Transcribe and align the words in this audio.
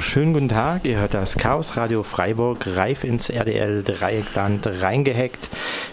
schönen 0.00 0.32
guten 0.32 0.48
Tag. 0.48 0.84
Ihr 0.84 0.98
hört 0.98 1.14
das 1.14 1.36
Chaos 1.36 1.76
Radio 1.76 2.02
Freiburg 2.02 2.66
reif 2.76 3.04
ins 3.04 3.30
RDL 3.30 3.82
Dreieckland 3.82 4.66
reingehackt 4.66 5.48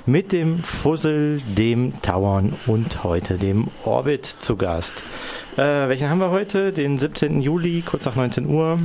mit 0.05 0.31
dem 0.31 0.63
Fussel, 0.63 1.41
dem 1.57 2.01
Tauern 2.01 2.53
und 2.67 3.03
heute 3.03 3.37
dem 3.37 3.67
Orbit 3.83 4.25
zu 4.25 4.57
Gast. 4.57 4.93
Äh, 5.57 5.87
welchen 5.89 6.09
haben 6.09 6.19
wir 6.19 6.29
heute? 6.29 6.71
Den 6.71 6.97
17. 6.97 7.41
Juli, 7.41 7.83
kurz 7.85 8.05
nach 8.05 8.15
19 8.15 8.47
Uhr. 8.47 8.79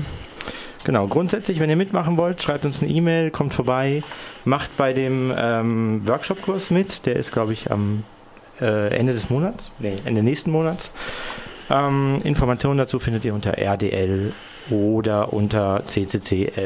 Genau, 0.85 1.07
grundsätzlich, 1.07 1.61
wenn 1.61 1.71
ihr 1.71 1.77
mitmachen 1.77 2.17
wollt, 2.17 2.43
schreibt 2.43 2.65
uns 2.65 2.83
eine 2.83 2.91
E-Mail, 2.91 3.31
kommt 3.31 3.53
vorbei, 3.53 4.03
macht 4.45 4.77
bei 4.77 4.93
dem 4.93 5.33
ähm, 5.37 6.03
Workshop-Kurs 6.07 6.71
mit. 6.71 7.05
Der 7.05 7.17
ist, 7.17 7.33
glaube 7.33 7.53
ich, 7.53 7.71
am 7.71 8.05
äh, 8.61 8.97
Ende 8.97 9.13
des 9.13 9.29
Monats, 9.29 9.71
nee, 9.79 9.97
Ende 10.05 10.23
nächsten 10.23 10.51
Monats. 10.51 10.91
Ähm, 11.69 12.21
Informationen 12.25 12.79
dazu 12.79 12.99
findet 12.99 13.25
ihr 13.25 13.35
unter 13.35 13.59
RDL 13.59 14.33
oder 14.69 15.33
unter 15.33 15.83
cccfr.de. 15.87 16.65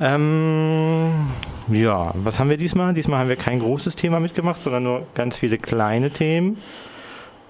Ähm, 0.00 1.28
ja, 1.68 2.10
was 2.14 2.40
haben 2.40 2.50
wir 2.50 2.56
diesmal? 2.56 2.92
Diesmal 2.94 3.20
haben 3.20 3.28
wir 3.28 3.36
kein 3.36 3.60
großes 3.60 3.94
Thema 3.94 4.18
mitgemacht, 4.18 4.62
sondern 4.62 4.82
nur 4.82 5.06
ganz 5.14 5.36
viele 5.36 5.58
kleine 5.58 6.10
Themen. 6.10 6.56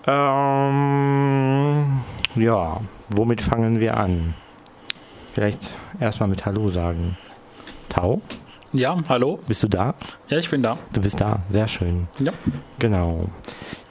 Ähm, 0.06 2.00
ja, 2.34 2.80
womit 3.08 3.40
fangen 3.40 3.80
wir 3.80 3.96
an? 3.96 4.34
Vielleicht 5.32 5.72
erstmal 6.00 6.28
mit 6.28 6.44
Hallo 6.44 6.68
sagen. 6.70 7.16
Tau? 7.88 8.20
Ja, 8.74 8.96
hallo. 9.08 9.38
Bist 9.46 9.62
du 9.62 9.68
da? 9.68 9.94
Ja, 10.28 10.38
ich 10.38 10.48
bin 10.48 10.62
da. 10.62 10.78
Du 10.94 11.02
bist 11.02 11.20
da, 11.20 11.40
sehr 11.50 11.68
schön. 11.68 12.08
Ja. 12.18 12.32
Genau. 12.78 13.26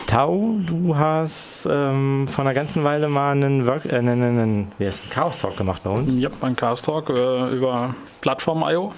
Tau, 0.07 0.55
du 0.65 0.97
hast 0.97 1.67
ähm, 1.69 2.27
vor 2.27 2.43
einer 2.43 2.55
ganzen 2.55 2.83
Weile 2.83 3.07
mal 3.07 3.31
einen, 3.31 3.67
Work, 3.67 3.85
äh, 3.85 3.97
einen, 3.97 4.23
einen, 4.23 4.71
heißt, 4.79 5.11
Chaos 5.11 5.37
Talk 5.37 5.55
gemacht 5.55 5.83
bei 5.83 5.91
uns. 5.91 6.11
Ja, 6.19 6.29
ein 6.41 6.55
Chaos 6.55 6.81
Talk 6.81 7.11
äh, 7.11 7.49
über 7.49 7.93
Plattform.io. 8.21 8.93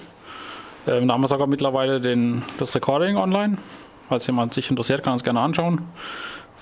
Äh, 0.86 1.04
da 1.06 1.12
haben 1.12 1.20
wir 1.20 1.28
sogar 1.28 1.46
mittlerweile 1.46 2.00
den, 2.00 2.42
das 2.58 2.74
Recording 2.74 3.16
online. 3.16 3.58
Falls 4.08 4.26
jemand 4.26 4.54
sich 4.54 4.70
interessiert, 4.70 5.02
kann 5.02 5.16
es 5.16 5.22
gerne 5.22 5.40
anschauen. 5.40 5.82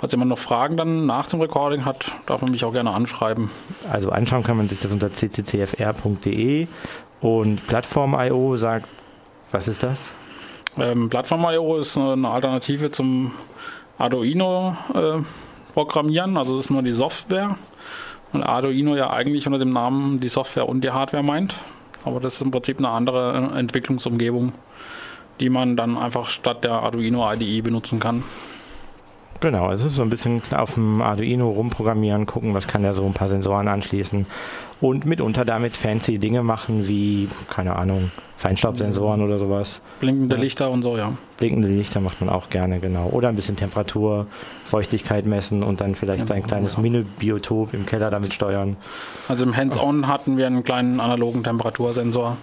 Falls 0.01 0.11
jemand 0.13 0.31
noch 0.31 0.39
Fragen 0.39 0.77
dann 0.77 1.07
nach 1.07 1.29
dem 1.29 1.41
Recording 1.41 1.85
hat, 1.85 2.11
darf 2.27 2.43
man 2.43 2.51
mich 2.51 2.65
auch 2.65 2.73
gerne 2.73 2.91
anschreiben. 2.91 3.51
Also 3.89 4.11
anschauen 4.11 4.43
kann 4.43 4.57
man 4.57 4.69
sich 4.69 4.81
das 4.81 4.91
unter 4.91 5.11
cccfr.de 5.11 6.67
und 7.21 7.67
Plattform.io 7.69 8.57
sagt, 8.57 8.89
was 9.53 9.69
ist 9.69 9.83
das? 9.83 10.09
Ähm, 10.79 11.11
Plattform.io 11.11 11.77
ist 11.77 11.97
eine 11.97 12.29
Alternative 12.29 12.91
zum 12.91 13.33
Arduino 13.99 14.77
äh, 14.95 15.23
programmieren, 15.75 16.37
also 16.37 16.57
das 16.57 16.67
ist 16.67 16.71
nur 16.71 16.83
die 16.83 16.93
Software. 16.93 17.57
Und 18.33 18.43
Arduino 18.43 18.97
ja 18.97 19.11
eigentlich 19.11 19.47
unter 19.47 19.59
dem 19.59 19.69
Namen 19.69 20.19
die 20.19 20.29
Software 20.29 20.69
und 20.69 20.83
die 20.83 20.91
Hardware 20.91 21.23
meint. 21.23 21.55
Aber 22.05 22.19
das 22.19 22.35
ist 22.35 22.43
im 22.43 22.51
Prinzip 22.51 22.79
eine 22.79 22.89
andere 22.89 23.53
Entwicklungsumgebung, 23.55 24.53
die 25.41 25.51
man 25.51 25.77
dann 25.77 25.99
einfach 25.99 26.31
statt 26.31 26.65
der 26.65 26.73
Arduino 26.73 27.31
IDE 27.31 27.61
benutzen 27.61 28.01
kann. 28.01 28.25
Genau, 29.43 29.67
also 29.67 29.89
so 29.89 30.03
ein 30.03 30.09
bisschen 30.09 30.41
auf 30.53 30.75
dem 30.75 31.03
Arduino 31.03 31.51
rumprogrammieren, 31.51 32.27
gucken, 32.27 32.55
was 32.55 32.69
kann 32.69 32.83
der 32.83 32.95
so 32.95 33.05
ein 33.05 33.13
paar 33.13 33.29
Sensoren 33.29 33.67
anschließen 33.67 34.25
und 34.81 35.05
mitunter 35.05 35.45
damit 35.45 35.77
fancy 35.77 36.21
Dinge 36.21 36.45
machen, 36.45 36.87
wie, 36.87 37.29
keine 37.51 37.75
Ahnung, 37.75 38.13
Feinstaubsensoren 38.37 39.21
oder 39.21 39.39
sowas. 39.39 39.81
Blinkende 39.99 40.37
Lichter 40.37 40.71
und 40.71 40.83
so, 40.83 40.97
ja. 40.97 41.15
Blinkende 41.39 41.67
Lichter 41.67 42.01
macht 42.01 42.21
man 42.21 42.31
auch 42.31 42.51
gerne, 42.51 42.79
genau. 42.79 43.09
Oder 43.09 43.31
ein 43.31 43.35
bisschen 43.35 43.57
Temperatur, 43.57 44.29
Feuchtigkeit 44.65 45.27
messen 45.27 45.65
und 45.65 45.81
dann 45.81 45.97
vielleicht 45.97 46.29
sein 46.29 46.45
kleines 46.45 46.77
ja. 46.77 46.83
Mini-Biotop 46.83 47.75
im 47.75 47.85
Keller 47.85 48.11
damit 48.11 48.33
steuern. 48.33 48.77
Also 49.27 49.45
im 49.45 49.57
Hands-On 49.57 50.07
hatten 50.07 50.37
wir 50.37 50.47
einen 50.47 50.63
kleinen 50.63 51.01
analogen 51.01 51.43
Temperatursensor. 51.43 52.37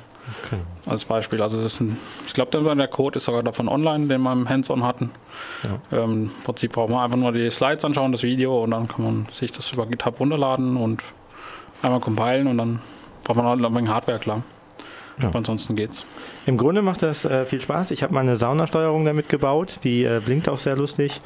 Okay. 0.45 0.61
Als 0.85 1.05
Beispiel. 1.05 1.41
Also 1.41 1.57
das 1.57 1.73
ist 1.73 1.81
ein, 1.81 1.97
ich 2.25 2.33
glaube, 2.33 2.51
der 2.51 2.87
Code 2.87 3.17
ist 3.17 3.25
sogar 3.25 3.43
davon 3.43 3.67
online, 3.67 4.07
den 4.07 4.21
wir 4.21 4.31
im 4.31 4.47
Hands-on 4.47 4.83
hatten. 4.83 5.11
Ja. 5.63 6.03
Ähm, 6.03 6.31
Im 6.37 6.43
Prinzip 6.43 6.73
braucht 6.73 6.89
man 6.89 7.03
einfach 7.03 7.17
nur 7.17 7.31
die 7.31 7.49
Slides 7.49 7.85
anschauen, 7.85 8.11
das 8.11 8.23
Video 8.23 8.63
und 8.63 8.71
dann 8.71 8.87
kann 8.87 9.03
man 9.03 9.27
sich 9.31 9.51
das 9.51 9.71
über 9.71 9.85
GitHub 9.85 10.19
runterladen 10.19 10.77
und 10.77 11.03
einmal 11.81 11.99
compilen 11.99 12.47
und 12.47 12.57
dann 12.57 12.81
braucht 13.23 13.37
man 13.37 13.45
halt 13.45 13.63
ein 13.63 13.75
wenig 13.75 13.89
Hardware, 13.89 14.19
klar. 14.19 14.43
Ja. 15.19 15.27
Aber 15.27 15.37
ansonsten 15.37 15.75
geht's. 15.75 16.05
Im 16.45 16.57
Grunde 16.57 16.81
macht 16.81 17.01
das 17.01 17.25
äh, 17.25 17.45
viel 17.45 17.59
Spaß. 17.59 17.91
Ich 17.91 18.03
habe 18.03 18.13
mal 18.13 18.21
eine 18.21 18.37
Saunasteuerung 18.37 19.05
damit 19.05 19.29
gebaut, 19.29 19.79
die 19.83 20.03
äh, 20.03 20.21
blinkt 20.23 20.47
auch 20.49 20.59
sehr 20.59 20.75
lustig. 20.77 21.21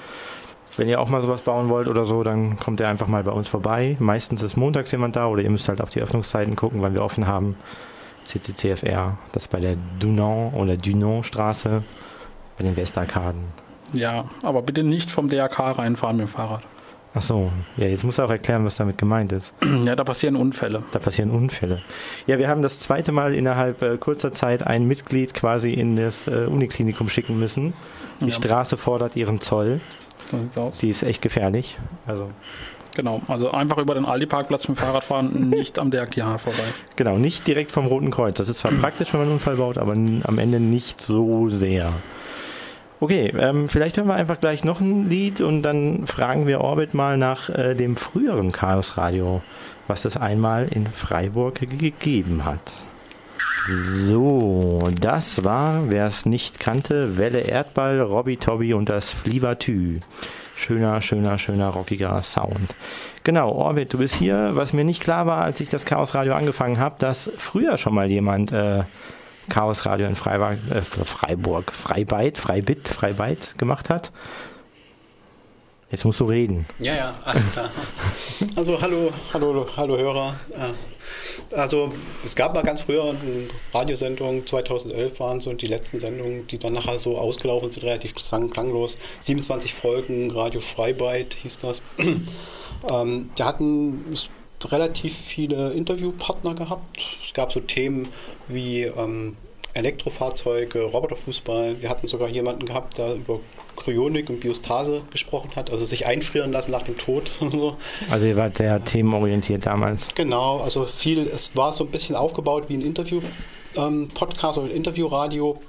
Wenn 0.76 0.90
ihr 0.90 1.00
auch 1.00 1.10
mal 1.10 1.22
sowas 1.22 1.42
bauen 1.42 1.70
wollt 1.70 1.88
oder 1.88 2.04
so, 2.04 2.24
dann 2.24 2.58
kommt 2.58 2.80
ihr 2.80 2.88
einfach 2.88 3.08
mal 3.08 3.24
bei 3.24 3.32
uns 3.32 3.48
vorbei. 3.48 3.96
Meistens 4.00 4.42
ist 4.42 4.58
montags 4.58 4.92
jemand 4.92 5.16
da 5.16 5.28
oder 5.28 5.44
ihr 5.44 5.50
müsst 5.52 5.70
halt 5.70 5.82
auf 5.82 5.92
die 5.92 6.02
Öffnungszeiten 6.02 6.56
gucken, 6.56 6.82
wann 6.82 6.96
wir 6.96 7.04
offen 7.04 7.28
haben. 7.28 7.56
CCCFR, 8.26 9.18
das 9.32 9.48
bei 9.48 9.60
der 9.60 9.76
Dunant 10.00 10.54
oder 10.56 10.78
Dunant 10.78 11.26
Straße 11.26 11.84
bei 12.58 12.64
den 12.64 12.76
Westarkaden. 12.76 13.42
Ja, 13.94 14.26
aber 14.44 14.62
bitte 14.62 14.84
nicht 14.84 15.10
vom 15.10 15.28
DRK 15.28 15.78
reinfahren 15.78 16.18
mit 16.18 16.28
dem 16.28 16.30
Fahrrad. 16.30 16.64
Ach 17.16 17.22
so, 17.22 17.52
ja, 17.78 17.86
jetzt 17.86 18.04
muss 18.04 18.18
er 18.18 18.26
auch 18.26 18.32
erklären, 18.32 18.66
was 18.66 18.76
damit 18.76 18.98
gemeint 18.98 19.32
ist. 19.32 19.54
Ja, 19.86 19.96
da 19.96 20.04
passieren 20.04 20.36
Unfälle. 20.36 20.84
Da 20.92 21.00
passieren 21.00 21.30
Unfälle. 21.30 21.82
Ja, 22.26 22.40
wir 22.40 22.48
haben 22.48 22.62
das 22.64 22.80
zweite 22.80 23.12
Mal 23.12 23.36
innerhalb 23.36 23.82
äh, 23.82 23.98
kurzer 23.98 24.32
Zeit 24.32 24.66
ein 24.66 24.88
Mitglied 24.88 25.34
quasi 25.34 25.74
in 25.74 25.96
das 25.96 26.28
äh, 26.28 26.48
Uniklinikum 26.50 27.10
schicken 27.10 27.38
müssen. 27.38 27.74
Die 28.20 28.30
ja. 28.30 28.32
Straße 28.32 28.78
fordert 28.78 29.16
ihren 29.16 29.40
Zoll. 29.42 29.82
So 30.32 30.40
sieht's 30.40 30.58
aus. 30.58 30.78
Die 30.80 30.90
ist 30.90 31.04
echt 31.04 31.22
gefährlich. 31.22 31.78
Also 32.08 32.30
Genau, 32.96 33.22
also 33.28 33.50
einfach 33.52 33.80
über 33.80 33.96
den 33.96 34.06
Aldi-Parkplatz 34.06 34.68
mit 34.68 34.78
dem 34.78 34.82
Fahrrad 34.82 35.04
fahren, 35.04 35.50
nicht 35.50 35.80
am 35.80 35.90
DRKH 35.90 36.38
vorbei. 36.38 36.64
Genau, 36.96 37.18
nicht 37.18 37.48
direkt 37.48 37.72
vom 37.72 37.88
Roten 37.88 38.12
Kreuz. 38.12 38.38
Das 38.38 38.50
ist 38.50 38.60
zwar 38.60 38.72
praktisch, 38.82 39.14
wenn 39.14 39.22
man 39.22 39.28
einen 39.28 39.38
Unfall 39.38 39.56
baut, 39.56 39.78
aber 39.78 39.94
am 39.94 40.38
Ende 40.38 40.60
nicht 40.60 41.00
so 41.00 41.50
sehr. 41.50 41.94
Okay, 43.00 43.34
ähm, 43.38 43.68
vielleicht 43.68 43.98
hören 43.98 44.08
wir 44.08 44.14
einfach 44.14 44.40
gleich 44.40 44.64
noch 44.64 44.80
ein 44.80 45.10
Lied 45.10 45.42
und 45.42 45.64
dann 45.64 46.08
fragen 46.08 46.48
wir 46.48 46.62
Orbit 46.62 46.94
mal 46.94 47.18
nach 47.18 47.50
äh, 47.50 47.74
dem 47.74 47.98
früheren 47.98 48.54
Chaos 48.54 48.98
Radio, 48.98 49.42
was 49.88 50.06
es 50.06 50.16
einmal 50.16 50.70
in 50.70 50.88
Freiburg 50.88 51.60
gegeben 51.60 52.46
hat. 52.46 52.72
So, 53.68 54.90
das 55.02 55.44
war, 55.44 55.90
wer 55.90 56.06
es 56.08 56.26
nicht 56.26 56.60
kannte, 56.60 57.18
Welle 57.18 57.40
Erdball, 57.40 58.00
Robby 58.00 58.38
Tobby 58.38 58.74
und 58.74 58.88
das 58.88 59.12
Flivatü. 59.12 60.00
Schöner, 60.64 61.02
schöner, 61.02 61.38
schöner, 61.38 61.68
rockiger 61.68 62.24
Sound. 62.24 62.74
Genau, 63.26 63.52
Orbit, 63.52 63.92
du 63.92 63.98
bist 63.98 64.16
hier. 64.16 64.52
Was 64.54 64.72
mir 64.72 64.86
nicht 64.86 65.02
klar 65.02 65.26
war, 65.26 65.44
als 65.44 65.60
ich 65.60 65.68
das 65.68 65.84
Chaos 65.84 66.16
Radio 66.16 66.36
angefangen 66.36 66.80
habe, 66.80 66.96
dass 67.00 67.30
früher 67.38 67.78
schon 67.78 67.94
mal 67.94 68.10
jemand 68.10 68.54
äh, 68.54 68.84
Chaos 69.50 69.86
Radio 69.86 70.08
in 70.08 70.16
Freiburg, 70.16 70.60
äh, 70.74 70.82
Freiburg, 70.82 71.74
Freibeit, 71.74 72.38
Freibit, 72.38 72.88
Freibeit 72.88 73.58
gemacht 73.58 73.90
hat. 73.90 74.14
Jetzt 75.94 76.06
musst 76.06 76.20
du 76.22 76.26
reden. 76.26 76.66
Ja, 76.80 76.96
ja, 76.96 77.20
alles 77.24 77.52
klar. 77.52 77.70
Also 78.56 78.82
hallo, 78.82 79.12
hallo, 79.32 79.68
hallo 79.78 79.96
Hörer. 79.96 80.36
Also 81.52 81.94
es 82.26 82.36
gab 82.36 82.56
mal 82.56 82.64
ganz 82.64 82.82
früher 82.82 83.04
eine 83.04 83.48
Radiosendung, 83.72 84.48
2011 84.48 85.20
waren 85.20 85.40
so 85.40 85.54
die 85.54 85.68
letzten 85.68 86.00
Sendungen, 86.00 86.48
die 86.48 86.58
dann 86.58 86.74
nachher 86.74 86.98
so 86.98 87.20
ausgelaufen 87.20 87.70
sind, 87.70 87.84
relativ 87.84 88.16
klanglos. 88.16 88.98
27 89.20 89.72
Folgen, 89.72 90.32
Radio 90.32 90.62
Freibeit 90.62 91.36
hieß 91.36 91.60
das. 91.60 91.84
ähm, 92.92 93.30
die 93.38 93.44
hatten 93.44 94.04
relativ 94.64 95.16
viele 95.16 95.74
Interviewpartner 95.74 96.56
gehabt. 96.56 97.06
Es 97.24 97.36
gab 97.36 97.52
so 97.52 97.60
Themen 97.60 98.08
wie 98.48 98.82
ähm, 98.82 99.38
Elektrofahrzeuge, 99.76 100.86
Roboterfußball. 100.86 101.82
Wir 101.82 101.90
hatten 101.90 102.08
sogar 102.08 102.30
jemanden 102.30 102.66
gehabt, 102.66 102.98
der 102.98 103.14
über 103.14 103.40
Kryonik 103.84 104.30
und 104.30 104.40
Biostase 104.40 105.02
gesprochen 105.12 105.52
hat, 105.56 105.72
also 105.72 105.86
sich 105.86 106.06
einfrieren 106.06 106.52
lassen 106.52 106.72
nach 106.72 106.84
dem 106.84 106.98
Tod 106.98 107.32
und 107.40 107.52
so. 107.52 107.78
Also 108.10 108.26
ihr 108.26 108.38
wart 108.38 108.58
sehr 108.58 108.84
themenorientiert 108.84 109.66
damals. 109.66 110.08
Genau, 110.16 110.60
also 110.60 110.86
viel, 110.86 111.28
es 111.28 111.56
war 111.56 111.74
so 111.74 111.84
ein 111.84 111.92
bisschen 111.92 112.16
aufgebaut 112.16 112.66
wie 112.70 112.76
ein 112.76 112.82
Interview-Podcast 112.82 114.58
ähm, 114.58 114.64
oder 114.64 114.72
ein 114.72 114.78
Interviewradio. 114.78 115.60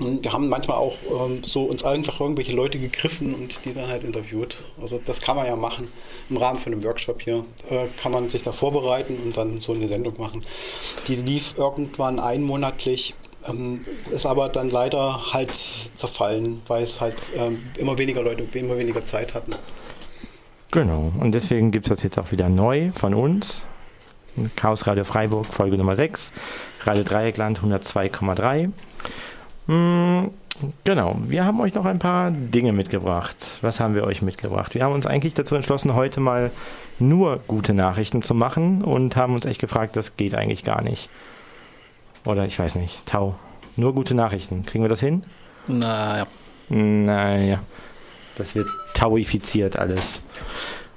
Und 0.00 0.24
wir 0.24 0.32
haben 0.32 0.48
manchmal 0.48 0.76
auch 0.76 0.96
ähm, 1.08 1.42
so 1.44 1.64
uns 1.64 1.84
einfach 1.84 2.20
irgendwelche 2.20 2.52
Leute 2.52 2.80
gegriffen 2.80 3.32
und 3.32 3.64
die 3.64 3.72
dann 3.72 3.86
halt 3.86 4.02
interviewt. 4.02 4.56
Also 4.80 5.00
das 5.04 5.20
kann 5.20 5.36
man 5.36 5.46
ja 5.46 5.54
machen 5.54 5.86
im 6.30 6.36
Rahmen 6.36 6.58
von 6.58 6.72
einem 6.72 6.82
Workshop 6.82 7.22
hier. 7.22 7.44
Äh, 7.70 7.86
kann 8.02 8.10
man 8.10 8.28
sich 8.28 8.42
da 8.42 8.50
vorbereiten 8.50 9.16
und 9.24 9.36
dann 9.36 9.60
so 9.60 9.72
eine 9.72 9.86
Sendung 9.86 10.14
machen. 10.18 10.42
Die 11.06 11.14
lief 11.14 11.54
irgendwann 11.56 12.18
einmonatlich 12.18 13.14
ähm, 13.48 13.80
ist 14.10 14.26
aber 14.26 14.48
dann 14.48 14.70
leider 14.70 15.32
halt 15.32 15.54
zerfallen, 15.54 16.62
weil 16.66 16.82
es 16.82 17.00
halt 17.00 17.32
ähm, 17.36 17.62
immer 17.78 17.98
weniger 17.98 18.22
Leute, 18.22 18.46
immer 18.58 18.78
weniger 18.78 19.04
Zeit 19.04 19.34
hatten. 19.34 19.54
Genau, 20.70 21.12
und 21.20 21.32
deswegen 21.32 21.70
gibt 21.70 21.86
es 21.86 21.90
das 21.90 22.02
jetzt 22.02 22.18
auch 22.18 22.32
wieder 22.32 22.48
neu 22.48 22.90
von 22.92 23.14
uns. 23.14 23.62
Chaos 24.56 24.86
Radio 24.86 25.04
Freiburg, 25.04 25.46
Folge 25.46 25.78
Nummer 25.78 25.94
6, 25.94 26.32
Radio 26.84 27.04
Dreieckland 27.04 27.60
102,3. 27.60 28.72
Hm, 29.66 30.30
Genau, 30.84 31.16
wir 31.26 31.44
haben 31.44 31.60
euch 31.60 31.74
noch 31.74 31.84
ein 31.84 31.98
paar 31.98 32.30
Dinge 32.30 32.72
mitgebracht. 32.72 33.36
Was 33.60 33.80
haben 33.80 33.94
wir 33.94 34.04
euch 34.04 34.22
mitgebracht? 34.22 34.74
Wir 34.74 34.84
haben 34.84 34.92
uns 34.92 35.06
eigentlich 35.06 35.34
dazu 35.34 35.56
entschlossen, 35.56 35.94
heute 35.94 36.20
mal 36.20 36.52
nur 37.00 37.40
gute 37.48 37.74
Nachrichten 37.74 38.22
zu 38.22 38.34
machen 38.34 38.84
und 38.84 39.16
haben 39.16 39.34
uns 39.34 39.46
echt 39.46 39.60
gefragt, 39.60 39.96
das 39.96 40.16
geht 40.16 40.34
eigentlich 40.34 40.62
gar 40.62 40.82
nicht. 40.82 41.08
Oder 42.26 42.46
ich 42.46 42.58
weiß 42.58 42.76
nicht, 42.76 43.04
Tau. 43.06 43.34
Nur 43.76 43.94
gute 43.94 44.14
Nachrichten. 44.14 44.64
Kriegen 44.64 44.84
wir 44.84 44.88
das 44.88 45.00
hin? 45.00 45.22
Naja. 45.66 46.26
Naja. 46.68 47.60
Das 48.36 48.54
wird 48.54 48.68
tauifiziert 48.94 49.76
alles. 49.76 50.20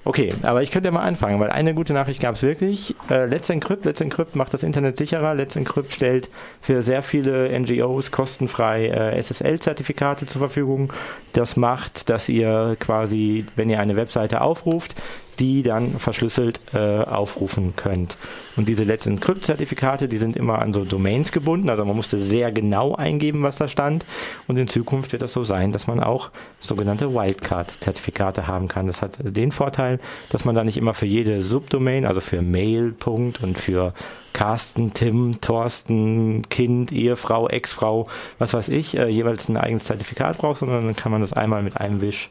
Okay, 0.07 0.33
aber 0.43 0.63
ich 0.63 0.71
könnte 0.71 0.87
ja 0.87 0.93
mal 0.93 1.01
anfangen, 1.01 1.37
weil 1.41 1.49
eine 1.49 1.73
gute 1.73 1.91
Nachricht 1.91 2.21
gab 2.21 2.35
es 2.35 2.41
wirklich. 2.41 2.95
Äh, 3.09 3.25
Let's 3.25 3.49
Encrypt, 3.49 3.83
Let's 3.83 3.99
Encrypt 3.99 4.37
macht 4.37 4.53
das 4.53 4.63
Internet 4.63 4.95
sicherer. 4.95 5.35
Let's 5.35 5.57
Encrypt 5.57 5.93
stellt 5.93 6.29
für 6.61 6.81
sehr 6.81 7.03
viele 7.03 7.49
NGOs 7.59 8.11
kostenfrei 8.11 8.87
äh, 8.87 9.21
SSL-Zertifikate 9.21 10.25
zur 10.25 10.39
Verfügung. 10.39 10.93
Das 11.33 11.57
macht, 11.57 12.09
dass 12.09 12.29
ihr 12.29 12.77
quasi, 12.79 13.45
wenn 13.57 13.69
ihr 13.69 13.81
eine 13.81 13.97
Webseite 13.97 14.39
aufruft, 14.39 14.95
die 15.39 15.63
dann 15.63 15.99
verschlüsselt 15.99 16.59
äh, 16.73 16.99
aufrufen 16.99 17.75
könnt. 17.75 18.17
Und 18.55 18.67
diese 18.67 18.83
letzten 18.83 19.11
Encrypt-Zertifikate, 19.11 20.07
die 20.07 20.17
sind 20.17 20.35
immer 20.35 20.59
an 20.59 20.73
so 20.73 20.83
Domains 20.83 21.31
gebunden, 21.31 21.69
also 21.69 21.85
man 21.85 21.95
musste 21.95 22.17
sehr 22.17 22.51
genau 22.51 22.95
eingeben, 22.95 23.43
was 23.43 23.57
da 23.57 23.67
stand. 23.67 24.05
Und 24.47 24.57
in 24.57 24.67
Zukunft 24.67 25.11
wird 25.11 25.21
das 25.21 25.33
so 25.33 25.43
sein, 25.43 25.71
dass 25.71 25.87
man 25.87 25.99
auch 26.01 26.31
sogenannte 26.59 27.13
Wildcard-Zertifikate 27.13 28.47
haben 28.47 28.67
kann. 28.67 28.87
Das 28.87 29.01
hat 29.01 29.17
den 29.21 29.51
Vorteil, 29.51 29.99
dass 30.29 30.45
man 30.45 30.55
da 30.55 30.63
nicht 30.63 30.77
immer 30.77 30.93
für 30.93 31.05
jede 31.05 31.43
Subdomain, 31.43 32.05
also 32.05 32.19
für 32.19 32.41
Mail, 32.41 32.95
und 33.05 33.57
für 33.57 33.93
Carsten, 34.33 34.93
Tim, 34.93 35.41
Thorsten, 35.41 36.47
Kind, 36.49 36.91
Ehefrau, 36.91 37.47
Ex-Frau, 37.47 38.07
was 38.37 38.53
weiß 38.53 38.69
ich, 38.69 38.97
äh, 38.97 39.07
jeweils 39.07 39.49
ein 39.49 39.57
eigenes 39.57 39.85
Zertifikat 39.85 40.37
braucht, 40.37 40.59
sondern 40.59 40.85
dann 40.85 40.95
kann 40.95 41.11
man 41.11 41.21
das 41.21 41.33
einmal 41.33 41.63
mit 41.63 41.77
einem 41.77 42.01
Wisch 42.01 42.29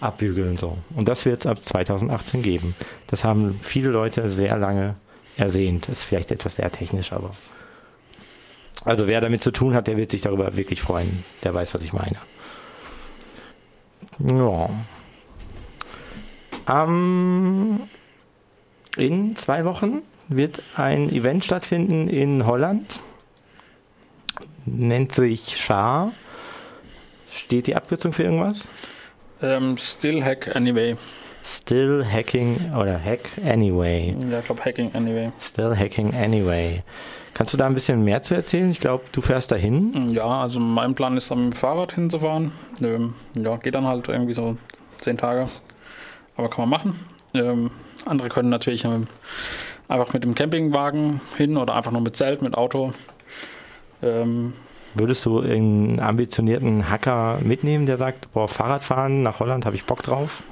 abbügeln. 0.00 0.56
So. 0.56 0.78
Und 0.94 1.08
das 1.08 1.24
wird 1.24 1.40
es 1.40 1.46
ab 1.46 1.62
2018 1.62 2.42
geben. 2.42 2.74
Das 3.06 3.24
haben 3.24 3.58
viele 3.62 3.90
Leute 3.90 4.30
sehr 4.30 4.56
lange 4.56 4.96
ersehnt. 5.36 5.88
Ist 5.88 6.04
vielleicht 6.04 6.30
etwas 6.30 6.56
sehr 6.56 6.70
technisch, 6.70 7.12
aber. 7.12 7.30
Also 8.84 9.06
wer 9.06 9.20
damit 9.20 9.42
zu 9.42 9.50
tun 9.50 9.74
hat, 9.74 9.86
der 9.88 9.96
wird 9.96 10.10
sich 10.10 10.22
darüber 10.22 10.56
wirklich 10.56 10.80
freuen. 10.80 11.24
Der 11.42 11.54
weiß, 11.54 11.74
was 11.74 11.82
ich 11.82 11.92
meine. 11.92 12.16
Ja. 14.18 14.68
Ähm, 16.68 17.80
in 18.96 19.36
zwei 19.36 19.64
Wochen 19.64 20.02
wird 20.28 20.62
ein 20.76 21.10
Event 21.10 21.44
stattfinden 21.44 22.08
in 22.08 22.46
Holland. 22.46 23.00
Nennt 24.64 25.12
sich 25.12 25.56
SHA. 25.58 26.12
Steht 27.30 27.66
die 27.66 27.76
Abkürzung 27.76 28.12
für 28.12 28.24
irgendwas? 28.24 28.66
Ähm, 29.42 29.76
still 29.76 30.24
Hack 30.24 30.54
Anyway. 30.56 30.96
Still 31.44 32.04
Hacking 32.04 32.72
oder 32.74 32.98
Hack 33.02 33.20
Anyway. 33.44 34.12
Ja, 34.30 34.40
ich 34.40 34.44
glaube 34.44 34.64
Hacking 34.64 34.92
Anyway. 34.94 35.30
Still 35.40 35.76
Hacking 35.76 36.14
Anyway. 36.14 36.82
Kannst 37.34 37.52
du 37.52 37.58
da 37.58 37.66
ein 37.66 37.74
bisschen 37.74 38.02
mehr 38.02 38.22
zu 38.22 38.34
erzählen? 38.34 38.70
Ich 38.70 38.80
glaube, 38.80 39.04
du 39.12 39.20
fährst 39.20 39.52
dahin. 39.52 40.10
Ja, 40.10 40.42
also 40.42 40.58
mein 40.58 40.94
Plan 40.94 41.16
ist, 41.16 41.30
am 41.30 41.52
Fahrrad 41.52 41.92
hinzufahren. 41.92 42.52
Ähm, 42.82 43.14
ja, 43.36 43.56
geht 43.58 43.74
dann 43.74 43.86
halt 43.86 44.08
irgendwie 44.08 44.32
so 44.32 44.56
zehn 45.00 45.18
Tage. 45.18 45.48
Aber 46.36 46.48
kann 46.48 46.68
man 46.68 46.80
machen. 46.80 47.00
Ähm, 47.34 47.70
andere 48.06 48.28
können 48.28 48.48
natürlich 48.48 48.84
ähm, 48.84 49.06
einfach 49.86 50.12
mit 50.14 50.24
dem 50.24 50.34
Campingwagen 50.34 51.20
hin 51.36 51.56
oder 51.56 51.74
einfach 51.74 51.92
nur 51.92 52.00
mit 52.00 52.16
Zelt, 52.16 52.42
mit 52.42 52.54
Auto. 52.54 52.92
Ähm, 54.02 54.54
Würdest 54.98 55.26
du 55.26 55.40
einen 55.40 56.00
ambitionierten 56.00 56.88
Hacker 56.88 57.38
mitnehmen, 57.42 57.84
der 57.84 57.98
sagt, 57.98 58.32
boah, 58.32 58.48
Fahrradfahren 58.48 59.22
nach 59.22 59.40
Holland 59.40 59.66
habe 59.66 59.76
ich 59.76 59.84
Bock 59.84 60.02
drauf? 60.02 60.42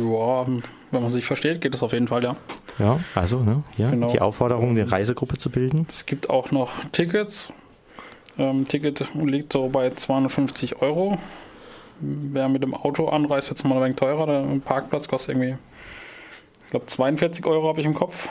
Ja, 0.00 0.46
wenn 0.92 1.02
man 1.02 1.10
sich 1.10 1.24
versteht, 1.24 1.60
geht 1.60 1.74
es 1.74 1.82
auf 1.82 1.92
jeden 1.92 2.06
Fall, 2.06 2.22
ja. 2.22 2.36
Ja, 2.78 3.00
also 3.16 3.40
ne, 3.40 3.64
ja, 3.76 3.90
genau. 3.90 4.06
die 4.08 4.20
Aufforderung, 4.20 4.70
eine 4.70 4.90
Reisegruppe 4.90 5.36
zu 5.36 5.50
bilden. 5.50 5.84
Es 5.88 6.06
gibt 6.06 6.30
auch 6.30 6.52
noch 6.52 6.70
Tickets. 6.92 7.52
Ähm, 8.38 8.68
Ticket 8.68 9.08
liegt 9.14 9.52
so 9.52 9.68
bei 9.68 9.90
250 9.90 10.80
Euro. 10.80 11.18
Wer 12.00 12.48
mit 12.48 12.62
dem 12.62 12.74
Auto 12.74 13.08
anreist, 13.08 13.48
wird 13.48 13.58
es 13.58 13.64
mal 13.64 13.74
ein 13.74 13.82
wenig 13.82 13.96
teurer. 13.96 14.26
Der 14.26 14.60
Parkplatz 14.60 15.08
kostet 15.08 15.34
irgendwie, 15.34 15.56
ich 16.64 16.70
glaube, 16.70 16.86
42 16.86 17.44
Euro 17.46 17.66
habe 17.66 17.80
ich 17.80 17.86
im 17.86 17.94
Kopf. 17.94 18.28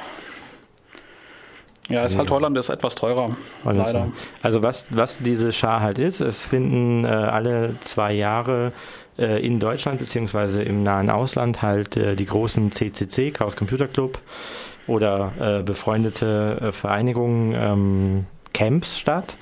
Ja, 1.90 2.04
ist 2.04 2.18
halt 2.18 2.30
Holland 2.30 2.58
ist 2.58 2.70
etwas 2.70 2.96
teurer, 2.96 3.38
Alles 3.64 3.84
leider. 3.84 4.08
Also 4.42 4.62
was, 4.62 4.88
was 4.90 5.20
diese 5.20 5.54
Schar 5.54 5.82
halt 5.82 6.00
ist, 6.00 6.20
es 6.20 6.46
finden 6.46 7.06
äh, 7.06 7.08
alle 7.08 7.76
zwei 7.82 8.14
Jahre 8.14 8.74
äh, 9.18 9.46
in 9.46 9.60
Deutschland 9.60 10.00
beziehungsweise 10.00 10.64
im 10.64 10.84
nahen 10.84 11.10
Ausland 11.10 11.62
halt 11.62 11.96
äh, 11.96 12.16
die 12.16 12.26
großen 12.26 12.72
CCC, 12.72 13.32
Chaos 13.32 13.56
Computer 13.56 13.88
Club 13.88 14.20
oder 14.86 15.32
äh, 15.40 15.64
befreundete 15.64 16.58
äh, 16.62 16.72
Vereinigungen 16.72 17.54
ähm, 17.56 18.26
Camps 18.54 19.00
statt. 19.00 19.38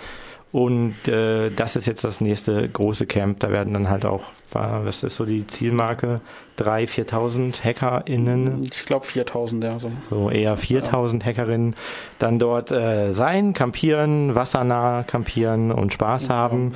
Und 0.56 1.10
äh, 1.10 1.50
das 1.50 1.76
ist 1.76 1.86
jetzt 1.86 2.06
das 2.06 2.22
nächste 2.22 2.70
große 2.70 3.06
Camp. 3.08 3.42
Da 3.42 3.52
werden 3.52 3.74
dann 3.74 3.90
halt 3.90 4.06
auch, 4.06 4.24
was 4.54 5.04
ist 5.04 5.18
so 5.18 5.26
die 5.26 5.46
Zielmarke? 5.46 6.22
3.000, 6.58 7.10
4.000 7.10 7.62
HackerInnen? 7.62 8.62
Ich 8.64 8.86
glaube 8.86 9.06
4.000, 9.06 9.62
ja. 9.66 9.80
So. 9.82 9.92
so 10.10 10.30
eher 10.30 10.58
4.000 10.58 11.20
ja. 11.20 11.26
Hackerinnen 11.26 11.76
dann 12.20 12.40
dort 12.40 12.72
äh, 12.72 13.12
sein, 13.12 13.52
campieren, 13.52 14.34
wassernah 14.34 15.04
campieren 15.04 15.74
und 15.74 15.92
Spaß 15.92 16.30
ja. 16.30 16.36
haben. 16.36 16.72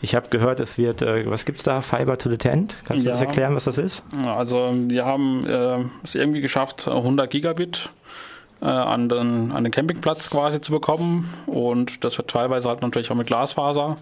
Ich 0.00 0.14
habe 0.14 0.30
gehört, 0.30 0.58
es 0.58 0.78
wird, 0.78 1.02
äh, 1.02 1.30
was 1.30 1.44
gibt's 1.44 1.64
da? 1.64 1.82
Fiber 1.82 2.16
to 2.16 2.30
the 2.30 2.38
Tent? 2.38 2.76
Kannst 2.86 3.04
du 3.04 3.08
ja. 3.08 3.12
das 3.12 3.20
erklären, 3.20 3.54
was 3.54 3.64
das 3.64 3.76
ist? 3.76 4.02
Also 4.24 4.72
wir 4.72 5.04
haben 5.04 5.44
äh, 5.44 5.84
es 6.02 6.14
irgendwie 6.14 6.40
geschafft, 6.40 6.88
100 6.88 7.30
Gigabit 7.30 7.90
äh, 8.06 8.08
an, 8.64 9.08
den, 9.08 9.52
an 9.52 9.64
den 9.64 9.70
Campingplatz 9.70 10.30
quasi 10.30 10.60
zu 10.60 10.72
bekommen. 10.72 11.32
Und 11.46 12.04
das 12.04 12.18
wird 12.18 12.28
teilweise 12.28 12.68
halt 12.68 12.82
natürlich 12.82 13.10
auch 13.10 13.16
mit 13.16 13.26
Glasfaser 13.26 13.98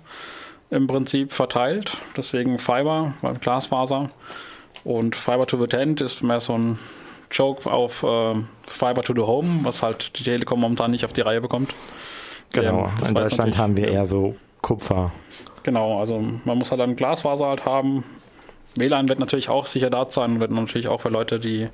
im 0.70 0.86
Prinzip 0.86 1.32
verteilt. 1.32 1.98
Deswegen 2.16 2.58
Fiber, 2.58 3.14
Glasfaser. 3.40 4.10
Und 4.84 5.16
Fiber 5.16 5.46
to 5.46 5.58
the 5.60 5.66
Tent 5.66 6.00
ist 6.00 6.22
mehr 6.22 6.40
so 6.40 6.56
ein 6.56 6.78
Joke 7.30 7.70
auf 7.70 8.02
äh, 8.02 8.34
Fiber 8.66 9.02
to 9.02 9.12
the 9.14 9.22
Home, 9.22 9.60
was 9.62 9.82
halt 9.82 10.18
die 10.18 10.22
Telekom 10.22 10.60
momentan 10.60 10.90
nicht 10.90 11.04
auf 11.04 11.12
die 11.12 11.22
Reihe 11.22 11.40
bekommt. 11.40 11.74
Genau, 12.52 12.84
ähm, 12.84 13.08
in 13.08 13.14
Deutschland 13.14 13.58
haben 13.58 13.76
wir 13.76 13.88
eher 13.88 14.06
so 14.06 14.36
Kupfer. 14.62 15.12
Genau, 15.64 15.98
also 15.98 16.20
man 16.44 16.58
muss 16.58 16.70
halt 16.70 16.80
dann 16.80 16.94
Glasfaser 16.94 17.46
halt 17.46 17.64
haben, 17.64 18.04
WLAN 18.78 19.08
wird 19.08 19.19
natürlich 19.19 19.49
auch 19.49 19.67
sicher 19.67 19.90
da 19.90 20.06
sein 20.08 20.32
und 20.32 20.40
wird 20.40 20.50
natürlich 20.50 20.88
auch 20.88 21.00
für 21.00 21.08
Leute, 21.08 21.40
die 21.40 21.69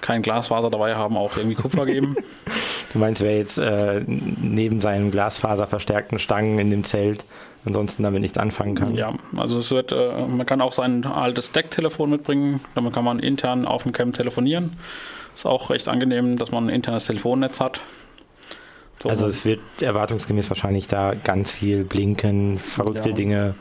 kein 0.00 0.22
Glasfaser 0.22 0.70
dabei 0.70 0.96
haben, 0.96 1.16
auch 1.16 1.36
irgendwie 1.36 1.56
Kupfer 1.56 1.86
geben. 1.86 2.16
du 2.92 2.98
meinst, 2.98 3.22
wer 3.22 3.36
jetzt 3.36 3.58
äh, 3.58 4.02
neben 4.06 4.80
seinen 4.80 5.10
Glasfaserverstärkten 5.10 6.18
Stangen 6.18 6.58
in 6.58 6.70
dem 6.70 6.84
Zelt 6.84 7.24
ansonsten 7.64 8.02
damit 8.02 8.22
nichts 8.22 8.38
anfangen 8.38 8.74
kann? 8.74 8.94
Ja, 8.94 9.14
also 9.36 9.58
es 9.58 9.70
wird, 9.70 9.92
äh, 9.92 10.26
man 10.26 10.46
kann 10.46 10.60
auch 10.60 10.72
sein 10.72 11.04
altes 11.04 11.48
Stack-Telefon 11.48 12.10
mitbringen, 12.10 12.60
damit 12.74 12.92
kann 12.92 13.04
man 13.04 13.18
intern 13.18 13.66
auf 13.66 13.82
dem 13.82 13.92
Camp 13.92 14.14
telefonieren. 14.14 14.76
Ist 15.34 15.46
auch 15.46 15.70
recht 15.70 15.88
angenehm, 15.88 16.36
dass 16.36 16.50
man 16.50 16.66
ein 16.66 16.74
internes 16.74 17.06
Telefonnetz 17.06 17.60
hat. 17.60 17.80
So. 19.02 19.08
Also 19.08 19.26
es 19.26 19.44
wird 19.44 19.60
erwartungsgemäß 19.80 20.50
wahrscheinlich 20.50 20.86
da 20.86 21.14
ganz 21.14 21.50
viel 21.50 21.84
blinken, 21.84 22.58
verrückte 22.58 23.10
ja. 23.10 23.14
Dinge 23.14 23.54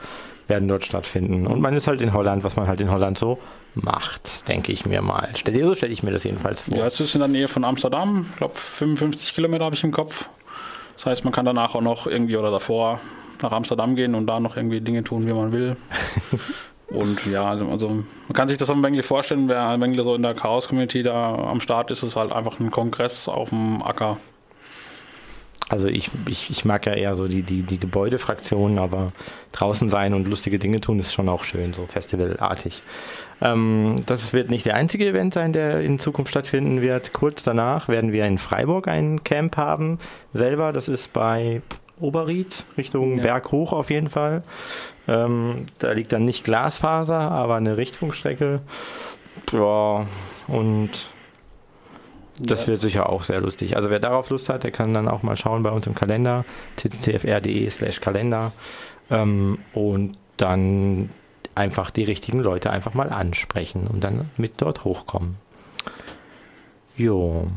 werden 0.49 0.67
dort 0.67 0.85
stattfinden. 0.85 1.47
Und 1.47 1.61
man 1.61 1.75
ist 1.75 1.87
halt 1.87 2.01
in 2.01 2.13
Holland, 2.13 2.43
was 2.43 2.55
man 2.55 2.67
halt 2.67 2.79
in 2.81 2.91
Holland 2.91 3.17
so 3.17 3.39
macht, 3.75 4.47
denke 4.47 4.71
ich 4.71 4.85
mir 4.85 5.01
mal. 5.01 5.29
Stell, 5.35 5.63
so 5.63 5.75
stelle 5.75 5.93
ich 5.93 6.03
mir 6.03 6.11
das 6.11 6.23
jedenfalls 6.23 6.61
vor. 6.61 6.77
Ja, 6.77 6.85
es 6.85 6.99
ist 6.99 7.15
in 7.15 7.19
der 7.19 7.27
Nähe 7.27 7.47
von 7.47 7.63
Amsterdam. 7.63 8.27
Ich 8.31 8.37
glaube, 8.37 8.55
55 8.55 9.33
Kilometer 9.35 9.65
habe 9.65 9.75
ich 9.75 9.83
im 9.83 9.91
Kopf. 9.91 10.29
Das 10.95 11.05
heißt, 11.05 11.23
man 11.23 11.31
kann 11.31 11.45
danach 11.45 11.75
auch 11.75 11.81
noch 11.81 12.07
irgendwie 12.07 12.35
oder 12.35 12.51
davor 12.51 12.99
nach 13.41 13.51
Amsterdam 13.51 13.95
gehen 13.95 14.15
und 14.15 14.27
da 14.27 14.39
noch 14.39 14.57
irgendwie 14.57 14.81
Dinge 14.81 15.03
tun, 15.03 15.25
wie 15.25 15.33
man 15.33 15.51
will. 15.51 15.77
und 16.87 17.25
ja, 17.25 17.45
also, 17.45 17.69
also 17.69 17.89
man 17.89 18.33
kann 18.33 18.47
sich 18.47 18.57
das 18.57 18.69
ein 18.69 18.83
wenig 18.83 19.05
vorstellen, 19.05 19.47
wer 19.47 19.69
ein 19.69 19.81
wenig 19.81 20.01
so 20.03 20.15
in 20.15 20.23
der 20.23 20.33
Chaos-Community 20.33 21.03
da 21.03 21.35
am 21.35 21.61
Start 21.61 21.91
ist, 21.91 22.03
ist 22.03 22.15
halt 22.15 22.31
einfach 22.31 22.59
ein 22.59 22.71
Kongress 22.71 23.27
auf 23.29 23.49
dem 23.49 23.81
Acker. 23.81 24.17
Also 25.69 25.87
ich, 25.87 26.09
ich, 26.27 26.49
ich 26.49 26.65
mag 26.65 26.85
ja 26.87 26.93
eher 26.93 27.15
so 27.15 27.27
die, 27.27 27.43
die, 27.43 27.61
die 27.61 27.77
Gebäudefraktionen, 27.77 28.79
aber 28.79 29.11
draußen 29.51 29.89
sein 29.89 30.13
und 30.13 30.27
lustige 30.27 30.59
Dinge 30.59 30.81
tun 30.81 30.99
ist 30.99 31.13
schon 31.13 31.29
auch 31.29 31.43
schön, 31.43 31.73
so 31.73 31.85
festivalartig. 31.85 32.81
Ähm, 33.41 33.97
das 34.07 34.33
wird 34.33 34.49
nicht 34.49 34.65
der 34.65 34.75
einzige 34.75 35.05
Event 35.05 35.33
sein, 35.33 35.53
der 35.53 35.81
in 35.81 35.99
Zukunft 35.99 36.31
stattfinden 36.31 36.81
wird. 36.81 37.13
Kurz 37.13 37.43
danach 37.43 37.87
werden 37.87 38.11
wir 38.11 38.25
in 38.25 38.39
Freiburg 38.39 38.87
ein 38.87 39.23
Camp 39.23 39.57
haben. 39.57 39.99
Selber, 40.33 40.73
das 40.73 40.89
ist 40.89 41.13
bei 41.13 41.61
Oberried, 41.99 42.65
Richtung 42.77 43.17
ja. 43.17 43.23
Berg 43.23 43.51
hoch 43.51 43.71
auf 43.71 43.91
jeden 43.91 44.09
Fall. 44.09 44.43
Ähm, 45.07 45.67
da 45.77 45.91
liegt 45.91 46.11
dann 46.11 46.25
nicht 46.25 46.43
Glasfaser, 46.43 47.31
aber 47.31 47.55
eine 47.55 47.77
Richtfunkstrecke. 47.77 48.61
Ja, 49.51 50.05
und 50.47 50.89
das 52.39 52.67
wird 52.67 52.81
sicher 52.81 53.09
auch 53.09 53.23
sehr 53.23 53.41
lustig. 53.41 53.75
Also 53.75 53.89
wer 53.89 53.99
darauf 53.99 54.29
Lust 54.29 54.49
hat, 54.49 54.63
der 54.63 54.71
kann 54.71 54.93
dann 54.93 55.07
auch 55.07 55.23
mal 55.23 55.35
schauen 55.35 55.63
bei 55.63 55.71
uns 55.71 55.87
im 55.87 55.95
Kalender, 55.95 56.45
tccfr.de 56.77 57.69
slash 57.69 57.99
Kalender. 57.99 58.51
Ähm, 59.09 59.59
und 59.73 60.17
dann 60.37 61.09
einfach 61.55 61.91
die 61.91 62.03
richtigen 62.03 62.39
Leute 62.39 62.71
einfach 62.71 62.93
mal 62.93 63.09
ansprechen 63.09 63.87
und 63.87 64.03
dann 64.03 64.29
mit 64.37 64.53
dort 64.57 64.85
hochkommen. 64.85 65.35
Jo. 66.95 67.47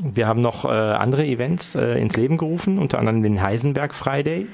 Wir 0.00 0.26
haben 0.26 0.40
noch 0.40 0.64
äh, 0.64 0.68
andere 0.68 1.24
Events 1.24 1.74
äh, 1.74 2.00
ins 2.00 2.16
Leben 2.16 2.36
gerufen, 2.36 2.78
unter 2.78 2.98
anderem 2.98 3.22
den 3.22 3.42
Heisenberg 3.42 3.94
Friday. 3.94 4.46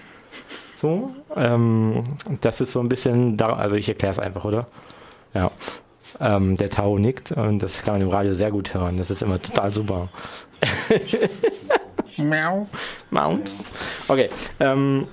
So, 0.76 1.10
ähm, 1.36 2.04
das 2.40 2.60
ist 2.60 2.72
so 2.72 2.80
ein 2.80 2.88
bisschen, 2.88 3.36
da, 3.36 3.54
also 3.54 3.74
ich 3.74 3.88
erkläre 3.88 4.12
es 4.12 4.18
einfach, 4.18 4.44
oder? 4.44 4.66
Ja. 5.34 5.50
Ähm, 6.20 6.56
der 6.56 6.70
Tau 6.70 6.98
nickt 6.98 7.32
und 7.32 7.60
das 7.60 7.78
kann 7.82 7.94
man 7.94 8.02
im 8.02 8.08
Radio 8.08 8.34
sehr 8.34 8.50
gut 8.50 8.74
hören. 8.74 8.98
Das 8.98 9.10
ist 9.10 9.22
immer 9.22 9.40
total 9.40 9.72
super. 9.72 10.08
Miau. 12.18 12.66
Mounts. 13.10 13.64
Okay. 14.08 14.28
Ähm, 14.58 15.06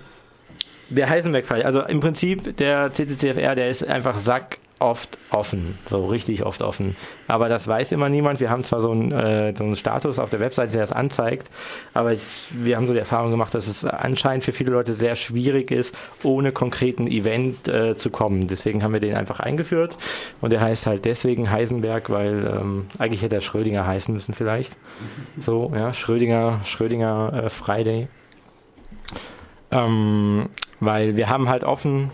der 0.90 1.10
Heisenberg-Fall, 1.10 1.64
also 1.64 1.82
im 1.82 2.00
Prinzip 2.00 2.56
der 2.58 2.92
CCCFR, 2.94 3.56
der 3.56 3.70
ist 3.70 3.86
einfach 3.86 4.18
sack 4.18 4.58
oft 4.80 5.18
offen, 5.32 5.78
so 5.88 6.06
richtig 6.06 6.44
oft 6.44 6.62
offen. 6.62 6.96
Aber 7.28 7.50
das 7.50 7.68
weiß 7.68 7.92
immer 7.92 8.10
niemand. 8.10 8.40
Wir 8.40 8.50
haben 8.50 8.64
zwar 8.64 8.80
so 8.80 8.92
einen, 8.92 9.12
äh, 9.12 9.54
so 9.56 9.64
einen 9.64 9.76
Status 9.76 10.20
auf 10.20 10.30
der 10.30 10.40
Webseite, 10.40 10.74
der 10.74 10.82
das 10.82 10.92
anzeigt, 10.92 11.50
aber 11.94 12.14
ich, 12.14 12.22
wir 12.52 12.78
haben 12.78 12.88
so 12.88 12.94
die 12.94 13.00
Erfahrung 13.00 13.32
gemacht, 13.32 13.54
dass 13.54 13.68
es 13.68 13.86
anscheinend 13.86 14.44
für 14.44 14.52
viele 14.52 14.72
Leute 14.72 14.94
sehr 14.94 15.16
schwierig 15.16 15.72
ist, 15.72 15.98
ohne 16.24 16.52
konkreten 16.52 17.08
Event 17.08 17.68
äh, 17.68 17.98
zu 17.98 18.10
kommen. 18.10 18.48
Deswegen 18.48 18.84
haben 18.84 18.94
wir 18.94 19.00
den 19.00 19.16
einfach 19.16 19.40
eingeführt 19.40 19.98
und 20.42 20.52
der 20.52 20.62
heißt 20.62 20.86
halt 20.86 21.06
deswegen 21.06 21.50
Heisenberg, 21.50 22.10
weil 22.10 22.46
ähm, 22.46 22.86
eigentlich 23.00 23.24
hätte 23.24 23.36
er 23.36 23.42
Schrödinger 23.42 23.86
heißen 23.86 24.14
müssen 24.14 24.34
vielleicht. 24.34 24.78
So, 25.42 25.72
ja, 25.76 25.94
Schrödinger, 25.94 26.62
Schrödinger 26.66 27.46
äh, 27.46 27.50
Friday. 27.50 28.08
Ähm, 29.72 30.50
weil 30.80 31.16
wir 31.16 31.30
haben 31.30 31.50
halt 31.50 31.64
offen 31.64 32.12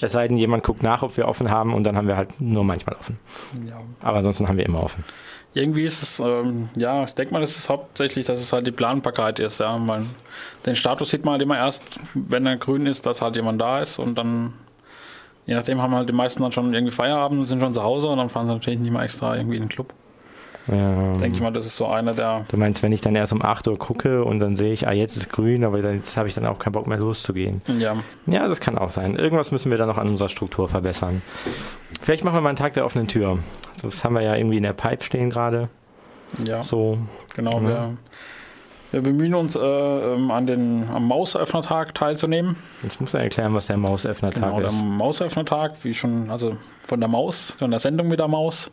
es 0.00 0.12
sei 0.12 0.28
denn, 0.28 0.36
jemand 0.36 0.64
guckt 0.64 0.82
nach, 0.82 1.02
ob 1.02 1.16
wir 1.16 1.28
offen 1.28 1.50
haben 1.50 1.74
und 1.74 1.84
dann 1.84 1.96
haben 1.96 2.08
wir 2.08 2.16
halt 2.16 2.40
nur 2.40 2.64
manchmal 2.64 2.96
offen. 2.96 3.18
Ja. 3.68 3.80
Aber 4.02 4.18
ansonsten 4.18 4.48
haben 4.48 4.56
wir 4.56 4.66
immer 4.66 4.82
offen. 4.82 5.04
Irgendwie 5.52 5.82
ist 5.82 6.02
es, 6.02 6.20
ähm, 6.20 6.68
ja, 6.76 7.04
ich 7.04 7.14
denke 7.14 7.32
mal, 7.34 7.40
das 7.40 7.56
ist 7.56 7.68
hauptsächlich, 7.68 8.24
dass 8.24 8.40
es 8.40 8.52
halt 8.52 8.66
die 8.66 8.72
Planbarkeit 8.72 9.40
ist, 9.40 9.58
ja. 9.58 9.76
Weil 9.86 10.04
den 10.64 10.76
Status 10.76 11.10
sieht 11.10 11.24
man 11.24 11.32
halt 11.32 11.42
immer 11.42 11.56
erst, 11.56 11.82
wenn 12.14 12.46
er 12.46 12.56
grün 12.56 12.86
ist, 12.86 13.04
dass 13.06 13.20
halt 13.20 13.36
jemand 13.36 13.60
da 13.60 13.80
ist 13.80 13.98
und 13.98 14.16
dann, 14.16 14.54
je 15.46 15.54
nachdem, 15.54 15.82
haben 15.82 15.94
halt 15.94 16.08
die 16.08 16.12
meisten 16.12 16.42
dann 16.42 16.52
schon 16.52 16.72
irgendwie 16.72 16.92
Feierabend, 16.92 17.48
sind 17.48 17.60
schon 17.60 17.74
zu 17.74 17.82
Hause 17.82 18.08
und 18.08 18.18
dann 18.18 18.28
fahren 18.28 18.46
sie 18.46 18.54
natürlich 18.54 18.78
nicht 18.78 18.92
mehr 18.92 19.02
extra 19.02 19.36
irgendwie 19.36 19.56
in 19.56 19.64
den 19.64 19.68
Club. 19.68 19.92
Ja. 20.66 21.16
Denke 21.16 21.36
ich 21.36 21.40
mal, 21.42 21.52
das 21.52 21.66
ist 21.66 21.76
so 21.76 21.86
einer 21.86 22.14
der. 22.14 22.44
Du 22.48 22.56
meinst, 22.56 22.82
wenn 22.82 22.92
ich 22.92 23.00
dann 23.00 23.16
erst 23.16 23.32
um 23.32 23.42
8 23.42 23.66
Uhr 23.68 23.78
gucke 23.78 24.24
und 24.24 24.40
dann 24.40 24.56
sehe 24.56 24.72
ich, 24.72 24.86
ah, 24.86 24.92
jetzt 24.92 25.16
ist 25.16 25.30
grün, 25.30 25.64
aber 25.64 25.78
jetzt 25.78 26.16
habe 26.16 26.28
ich 26.28 26.34
dann 26.34 26.46
auch 26.46 26.58
keinen 26.58 26.72
Bock 26.72 26.86
mehr 26.86 26.98
loszugehen. 26.98 27.62
Ja. 27.78 27.96
Ja, 28.26 28.46
das 28.46 28.60
kann 28.60 28.78
auch 28.78 28.90
sein. 28.90 29.16
Irgendwas 29.16 29.50
müssen 29.52 29.70
wir 29.70 29.78
da 29.78 29.86
noch 29.86 29.98
an 29.98 30.08
unserer 30.08 30.28
Struktur 30.28 30.68
verbessern. 30.68 31.22
Vielleicht 32.02 32.24
machen 32.24 32.36
wir 32.36 32.40
mal 32.40 32.50
einen 32.50 32.58
Tag 32.58 32.74
der 32.74 32.84
offenen 32.84 33.08
Tür. 33.08 33.38
Das 33.82 34.04
haben 34.04 34.14
wir 34.14 34.22
ja 34.22 34.36
irgendwie 34.36 34.58
in 34.58 34.62
der 34.62 34.72
Pipe 34.72 35.04
stehen 35.04 35.30
gerade. 35.30 35.68
Ja. 36.44 36.62
So. 36.62 36.98
Genau, 37.34 37.60
ja. 37.60 37.62
wir, 37.62 37.96
wir 38.92 39.02
bemühen 39.02 39.34
uns, 39.34 39.56
äh, 39.56 39.60
ähm, 39.60 40.30
an 40.30 40.46
den, 40.46 40.88
am 40.88 41.06
Mausöffnertag 41.06 41.94
teilzunehmen. 41.94 42.56
Jetzt 42.82 43.00
muss 43.00 43.14
er 43.14 43.22
erklären, 43.22 43.54
was 43.54 43.66
der 43.66 43.76
Mausöffnertag 43.76 44.42
genau, 44.42 44.60
ist. 44.60 44.76
Der 44.76 44.84
Mausöffnertag, 44.84 45.84
wie 45.84 45.94
schon, 45.94 46.30
also 46.30 46.56
von 46.86 47.00
der 47.00 47.08
Maus, 47.08 47.52
von 47.52 47.70
der 47.70 47.80
Sendung 47.80 48.08
mit 48.08 48.18
der 48.18 48.28
Maus, 48.28 48.70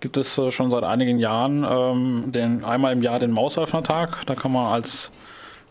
gibt 0.00 0.16
es 0.16 0.36
äh, 0.38 0.50
schon 0.50 0.70
seit 0.70 0.84
einigen 0.84 1.18
Jahren 1.18 1.64
ähm, 1.68 2.32
den, 2.32 2.64
einmal 2.64 2.92
im 2.92 3.02
Jahr 3.02 3.18
den 3.18 3.30
Mausöffnertag. 3.30 4.26
Da 4.26 4.34
kann 4.34 4.52
man 4.52 4.72
als 4.72 5.10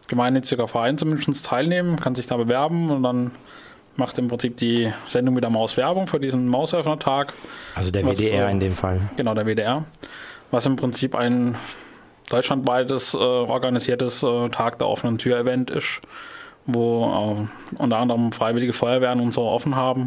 gemeinnütziger 0.07 0.67
Verein 0.67 0.98
zumindest 0.98 1.45
teilnehmen, 1.45 2.00
kann 2.00 2.15
sich 2.15 2.25
da 2.25 2.38
bewerben 2.38 2.89
und 2.89 3.03
dann 3.03 3.31
macht 3.95 4.17
im 4.17 4.27
Prinzip 4.27 4.57
die 4.57 4.91
Sendung 5.07 5.36
mit 5.36 5.43
der 5.43 5.51
Maus 5.51 5.77
Werbung 5.77 6.07
für 6.07 6.19
diesen 6.19 6.48
Mausöffnertag. 6.48 7.33
Also 7.75 7.91
der 7.91 8.03
WDR 8.03 8.43
was, 8.43 8.50
äh, 8.50 8.51
in 8.51 8.59
dem 8.59 8.74
Fall. 8.74 9.01
Genau, 9.17 9.33
der 9.33 9.45
WDR. 9.45 9.83
Was 10.51 10.65
im 10.65 10.77
Prinzip 10.77 11.15
ein 11.15 11.57
deutschlandweites 12.29 13.13
äh, 13.13 13.17
organisiertes 13.17 14.24
äh, 14.24 14.50
Tag 14.50 14.79
der 14.79 14.88
offenen 14.88 15.17
Tür-Event 15.17 15.69
ist, 15.69 16.01
wo 16.65 17.05
äh, 17.05 17.81
unter 17.81 17.98
anderem 17.98 18.31
Freiwillige 18.31 18.74
Feuerwehren 18.74 19.19
und 19.19 19.33
so 19.33 19.43
offen 19.43 19.75
haben. 19.75 20.05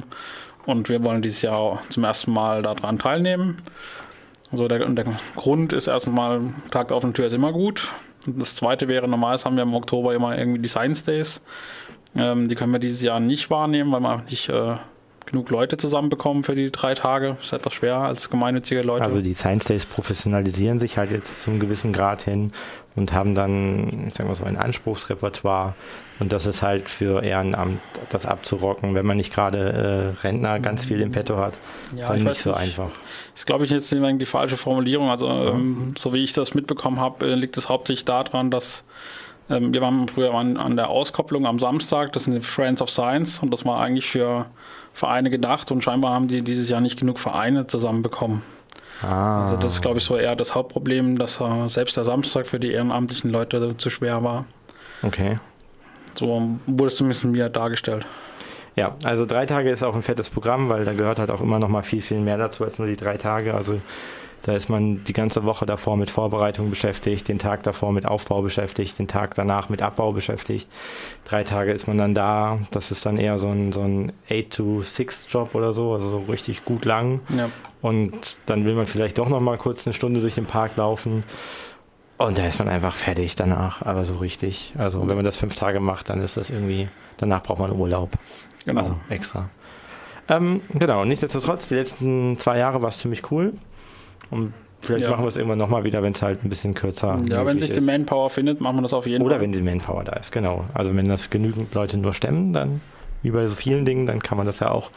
Und 0.65 0.89
wir 0.89 1.03
wollen 1.03 1.23
dieses 1.23 1.43
Jahr 1.43 1.83
zum 1.89 2.05
ersten 2.05 2.33
Mal 2.33 2.63
daran 2.63 2.99
teilnehmen. 2.99 3.63
Also 4.53 4.69
der, 4.69 4.87
der 4.87 5.07
Grund 5.35 5.73
ist 5.73 5.87
erstmal, 5.87 6.43
Tag 6.71 6.89
der 6.89 6.97
offenen 6.97 7.15
Tür 7.15 7.27
ist 7.27 7.33
immer 7.33 7.53
gut. 7.53 7.89
Und 8.27 8.39
das 8.39 8.55
zweite 8.55 8.87
wäre, 8.87 9.09
normalerweise 9.09 9.47
haben 9.47 9.57
wir 9.57 9.63
im 9.63 9.75
Oktober 9.75 10.15
immer 10.15 10.39
irgendwie 10.39 10.61
die 10.61 10.69
Days. 11.03 11.41
Ähm, 12.15 12.49
die 12.49 12.55
können 12.55 12.73
wir 12.73 12.79
dieses 12.79 13.03
Jahr 13.03 13.19
nicht 13.19 13.51
wahrnehmen, 13.51 13.91
weil 13.91 14.01
wir 14.01 14.23
nicht 14.29 14.49
äh, 14.51 14.77
genug 15.27 15.51
Leute 15.51 15.77
zusammenbekommen 15.77 16.45
für 16.45 16.55
die 16.55 16.71
drei 16.71 16.95
Tage. 16.95 17.37
Ist 17.41 17.53
etwas 17.53 17.75
schwer 17.75 17.97
als 17.97 18.31
gemeinnützige 18.31 18.83
Leute. 18.83 19.05
Also 19.05 19.23
die 19.23 19.35
Science 19.35 19.67
Days 19.67 19.87
professionalisieren 19.87 20.79
sich 20.79 20.99
halt 20.99 21.11
jetzt 21.11 21.43
zu 21.43 21.51
einem 21.51 21.61
gewissen 21.61 21.93
Grad 21.93 22.23
hin 22.23 22.53
und 22.95 23.13
haben 23.13 23.35
dann, 23.35 24.09
ich 24.09 24.15
sag 24.15 24.27
mal 24.27 24.37
so, 24.37 24.45
ein 24.45 24.57
Anspruchsrepertoire. 24.57 25.75
Und 26.21 26.33
das 26.33 26.47
ist 26.47 26.63
halt 26.63 26.89
für 26.89 27.23
Ehrenamt 27.25 27.81
das 28.11 28.27
abzurocken, 28.27 28.95
wenn 28.95 29.07
man 29.07 29.17
nicht 29.17 29.33
gerade 29.35 30.15
äh, 30.21 30.27
Rentner 30.27 30.61
ganz 30.61 30.85
viel 30.85 31.01
im 31.01 31.11
Petto 31.11 31.39
hat. 31.39 31.55
Ja, 31.97 32.09
dann 32.09 32.23
nicht 32.23 32.37
so 32.37 32.51
nicht. 32.51 32.59
einfach. 32.61 32.91
Das 33.33 33.41
ist, 33.41 33.47
glaube 33.47 33.65
ich, 33.65 33.71
jetzt 33.71 33.91
die 33.91 34.27
falsche 34.27 34.57
Formulierung. 34.57 35.11
Also, 35.11 35.27
ja. 35.27 35.51
ähm, 35.51 35.95
so 35.99 36.13
wie 36.13 36.23
ich 36.23 36.33
das 36.33 36.55
mitbekommen 36.55 37.01
habe, 37.01 37.27
äh, 37.27 37.35
liegt 37.35 37.57
es 37.57 37.69
hauptsächlich 37.69 38.05
daran, 38.05 38.51
dass 38.51 38.85
wir 39.61 39.81
waren 39.81 40.09
früher 40.09 40.35
an, 40.35 40.57
an 40.57 40.77
der 40.77 40.89
Auskopplung 40.89 41.47
am 41.47 41.59
Samstag, 41.59 42.13
das 42.13 42.25
sind 42.25 42.35
die 42.35 42.41
Friends 42.41 42.83
of 42.83 42.91
Science 42.91 43.41
und 43.41 43.51
das 43.51 43.65
war 43.65 43.81
eigentlich 43.81 44.07
für 44.07 44.47
Vereine 44.93 45.31
gedacht 45.31 45.71
und 45.71 45.83
scheinbar 45.83 46.15
haben 46.15 46.29
die 46.29 46.43
dieses 46.43 46.69
Jahr 46.69 46.81
nicht 46.81 46.99
genug 46.99 47.19
Vereine 47.19 47.67
zusammenbekommen. 47.67 48.43
Ah. 49.03 49.43
Also 49.43 49.57
das 49.57 49.75
ist, 49.75 49.83
glaube 49.83 49.99
ich, 49.99 50.05
so 50.05 50.17
eher 50.17 50.37
das 50.37 50.55
Hauptproblem, 50.55 51.19
dass 51.19 51.41
uh, 51.41 51.69
selbst 51.69 51.97
der 51.97 52.05
Samstag 52.05 52.47
für 52.47 52.61
die 52.61 52.73
ehrenamtlichen 52.73 53.31
Leute 53.31 53.77
zu 53.77 53.91
schwer 53.91 54.23
war. 54.23 54.45
Okay. 55.03 55.39
So 56.15 56.59
wurde 56.67 56.89
es 56.89 56.97
zumindest 56.97 57.25
mir 57.25 57.49
dargestellt. 57.49 58.07
Ja, 58.77 58.97
also 59.05 59.27
drei 59.27 59.45
Tage 59.45 59.71
ist 59.71 59.83
auch 59.83 59.95
ein 59.95 60.03
fettes 60.03 60.31
Programm, 60.31 60.69
weil 60.69 60.85
da 60.85 60.93
gehört 60.93 61.19
halt 61.19 61.31
auch 61.31 61.41
immer 61.41 61.59
noch 61.59 61.69
mal 61.69 61.83
viel, 61.83 62.01
viel 62.01 62.21
mehr 62.21 62.39
dazu 62.39 62.65
als 62.65 62.79
nur 62.79 62.89
die 62.89 62.97
drei 62.97 63.17
Tage. 63.17 63.55
Also 63.55 63.81
da 64.43 64.55
ist 64.55 64.69
man 64.69 65.05
die 65.05 65.13
ganze 65.13 65.45
Woche 65.45 65.67
davor 65.67 65.97
mit 65.97 66.11
Vorbereitung 66.11 66.69
beschäftigt, 66.71 67.29
den 67.29 67.39
Tag 67.39 67.63
davor 67.63 67.93
mit 67.93 68.07
Aufbau 68.07 68.43
beschäftigt, 68.43 68.99
den 68.99 69.07
Tag 69.07 69.35
danach 69.35 69.69
mit 69.69 69.83
Abbau 69.83 70.13
beschäftigt. 70.13 70.69
Drei 71.25 71.45
Tage 71.45 71.73
ist 71.73 71.87
man 71.87 71.99
dann 71.99 72.15
da. 72.15 72.59
Das 72.73 72.91
ist 72.91 73.07
dann 73.07 73.19
eher 73.19 73.39
so 73.39 73.49
ein, 73.49 73.73
so 73.73 73.83
ein 73.83 74.13
8-to-6-Job 74.29 75.55
oder 75.55 75.73
so, 75.73 75.93
also 75.93 76.11
so 76.11 76.19
richtig 76.31 76.65
gut 76.65 76.85
lang. 76.85 77.21
Ja. 77.37 77.51
Und 77.83 78.39
dann 78.47 78.65
will 78.65 78.75
man 78.75 78.87
vielleicht 78.87 79.19
doch 79.19 79.29
noch 79.29 79.41
mal 79.41 79.59
kurz 79.59 79.87
eine 79.87 79.95
Stunde 79.95 80.21
durch 80.21 80.35
den 80.35 80.47
Park 80.47 80.77
laufen. 80.77 81.23
Und 82.19 82.39
da 82.39 82.47
ist 82.47 82.59
man 82.59 82.69
einfach 82.69 82.95
fertig 82.95 83.37
danach, 83.37 83.83
aber 83.83 84.05
so 84.05 84.17
richtig. 84.17 84.75
Also 84.77 85.07
wenn 85.09 85.17
man 85.17 85.25
das 85.25 85.37
fünf 85.37 85.55
Tage 85.55 85.81
macht, 85.81 86.11
dann 86.11 86.21
ist 86.21 86.37
das 86.37 86.51
irgendwie, 86.51 86.89
danach 87.17 87.43
braucht 87.43 87.59
man 87.61 87.73
Urlaub. 87.73 88.11
Genau. 88.65 88.81
Also 88.81 88.97
extra. 89.09 89.49
Ähm, 90.29 90.61
genau, 90.73 91.05
nichtsdestotrotz, 91.05 91.69
die 91.69 91.75
letzten 91.75 92.39
zwei 92.39 92.59
Jahre 92.59 92.81
war 92.83 92.91
es 92.91 92.99
ziemlich 92.99 93.31
cool. 93.31 93.55
Und 94.33 94.55
vielleicht 94.81 95.03
ja. 95.03 95.11
machen 95.11 95.25
wir 95.25 95.29
es 95.29 95.37
irgendwann 95.37 95.59
nochmal 95.59 95.85
wieder, 95.85 96.03
wenn 96.03 96.13
es 96.13 96.23
halt 96.23 96.45
ein 96.45 96.49
bisschen 96.49 96.75
kürzer 96.75 97.17
ist. 97.17 97.29
Ja, 97.29 97.45
wenn 97.47 97.59
sich 97.59 97.73
die 97.73 97.81
Manpower 97.81 98.31
findet, 98.31 98.61
machen 98.61 98.77
wir 98.77 98.83
das 98.83 98.95
auf 98.95 99.07
jeden 99.07 99.23
Oder 99.23 99.35
Fall. 99.35 99.41
Oder 99.41 99.43
wenn 99.45 99.53
die 99.53 99.63
Manpower 99.63 100.05
da 100.05 100.15
ist, 100.15 100.33
genau. 100.33 100.65
Also 100.75 100.97
wenn 100.97 101.07
das 101.07 101.31
genügend 101.31 101.73
Leute 101.75 101.99
nur 101.99 102.15
stemmen, 102.15 102.53
dann, 102.53 102.81
wie 103.23 103.31
bei 103.31 103.47
so 103.47 103.55
vielen 103.55 103.85
Dingen, 103.85 104.07
dann 104.07 104.21
kann 104.21 104.39
man 104.39 104.47
das 104.47 104.61
ja 104.61 104.71
auch 104.71 104.91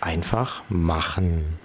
einfach 0.00 0.62
machen. 0.68 1.58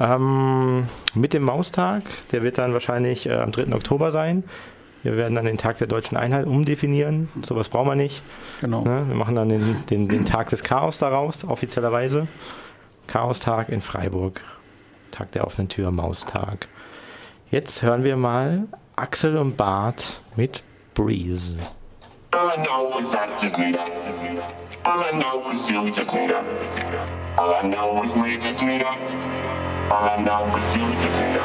Ähm, 0.00 0.84
mit 1.14 1.34
dem 1.34 1.42
Maustag, 1.42 2.02
der 2.32 2.42
wird 2.42 2.58
dann 2.58 2.72
wahrscheinlich 2.72 3.26
äh, 3.26 3.34
am 3.34 3.52
3. 3.52 3.74
Oktober 3.74 4.10
sein. 4.10 4.44
Wir 5.02 5.16
werden 5.16 5.34
dann 5.34 5.46
den 5.46 5.56
Tag 5.56 5.78
der 5.78 5.86
deutschen 5.86 6.16
Einheit 6.16 6.46
umdefinieren. 6.46 7.28
Sowas 7.42 7.68
brauchen 7.68 7.88
wir 7.88 7.94
nicht. 7.94 8.22
Genau. 8.60 8.82
Ne? 8.82 9.04
Wir 9.06 9.16
machen 9.16 9.34
dann 9.34 9.48
den, 9.48 9.76
den, 9.88 10.08
den 10.08 10.26
Tag 10.26 10.50
des 10.50 10.62
Chaos 10.62 10.98
daraus, 10.98 11.44
offiziellerweise. 11.44 12.26
Chaostag 13.06 13.70
in 13.70 13.80
Freiburg. 13.80 14.42
Tag 15.10 15.32
der 15.32 15.46
offenen 15.46 15.68
Tür, 15.68 15.90
Maustag. 15.90 16.68
Jetzt 17.50 17.82
hören 17.82 18.04
wir 18.04 18.16
mal 18.16 18.68
Axel 18.96 19.36
und 19.36 19.56
Bart 19.56 20.20
mit 20.36 20.62
Breeze. 20.94 21.58
All 22.32 22.48
I 22.48 22.62
know 22.64 22.98
is 22.98 23.14
active 23.14 23.58
meter. 23.58 23.84
All 24.84 25.00
I 25.00 25.10
know 25.18 25.50
is 25.52 25.68
you 25.70 25.90
just 25.90 26.12
meter. 26.12 26.44
All 27.36 27.54
I 27.54 27.66
know 27.66 28.02
is 28.04 28.14
we 28.14 28.38
just 28.38 28.62
meter. 28.62 28.86
All 29.90 30.08
I 30.08 30.22
know 30.22 30.56
is 30.56 30.76
you 30.76 30.92
just 30.94 31.20
meter. 31.20 31.40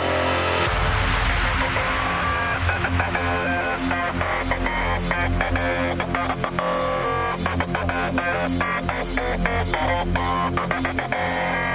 Thank 10.88 11.75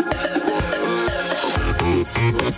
I'm 2.03 2.51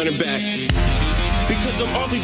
running 0.00 0.18
back. 0.18 0.59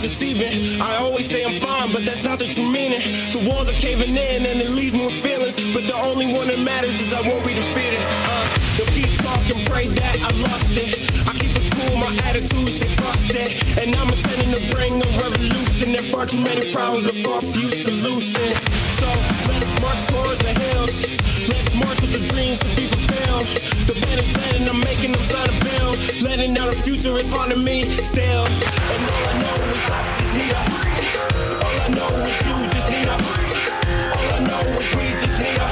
Deceiving. 0.06 0.80
I 0.80 1.02
always 1.02 1.26
say 1.26 1.42
I'm 1.42 1.58
fine, 1.58 1.90
but 1.90 2.06
that's 2.06 2.22
not 2.22 2.38
the 2.38 2.46
true 2.46 2.70
meaning. 2.70 3.02
The 3.34 3.42
walls 3.42 3.66
are 3.66 3.74
caving 3.74 4.14
in 4.14 4.46
and 4.46 4.62
it 4.62 4.70
leaves 4.70 4.94
me 4.94 5.04
with 5.04 5.18
feelings. 5.18 5.58
But 5.74 5.90
the 5.90 5.98
only 5.98 6.30
one 6.30 6.46
that 6.46 6.60
matters 6.62 6.94
is 7.02 7.12
I 7.12 7.26
won't 7.26 7.42
be 7.42 7.58
defeated. 7.58 7.98
Uh, 7.98 8.46
they'll 8.78 8.94
keep 8.94 9.10
talking, 9.18 9.58
pray 9.66 9.90
that 9.90 10.14
I 10.22 10.30
lost 10.46 10.70
it. 10.78 10.94
I 11.26 11.34
keep 11.34 11.50
it 11.58 11.66
cool, 11.74 11.98
my 11.98 12.14
attitude 12.22 12.70
stay 12.78 12.86
frosted. 12.94 13.50
And 13.82 13.98
I'm 13.98 14.06
intending 14.06 14.54
to 14.54 14.62
bring 14.70 14.94
a 14.94 15.10
revolution. 15.18 15.90
There 15.90 16.06
far 16.06 16.24
too 16.30 16.38
many 16.38 16.70
problems, 16.70 17.10
but 17.10 17.18
far 17.26 17.42
few 17.42 17.66
solutions. 17.66 18.62
So 19.02 19.10
let's 19.50 19.66
march 19.82 20.02
towards 20.06 20.38
the 20.38 20.54
hills. 20.54 20.94
Let's 21.50 21.70
march 21.82 21.98
with 21.98 22.14
the 22.14 22.22
dreams 22.30 22.62
to 22.62 22.70
be 22.78 22.86
fulfilled. 22.86 23.65
The 23.86 23.94
band 23.94 24.20
is 24.20 24.32
bad 24.34 24.56
and 24.56 24.68
I'm 24.68 24.80
making 24.80 25.12
them 25.12 25.22
sign 25.22 25.48
a 25.48 25.52
bill. 25.62 25.94
Letting 26.26 26.54
down 26.54 26.70
the 26.74 26.82
future 26.82 27.16
is 27.18 27.32
haunting 27.32 27.62
me 27.62 27.88
still. 28.02 28.44
And 28.44 29.02
all 29.14 29.24
I 29.30 29.38
know 29.38 29.54
is 29.70 29.86
I 29.86 30.02
just 30.18 30.32
need 30.34 30.50
a. 30.50 30.60
All 31.62 31.78
I 31.78 31.88
know 31.94 32.10
is 32.26 32.34
you 32.46 32.56
just 32.74 32.90
need 32.90 33.06
a. 33.06 33.16
All 34.10 34.26
I 34.34 34.42
know 34.42 34.66
is 34.74 34.90
we 34.90 35.06
just 35.22 35.38
need 35.38 35.58
a. 35.62 35.68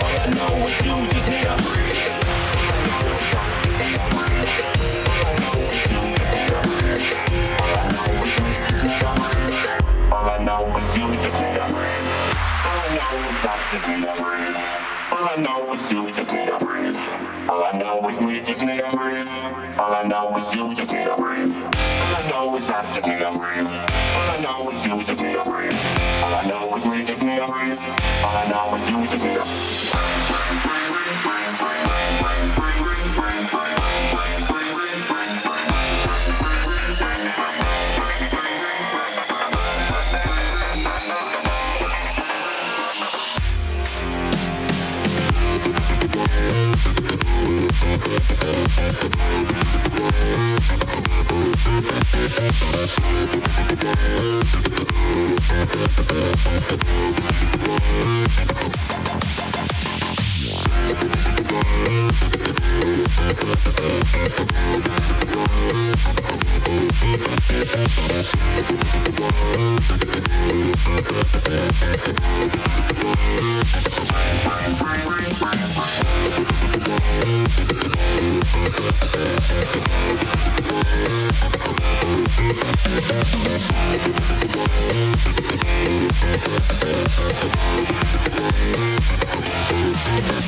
All 0.00 0.16
I 0.16 0.32
know 0.32 0.64
is 0.64 0.80
you 0.80 0.96
just 1.12 1.28
need 1.28 1.44
a. 1.44 1.54
All 10.10 10.26
I 10.26 10.42
know 10.42 10.64
is 10.76 10.96
you 10.96 11.04
just 11.20 11.36
need 11.36 11.60
a. 11.60 11.68
All 12.64 12.80
I 12.80 12.96
know 12.96 13.12
is 13.28 13.44
I 13.44 13.54
just 13.70 13.84
need 13.88 14.08
a. 14.08 14.89
All 15.12 15.28
I 15.28 15.36
know 15.42 15.74
is 15.74 15.92
you 15.92 16.10
just 16.12 16.30
need 16.32 16.48
a 16.48 16.58
breathe. 16.58 16.96
All 17.48 17.64
I 17.64 17.72
know 17.78 18.08
is 18.08 18.20
we 18.20 18.40
just 18.42 18.60
need 18.62 18.78
a 18.80 18.90
breathe. 18.96 19.26
All 19.76 19.92
I 19.92 20.04
know 20.06 20.36
is 20.36 20.54
you 20.54 20.72
just 20.72 20.92
need 20.92 21.08
a 21.08 21.16
breathe. 21.16 21.52
All 21.52 22.14
I 22.14 22.28
know 22.30 22.56
is 22.56 22.70
I 22.70 22.92
just 22.92 23.06
need 23.06 23.20
a 23.20 23.32
breathe. 23.32 23.66
All 23.66 24.30
I 24.30 24.40
know 24.40 24.70
is 24.70 24.86
you 24.86 25.02
just 25.02 25.20
need 25.20 25.34
a 25.34 25.42
breathe. 25.42 25.74
All 26.22 26.34
I 26.34 26.46
know 26.46 26.76
is 26.76 26.84
we 26.86 27.04
just 27.04 27.22
need 27.22 27.38
a 27.38 27.46
breathe. 27.46 27.80
All 28.22 28.36
I 28.36 28.46
know 28.50 28.76
is 28.76 28.90
you 28.90 29.02
just 29.10 29.24
need 29.24 29.36
a 29.36 29.79
We'll 48.10 48.18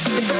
Thank 0.04 0.31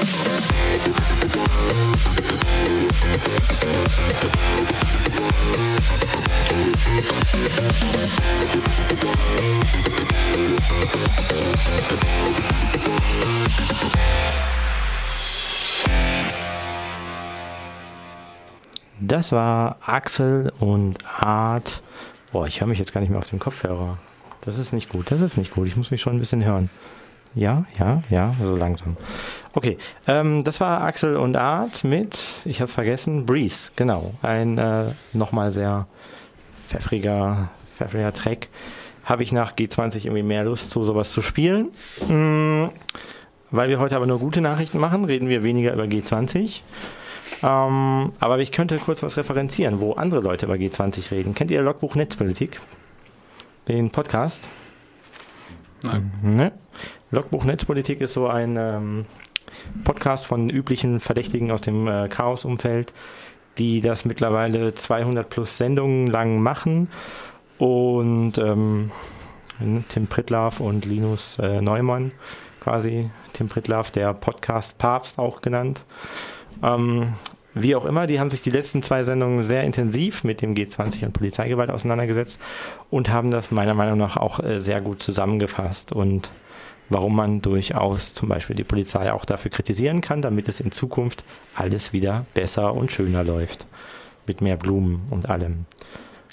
Das 19.00 19.30
war 19.30 19.76
Axel 19.84 20.52
und 20.58 20.96
Art. 21.04 21.82
Boah, 22.32 22.46
ich 22.46 22.60
höre 22.60 22.68
mich 22.68 22.78
jetzt 22.78 22.94
gar 22.94 23.00
nicht 23.02 23.10
mehr 23.10 23.18
auf 23.18 23.28
den 23.28 23.38
Kopfhörer. 23.38 23.98
Das 24.40 24.58
ist 24.58 24.72
nicht 24.72 24.88
gut, 24.88 25.10
das 25.10 25.20
ist 25.20 25.36
nicht 25.36 25.52
gut. 25.52 25.66
Ich 25.66 25.76
muss 25.76 25.90
mich 25.90 26.00
schon 26.00 26.16
ein 26.16 26.18
bisschen 26.18 26.42
hören. 26.44 26.70
Ja, 27.34 27.64
ja, 27.78 28.02
ja, 28.10 28.34
so 28.42 28.56
langsam. 28.56 28.96
Okay, 29.54 29.76
ähm, 30.06 30.44
das 30.44 30.60
war 30.60 30.80
Axel 30.80 31.16
und 31.16 31.36
Art 31.36 31.84
mit, 31.84 32.16
ich 32.44 32.60
hab's 32.60 32.72
vergessen, 32.72 33.26
Breeze, 33.26 33.70
genau. 33.76 34.14
Ein 34.22 34.56
äh, 34.56 34.84
nochmal 35.12 35.52
sehr 35.52 35.86
pfeffriger, 36.68 37.50
pfeffriger 37.76 38.14
Track. 38.14 38.48
Habe 39.04 39.22
ich 39.22 39.32
nach 39.32 39.54
G20 39.54 40.06
irgendwie 40.06 40.22
mehr 40.22 40.44
Lust, 40.44 40.70
so 40.70 40.84
sowas 40.84 41.12
zu 41.12 41.20
spielen. 41.20 41.70
Mm, 42.08 42.68
weil 43.50 43.68
wir 43.68 43.78
heute 43.78 43.96
aber 43.96 44.06
nur 44.06 44.18
gute 44.18 44.40
Nachrichten 44.40 44.78
machen, 44.78 45.04
reden 45.04 45.28
wir 45.28 45.42
weniger 45.42 45.74
über 45.74 45.84
G20. 45.84 46.60
Ähm, 47.42 48.12
aber 48.20 48.38
ich 48.38 48.52
könnte 48.52 48.76
kurz 48.76 49.02
was 49.02 49.16
referenzieren, 49.16 49.80
wo 49.80 49.92
andere 49.92 50.20
Leute 50.20 50.46
über 50.46 50.54
G20 50.54 51.10
reden. 51.10 51.34
Kennt 51.34 51.50
ihr 51.50 51.60
Logbuch 51.62 51.94
Netzpolitik? 51.94 52.60
Den 53.68 53.90
Podcast? 53.90 54.48
Nein. 55.82 56.10
Ne? 56.22 56.52
Logbuch 57.10 57.44
Netzpolitik 57.44 58.00
ist 58.00 58.14
so 58.14 58.28
ein 58.28 58.56
ähm, 58.56 59.04
Podcast 59.84 60.26
von 60.26 60.50
üblichen 60.50 61.00
Verdächtigen 61.00 61.50
aus 61.50 61.62
dem 61.62 61.86
äh, 61.88 62.08
Chaos-Umfeld, 62.08 62.92
die 63.58 63.80
das 63.80 64.04
mittlerweile 64.04 64.74
200 64.74 65.28
plus 65.28 65.58
Sendungen 65.58 66.06
lang 66.06 66.40
machen. 66.40 66.88
Und 67.58 68.38
ähm, 68.38 68.90
Tim 69.88 70.06
Pritlaff 70.06 70.60
und 70.60 70.84
Linus 70.84 71.38
äh, 71.38 71.60
Neumann 71.60 72.12
quasi. 72.60 73.10
Tim 73.32 73.48
Pritlaff, 73.48 73.90
der 73.90 74.14
Podcast-Papst 74.14 75.18
auch 75.18 75.42
genannt. 75.42 75.82
Ähm, 76.62 77.14
wie 77.54 77.74
auch 77.76 77.84
immer, 77.84 78.06
die 78.06 78.18
haben 78.18 78.30
sich 78.30 78.40
die 78.40 78.50
letzten 78.50 78.82
zwei 78.82 79.02
Sendungen 79.02 79.42
sehr 79.42 79.64
intensiv 79.64 80.24
mit 80.24 80.40
dem 80.40 80.54
G20 80.54 81.04
und 81.04 81.12
Polizeigewalt 81.12 81.70
auseinandergesetzt 81.70 82.40
und 82.90 83.10
haben 83.10 83.30
das 83.30 83.50
meiner 83.50 83.74
Meinung 83.74 83.98
nach 83.98 84.16
auch 84.16 84.40
äh, 84.40 84.58
sehr 84.58 84.80
gut 84.80 85.02
zusammengefasst 85.02 85.92
und 85.92 86.30
warum 86.92 87.16
man 87.16 87.42
durchaus 87.42 88.14
zum 88.14 88.28
Beispiel 88.28 88.56
die 88.56 88.64
Polizei 88.64 89.12
auch 89.12 89.24
dafür 89.24 89.50
kritisieren 89.50 90.00
kann, 90.00 90.22
damit 90.22 90.48
es 90.48 90.60
in 90.60 90.72
Zukunft 90.72 91.24
alles 91.54 91.92
wieder 91.92 92.26
besser 92.34 92.74
und 92.74 92.92
schöner 92.92 93.24
läuft. 93.24 93.66
Mit 94.26 94.40
mehr 94.40 94.56
Blumen 94.56 95.02
und 95.10 95.28
allem. 95.28 95.66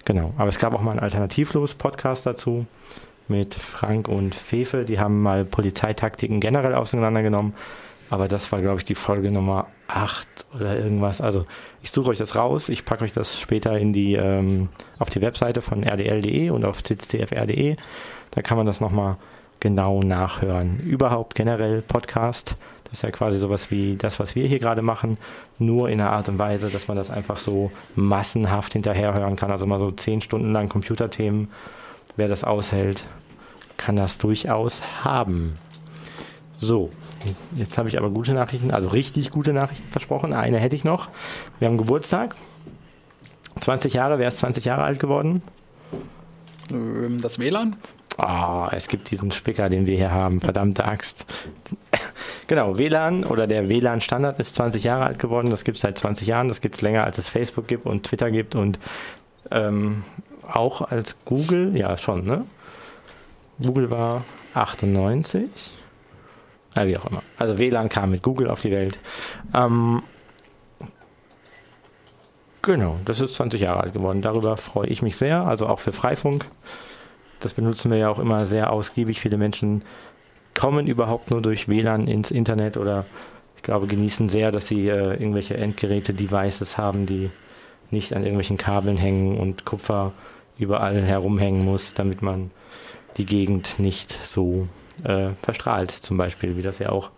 Genau. 0.05 0.33
Aber 0.37 0.49
es 0.49 0.59
gab 0.59 0.73
auch 0.73 0.81
mal 0.81 0.91
einen 0.91 0.99
Alternativlos-Podcast 0.99 2.25
dazu 2.25 2.65
mit 3.27 3.53
Frank 3.55 4.07
und 4.07 4.35
Fefe. 4.35 4.85
Die 4.85 4.99
haben 4.99 5.21
mal 5.21 5.45
Polizeitaktiken 5.45 6.39
generell 6.39 6.75
auseinandergenommen. 6.75 7.53
Aber 8.09 8.27
das 8.27 8.51
war, 8.51 8.61
glaube 8.61 8.79
ich, 8.79 8.85
die 8.85 8.95
Folge 8.95 9.29
Nummer 9.29 9.67
8 9.87 10.27
oder 10.55 10.77
irgendwas. 10.77 11.21
Also 11.21 11.45
ich 11.83 11.91
suche 11.91 12.09
euch 12.09 12.17
das 12.17 12.35
raus. 12.35 12.69
Ich 12.69 12.85
packe 12.85 13.03
euch 13.03 13.13
das 13.13 13.39
später 13.39 13.77
in 13.77 13.93
die, 13.93 14.15
ähm, 14.15 14.69
auf 14.97 15.09
die 15.09 15.21
Webseite 15.21 15.61
von 15.61 15.83
rdl.de 15.83 16.49
und 16.49 16.65
auf 16.65 16.81
ccfr.de. 16.81 17.75
Da 18.31 18.41
kann 18.41 18.57
man 18.57 18.65
das 18.65 18.81
nochmal 18.81 19.17
genau 19.59 20.01
nachhören. 20.03 20.79
Überhaupt 20.79 21.35
generell 21.35 21.81
Podcast. 21.81 22.55
Das 22.85 22.93
ist 22.93 23.01
ja 23.03 23.11
quasi 23.11 23.37
sowas 23.37 23.69
wie 23.69 23.97
das, 23.97 24.19
was 24.19 24.35
wir 24.35 24.47
hier 24.47 24.59
gerade 24.59 24.81
machen, 24.81 25.17
nur 25.59 25.89
in 25.89 26.01
einer 26.01 26.11
Art 26.11 26.27
und 26.27 26.39
Weise, 26.39 26.69
dass 26.69 26.87
man 26.87 26.97
das 26.97 27.11
einfach 27.11 27.37
so 27.37 27.71
massenhaft 27.95 28.73
hinterherhören 28.73 29.35
kann. 29.35 29.51
Also 29.51 29.67
mal 29.67 29.79
so 29.79 29.91
zehn 29.91 30.21
Stunden 30.21 30.51
lang 30.51 30.69
Computerthemen. 30.69 31.49
Wer 32.15 32.27
das 32.27 32.43
aushält, 32.43 33.05
kann 33.77 33.95
das 33.95 34.17
durchaus 34.17 34.81
haben. 35.03 35.57
So, 36.53 36.91
jetzt 37.55 37.77
habe 37.77 37.87
ich 37.87 37.97
aber 37.97 38.09
gute 38.09 38.33
Nachrichten, 38.33 38.71
also 38.71 38.89
richtig 38.89 39.31
gute 39.31 39.53
Nachrichten 39.53 39.89
versprochen. 39.91 40.33
Eine 40.33 40.57
hätte 40.57 40.75
ich 40.75 40.83
noch. 40.83 41.09
Wir 41.59 41.67
haben 41.67 41.77
Geburtstag. 41.77 42.35
20 43.61 43.93
Jahre, 43.93 44.19
wer 44.19 44.27
ist 44.27 44.39
20 44.39 44.65
Jahre 44.65 44.83
alt 44.83 44.99
geworden? 44.99 45.41
Ähm, 46.71 47.17
das 47.21 47.39
WLAN? 47.39 47.75
Ah, 48.19 48.65
oh, 48.65 48.69
es 48.71 48.87
gibt 48.87 49.11
diesen 49.11 49.31
Spicker, 49.31 49.69
den 49.69 49.85
wir 49.85 49.95
hier 49.95 50.11
haben. 50.11 50.41
Verdammte 50.41 50.83
Axt. 50.85 51.25
genau, 52.47 52.77
WLAN 52.77 53.23
oder 53.23 53.47
der 53.47 53.69
WLAN-Standard 53.69 54.39
ist 54.39 54.55
20 54.55 54.83
Jahre 54.83 55.05
alt 55.05 55.19
geworden. 55.19 55.49
Das 55.49 55.63
gibt 55.63 55.77
es 55.77 55.81
seit 55.81 55.97
20 55.97 56.27
Jahren. 56.27 56.49
Das 56.49 56.59
gibt 56.59 56.75
es 56.75 56.81
länger, 56.81 57.05
als 57.05 57.17
es 57.17 57.29
Facebook 57.29 57.67
gibt 57.67 57.85
und 57.85 58.03
Twitter 58.03 58.29
gibt 58.29 58.55
und 58.55 58.77
ähm, 59.51 60.03
auch 60.51 60.81
als 60.81 61.15
Google. 61.23 61.77
Ja, 61.77 61.97
schon, 61.97 62.23
ne? 62.23 62.45
Google 63.61 63.89
war 63.89 64.25
98. 64.53 65.49
Ja, 66.75 66.87
wie 66.87 66.97
auch 66.97 67.05
immer. 67.05 67.23
Also 67.37 67.57
WLAN 67.57 67.89
kam 67.89 68.11
mit 68.11 68.21
Google 68.21 68.49
auf 68.49 68.61
die 68.61 68.71
Welt. 68.71 68.97
Ähm, 69.55 70.03
genau, 72.61 72.97
das 73.05 73.21
ist 73.21 73.35
20 73.35 73.61
Jahre 73.61 73.81
alt 73.81 73.93
geworden. 73.93 74.21
Darüber 74.21 74.57
freue 74.57 74.87
ich 74.87 75.01
mich 75.01 75.15
sehr. 75.15 75.45
Also 75.45 75.67
auch 75.67 75.79
für 75.79 75.93
Freifunk. 75.93 76.45
Das 77.39 77.53
benutzen 77.53 77.91
wir 77.91 77.97
ja 77.97 78.09
auch 78.09 78.19
immer 78.19 78.45
sehr 78.45 78.71
ausgiebig. 78.71 79.19
Viele 79.19 79.37
Menschen 79.37 79.83
kommen 80.53 80.87
überhaupt 80.87 81.31
nur 81.31 81.41
durch 81.41 81.67
WLAN 81.67 82.07
ins 82.07 82.31
Internet 82.31 82.77
oder 82.77 83.05
ich 83.55 83.63
glaube 83.63 83.87
genießen 83.87 84.29
sehr, 84.29 84.51
dass 84.51 84.67
sie 84.67 84.87
äh, 84.87 85.13
irgendwelche 85.13 85.55
Endgeräte, 85.55 86.13
Devices 86.13 86.77
haben, 86.77 87.05
die 87.05 87.29
nicht 87.91 88.13
an 88.13 88.23
irgendwelchen 88.23 88.57
Kabeln 88.57 88.97
hängen 88.97 89.37
und 89.37 89.65
Kupfer 89.65 90.13
überall 90.57 91.01
herumhängen 91.01 91.63
muss, 91.63 91.93
damit 91.93 92.21
man 92.21 92.51
die 93.17 93.25
Gegend 93.25 93.79
nicht 93.79 94.11
so 94.23 94.67
äh, 95.03 95.29
verstrahlt, 95.41 95.91
zum 95.91 96.17
Beispiel, 96.17 96.57
wie 96.57 96.61
das 96.61 96.79
ja 96.79 96.89
auch 96.89 97.09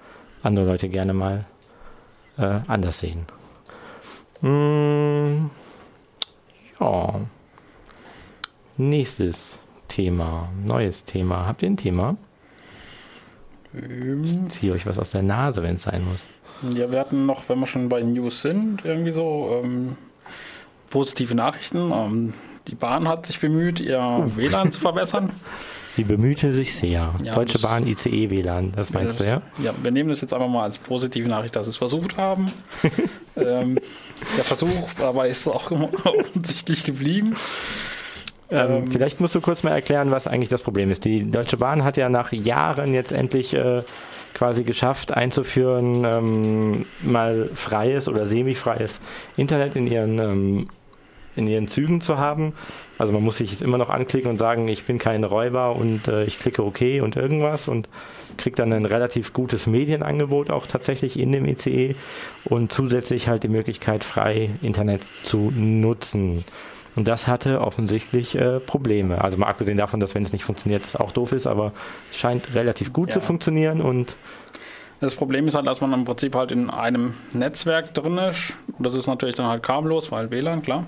andere 0.43 0.65
Leute 0.65 0.89
gerne 0.89 1.13
mal 1.13 1.45
äh, 2.38 2.60
anders 2.67 2.99
sehen. 2.99 3.25
Mm, 4.41 5.49
ja. 6.79 7.21
Nächstes 8.77 9.60
Thema, 9.91 10.47
neues 10.65 11.04
Thema. 11.04 11.45
Habt 11.45 11.63
ihr 11.63 11.69
ein 11.69 11.75
Thema? 11.75 12.15
Ähm. 13.75 14.23
Ich 14.23 14.54
ziehe 14.54 14.71
euch 14.71 14.86
was 14.86 14.97
aus 14.97 15.12
der 15.12 15.21
Nase, 15.21 15.63
wenn 15.63 15.75
es 15.75 15.84
sein 15.84 16.06
muss. 16.06 16.25
Ja, 16.73 16.89
wir 16.89 16.97
hatten 16.97 17.25
noch, 17.25 17.49
wenn 17.49 17.60
wir 17.60 17.67
schon 17.67 17.89
bei 17.89 18.01
News 18.01 18.41
sind, 18.41 18.86
irgendwie 18.86 19.12
so 19.12 19.62
ähm, 19.62 19.97
positive 20.89 21.36
Nachrichten. 21.36 21.91
Ähm, 21.93 22.34
die 22.69 22.75
Bahn 22.75 23.06
hat 23.10 23.25
sich 23.25 23.41
bemüht, 23.41 23.82
ihr 23.82 23.99
uh. 23.99 24.38
WLAN 24.38 24.71
zu 24.71 24.80
verbessern. 24.88 25.34
Sie 25.91 26.06
bemühte 26.06 26.54
sich 26.54 26.73
sehr. 26.73 27.13
Ja, 27.21 27.34
Deutsche 27.34 27.60
Bahn, 27.60 27.86
ICE, 27.86 28.30
WLAN, 28.30 28.71
das 28.71 28.93
meinst 28.93 29.19
das, 29.19 29.25
du, 29.25 29.30
ja? 29.30 29.41
Ja, 29.62 29.73
wir 29.82 29.91
nehmen 29.91 30.10
das 30.10 30.21
jetzt 30.21 30.34
einfach 30.34 30.47
mal 30.47 30.63
als 30.63 30.77
positive 30.77 31.27
Nachricht, 31.27 31.58
dass 31.58 31.65
sie 31.65 31.71
es 31.71 31.77
versucht 31.77 32.15
haben. 32.15 32.54
ähm, 33.36 33.77
der 34.38 34.45
Versuch 34.45 34.93
dabei 34.97 35.27
ist 35.27 35.49
auch 35.49 35.69
offensichtlich 36.06 36.86
geblieben. 36.86 37.36
Ähm, 38.52 38.72
ähm, 38.72 38.92
vielleicht 38.92 39.20
musst 39.20 39.34
du 39.34 39.42
kurz 39.42 39.64
mal 39.64 39.72
erklären, 39.72 40.12
was 40.12 40.28
eigentlich 40.28 40.50
das 40.50 40.62
Problem 40.62 40.92
ist. 40.92 41.06
Die 41.06 41.30
Deutsche 41.30 41.58
Bahn 41.58 41.84
hat 41.84 41.98
ja 41.98 42.10
nach 42.10 42.32
Jahren 42.32 42.94
jetzt 42.94 43.14
endlich 43.14 43.54
äh, 43.54 43.84
quasi 44.34 44.64
geschafft, 44.64 45.14
einzuführen, 45.14 46.04
ähm, 46.06 46.86
mal 47.02 47.50
freies 47.54 48.08
oder 48.08 48.26
semifreies 48.26 49.00
Internet 49.38 49.76
in 49.76 49.88
ihren, 49.88 50.20
ähm, 50.20 50.68
in 51.36 51.48
ihren 51.48 51.68
Zügen 51.68 52.02
zu 52.02 52.18
haben. 52.18 52.54
Also 52.98 53.14
man 53.14 53.24
muss 53.24 53.38
sich 53.38 53.52
jetzt 53.52 53.62
immer 53.62 53.78
noch 53.78 53.90
anklicken 53.90 54.30
und 54.30 54.38
sagen, 54.38 54.68
ich 54.68 54.86
bin 54.86 55.00
kein 55.00 55.24
Räuber 55.24 55.76
und 55.76 56.08
äh, 56.08 56.26
ich 56.26 56.38
klicke 56.38 56.64
OK 56.64 56.82
und 57.02 57.16
irgendwas 57.16 57.68
und 57.68 57.90
kriegt 58.38 58.60
dann 58.60 58.72
ein 58.74 58.86
relativ 58.86 59.34
gutes 59.34 59.66
Medienangebot 59.66 60.50
auch 60.50 60.68
tatsächlich 60.68 61.18
in 61.18 61.32
dem 61.32 61.46
ICE 61.46 61.96
und 62.46 62.72
zusätzlich 62.72 63.28
halt 63.28 63.44
die 63.44 63.48
Möglichkeit, 63.48 64.04
frei 64.04 64.52
Internet 64.62 65.02
zu 65.24 65.52
nutzen. 65.56 66.44
Und 66.95 67.08
das 67.08 67.27
hatte 67.27 67.62
offensichtlich 67.62 68.36
äh, 68.36 68.60
Probleme. 68.60 69.23
Also 69.23 69.38
mal 69.38 69.47
abgesehen 69.47 69.77
davon, 69.77 69.99
dass 69.99 70.13
wenn 70.13 70.23
es 70.23 70.34
nicht 70.34 70.43
funktioniert, 70.43 70.84
das 70.84 70.95
auch 70.95 71.12
doof 71.12 71.32
ist, 71.32 71.47
aber 71.47 71.71
es 72.12 72.17
scheint 72.17 72.54
relativ 72.54 72.91
gut 72.91 73.10
ja. 73.10 73.15
zu 73.15 73.21
funktionieren 73.21 73.82
und 73.82 74.15
das 75.01 75.15
Problem 75.15 75.47
ist 75.47 75.56
halt, 75.56 75.65
dass 75.65 75.82
man 75.82 75.93
im 75.93 76.06
Prinzip 76.06 76.36
halt 76.36 76.51
in 76.51 76.69
einem 76.69 77.15
Netzwerk 77.34 77.95
drin 77.95 78.19
ist. 78.19 78.54
Das 78.77 78.93
ist 78.93 79.08
natürlich 79.08 79.34
dann 79.34 79.47
halt 79.47 79.63
kabellos, 79.63 80.12
weil 80.12 80.30
WLAN, 80.30 80.62
klar. 80.62 80.86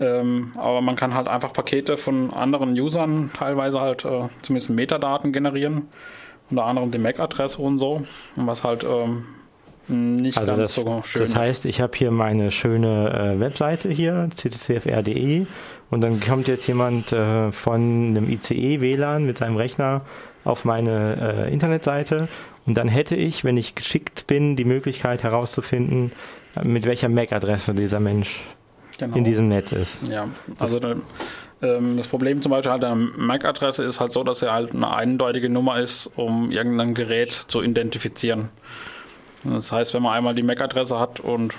Ähm, 0.00 0.52
aber 0.58 0.82
man 0.82 0.96
kann 0.96 1.14
halt 1.14 1.28
einfach 1.28 1.54
Pakete 1.54 1.96
von 1.96 2.30
anderen 2.34 2.78
Usern 2.78 3.30
teilweise 3.32 3.80
halt 3.80 4.04
äh, 4.04 4.28
zumindest 4.42 4.68
Metadaten 4.68 5.32
generieren. 5.32 5.88
Unter 6.50 6.64
anderem 6.64 6.90
die 6.90 6.98
MAC-Adresse 6.98 7.62
und 7.62 7.78
so. 7.78 8.02
Was 8.36 8.64
halt 8.64 8.84
ähm, 8.84 9.24
nicht 9.88 10.38
also 10.38 10.56
ganz 10.56 10.74
das, 10.74 10.84
so 10.84 11.02
schön. 11.04 11.22
Das 11.22 11.34
heißt, 11.34 11.64
ich 11.66 11.80
habe 11.80 11.96
hier 11.96 12.10
meine 12.10 12.50
schöne 12.50 13.34
äh, 13.36 13.40
Webseite 13.40 13.88
hier, 13.88 14.28
ccfr.de 14.34 15.46
und 15.90 16.00
dann 16.00 16.20
kommt 16.20 16.48
jetzt 16.48 16.66
jemand 16.66 17.12
äh, 17.12 17.52
von 17.52 17.80
einem 18.16 18.30
ICE-WLAN 18.30 19.24
mit 19.24 19.38
seinem 19.38 19.56
Rechner 19.56 20.02
auf 20.44 20.64
meine 20.64 21.46
äh, 21.48 21.52
Internetseite 21.52 22.28
und 22.66 22.76
dann 22.76 22.88
hätte 22.88 23.16
ich, 23.16 23.44
wenn 23.44 23.56
ich 23.56 23.74
geschickt 23.74 24.26
bin, 24.26 24.56
die 24.56 24.64
Möglichkeit 24.64 25.22
herauszufinden, 25.22 26.12
mit 26.62 26.84
welcher 26.84 27.08
MAC-Adresse 27.08 27.74
dieser 27.74 28.00
Mensch 28.00 28.40
genau. 28.98 29.16
in 29.16 29.24
diesem 29.24 29.48
Netz 29.48 29.72
ist. 29.72 30.06
Ja, 30.08 30.28
also 30.58 30.78
das, 30.78 30.98
ähm, 31.62 31.96
das 31.96 32.08
Problem 32.08 32.42
zum 32.42 32.50
Beispiel 32.50 32.70
halt 32.70 32.82
der 32.82 32.94
MAC-Adresse 32.94 33.82
ist 33.82 34.00
halt 34.00 34.12
so, 34.12 34.22
dass 34.22 34.42
er 34.42 34.52
halt 34.52 34.74
eine 34.74 34.94
eindeutige 34.94 35.48
Nummer 35.48 35.80
ist, 35.80 36.10
um 36.16 36.50
irgendein 36.50 36.94
Gerät 36.94 37.32
zu 37.32 37.62
identifizieren. 37.62 38.50
Das 39.44 39.72
heißt, 39.72 39.94
wenn 39.94 40.02
man 40.02 40.14
einmal 40.14 40.34
die 40.34 40.42
MAC-Adresse 40.42 40.98
hat 40.98 41.20
und 41.20 41.54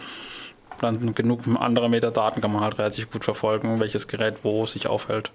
dann 0.80 1.16
genug 1.16 1.42
andere 1.60 1.90
Metadaten, 1.90 2.42
kann 2.42 2.52
man 2.52 2.62
halt 2.62 2.78
relativ 2.78 3.12
gut 3.12 3.24
verfolgen, 3.24 3.80
welches 3.80 4.08
Gerät 4.08 4.38
wo 4.44 4.66
sich 4.66 4.88
aufhält. 4.88 5.32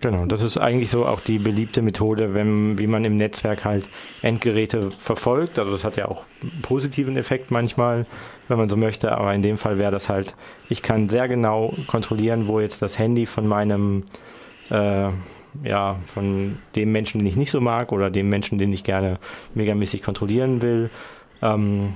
Genau, 0.00 0.24
das 0.24 0.42
ist 0.42 0.56
eigentlich 0.56 0.90
so 0.90 1.04
auch 1.04 1.20
die 1.20 1.38
beliebte 1.38 1.82
Methode, 1.82 2.32
wenn, 2.32 2.78
wie 2.78 2.86
man 2.86 3.04
im 3.04 3.16
Netzwerk 3.18 3.64
halt 3.64 3.88
Endgeräte 4.22 4.90
verfolgt. 4.90 5.58
Also 5.58 5.72
das 5.72 5.84
hat 5.84 5.96
ja 5.96 6.08
auch 6.08 6.24
einen 6.40 6.62
positiven 6.62 7.16
Effekt 7.16 7.50
manchmal, 7.50 8.06
wenn 8.48 8.56
man 8.56 8.68
so 8.68 8.76
möchte, 8.76 9.12
aber 9.12 9.34
in 9.34 9.42
dem 9.42 9.58
Fall 9.58 9.78
wäre 9.78 9.92
das 9.92 10.08
halt, 10.08 10.34
ich 10.70 10.82
kann 10.82 11.10
sehr 11.10 11.28
genau 11.28 11.74
kontrollieren, 11.86 12.46
wo 12.46 12.60
jetzt 12.60 12.80
das 12.80 12.98
Handy 12.98 13.26
von 13.26 13.46
meinem, 13.46 14.04
äh, 14.70 15.08
ja, 15.62 15.96
von 16.14 16.58
dem 16.76 16.90
Menschen, 16.90 17.18
den 17.18 17.26
ich 17.26 17.36
nicht 17.36 17.50
so 17.50 17.60
mag 17.60 17.92
oder 17.92 18.10
dem 18.10 18.30
Menschen, 18.30 18.58
den 18.58 18.72
ich 18.72 18.84
gerne 18.84 19.18
megamäßig 19.54 20.02
kontrollieren 20.02 20.62
will, 20.62 20.90
ähm, 21.44 21.92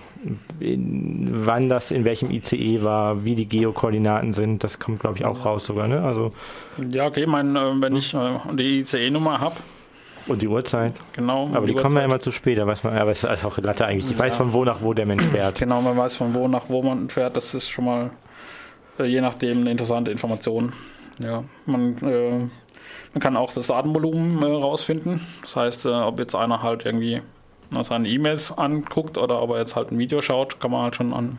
wann 0.61 1.71
das 1.71 1.91
in 1.91 2.05
welchem 2.05 2.31
ICE 2.31 2.83
war, 2.83 3.25
wie 3.25 3.35
die 3.35 3.47
Geokoordinaten 3.47 4.35
sind, 4.35 4.63
das 4.63 4.79
kommt, 4.79 5.01
glaube 5.01 5.17
ich, 5.17 5.25
auch 5.25 5.45
raus 5.45 5.65
sogar. 5.65 5.89
Ne? 5.89 6.03
Also, 6.03 6.33
ja, 6.91 7.07
okay, 7.07 7.27
mein, 7.27 7.57
äh, 7.57 7.81
wenn 7.81 7.97
ich 7.97 8.13
äh, 8.13 8.39
die 8.53 8.81
ICE-Nummer 8.81 9.41
habe. 9.41 9.57
Und 10.27 10.43
die 10.43 10.49
Uhrzeit. 10.49 10.93
Genau. 11.15 11.49
Aber 11.55 11.67
die, 11.67 11.73
die 11.73 11.81
kommen 11.81 11.97
ja 11.97 12.03
immer 12.03 12.21
zu 12.21 12.31
spät, 12.31 12.59
da 12.59 12.67
weiß 12.67 12.85
man, 12.85 12.99
aber 12.99 13.13
es 13.13 13.25
ist 13.25 13.45
auch 13.45 13.57
Latte 13.57 13.87
eigentlich. 13.87 14.11
Ich 14.11 14.19
ja. 14.19 14.19
weiß 14.19 14.37
von 14.37 14.53
wo 14.53 14.63
nach 14.65 14.83
wo 14.83 14.93
der 14.93 15.07
Mensch 15.07 15.25
fährt. 15.25 15.59
Genau, 15.59 15.81
man 15.81 15.97
weiß 15.97 16.19
von 16.19 16.35
wo 16.35 16.47
nach 16.47 16.69
wo 16.69 16.83
man 16.83 17.09
fährt, 17.09 17.35
das 17.35 17.55
ist 17.55 17.71
schon 17.71 17.87
mal 17.87 18.11
äh, 18.99 19.05
je 19.05 19.23
nachdem 19.23 19.61
eine 19.61 19.71
interessante 19.71 20.11
Information. 20.11 20.75
Ja, 21.21 21.45
man, 21.65 21.97
äh, 22.03 22.39
man 23.15 23.21
kann 23.21 23.37
auch 23.39 23.55
das 23.55 23.69
Datenvolumen 23.69 24.43
äh, 24.43 24.47
rausfinden. 24.47 25.27
Das 25.41 25.57
heißt, 25.57 25.87
äh, 25.87 25.89
ob 25.89 26.19
jetzt 26.19 26.35
einer 26.35 26.63
halt 26.63 26.85
irgendwie 26.85 27.23
seine 27.83 28.09
E-Mails 28.09 28.57
anguckt 28.57 29.19
oder 29.19 29.43
ob 29.43 29.51
er 29.51 29.59
jetzt 29.59 29.77
halt 29.77 29.91
ein 29.91 29.99
Video 29.99 30.21
schaut, 30.21 30.61
kann 30.61 30.71
man 30.71 30.83
halt 30.83 30.97
schon 30.97 31.13
an, 31.13 31.39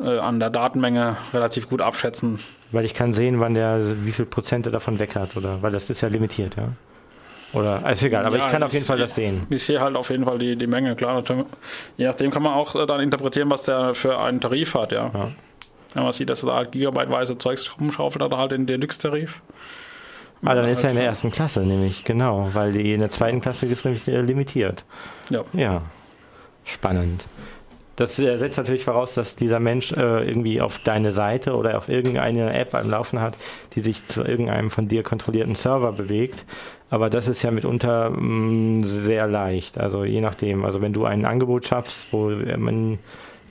äh, 0.00 0.18
an 0.18 0.40
der 0.40 0.50
Datenmenge 0.50 1.16
relativ 1.32 1.68
gut 1.68 1.80
abschätzen. 1.80 2.40
Weil 2.72 2.84
ich 2.84 2.94
kann 2.94 3.12
sehen, 3.12 3.40
wann 3.40 3.54
der, 3.54 4.04
wie 4.04 4.12
viel 4.12 4.26
Prozent 4.26 4.66
er 4.66 4.72
davon 4.72 4.98
weg 4.98 5.16
hat, 5.16 5.36
oder? 5.36 5.62
Weil 5.62 5.72
das 5.72 5.90
ist 5.90 6.00
ja 6.00 6.08
limitiert, 6.08 6.56
ja. 6.56 6.68
Oder, 7.52 7.90
ist 7.90 8.02
egal, 8.04 8.24
aber 8.24 8.38
ja, 8.38 8.46
ich 8.46 8.52
kann 8.52 8.62
auf 8.62 8.72
jeden 8.72 8.84
Fall 8.84 8.98
das 8.98 9.16
sehen. 9.16 9.46
Ich 9.50 9.64
sehe 9.64 9.80
halt 9.80 9.96
auf 9.96 10.08
jeden 10.10 10.24
Fall 10.24 10.38
die, 10.38 10.54
die 10.54 10.68
Menge, 10.68 10.94
klar. 10.94 11.24
Je 11.96 12.06
nachdem 12.06 12.30
kann 12.30 12.44
man 12.44 12.54
auch 12.54 12.76
äh, 12.76 12.86
dann 12.86 13.00
interpretieren, 13.00 13.50
was 13.50 13.64
der 13.64 13.92
für 13.94 14.20
einen 14.20 14.40
Tarif 14.40 14.74
hat, 14.74 14.92
ja. 14.92 15.10
ja. 15.12 15.32
Wenn 15.94 16.04
man 16.04 16.12
sieht, 16.12 16.30
dass 16.30 16.44
er 16.44 16.50
da 16.50 16.54
halt 16.54 16.70
gigabyteweise 16.70 17.36
Zeugs 17.38 17.80
rumschaufelt, 17.80 18.22
hat 18.22 18.30
er 18.30 18.38
halt 18.38 18.52
den 18.52 18.66
Deluxe-Tarif. 18.66 19.42
Ah, 20.42 20.54
dann 20.54 20.68
ist 20.68 20.82
er 20.82 20.90
in 20.90 20.96
der 20.96 21.04
ersten 21.04 21.30
Klasse, 21.30 21.60
nämlich, 21.60 22.04
genau, 22.04 22.48
weil 22.54 22.72
die 22.72 22.92
in 22.92 22.98
der 22.98 23.10
zweiten 23.10 23.40
Klasse 23.40 23.66
ist 23.66 23.84
nämlich 23.84 24.06
limitiert. 24.06 24.84
Ja. 25.28 25.44
Ja. 25.52 25.82
Spannend. 26.64 27.24
Das 27.96 28.16
setzt 28.16 28.56
natürlich 28.56 28.84
voraus, 28.84 29.12
dass 29.12 29.36
dieser 29.36 29.60
Mensch 29.60 29.92
äh, 29.92 30.26
irgendwie 30.26 30.62
auf 30.62 30.78
deine 30.78 31.12
Seite 31.12 31.54
oder 31.54 31.76
auf 31.76 31.90
irgendeine 31.90 32.54
App 32.54 32.74
am 32.74 32.88
Laufen 32.88 33.20
hat, 33.20 33.36
die 33.74 33.82
sich 33.82 34.06
zu 34.06 34.24
irgendeinem 34.24 34.70
von 34.70 34.88
dir 34.88 35.02
kontrollierten 35.02 35.54
Server 35.54 35.92
bewegt. 35.92 36.46
Aber 36.88 37.10
das 37.10 37.28
ist 37.28 37.42
ja 37.42 37.50
mitunter 37.50 38.08
mh, 38.08 38.20
mm, 38.20 38.84
sehr 38.84 39.26
leicht. 39.26 39.76
Also 39.76 40.04
je 40.04 40.22
nachdem. 40.22 40.64
Also 40.64 40.80
wenn 40.80 40.94
du 40.94 41.04
ein 41.04 41.26
Angebot 41.26 41.66
schaffst, 41.66 42.06
wo 42.10 42.30
man 42.30 42.98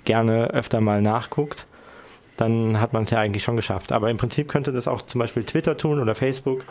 gerne 0.06 0.50
öfter 0.50 0.82
mal 0.82 1.04
nachguckt, 1.04 1.68
dann 2.40 2.80
hat 2.80 2.94
man 2.94 3.04
es 3.04 3.10
ja 3.10 3.20
eigentlich 3.20 3.44
schon 3.44 3.58
geschafft. 3.58 3.92
Aber 3.92 4.10
im 4.10 4.18
Prinzip 4.18 4.48
könnte 4.48 4.72
das 4.72 4.88
auch 4.88 5.02
zum 5.02 5.20
Beispiel 5.20 5.44
Twitter 5.44 5.78
tun 5.78 6.00
oder 6.00 6.16
Facebook. 6.16 6.64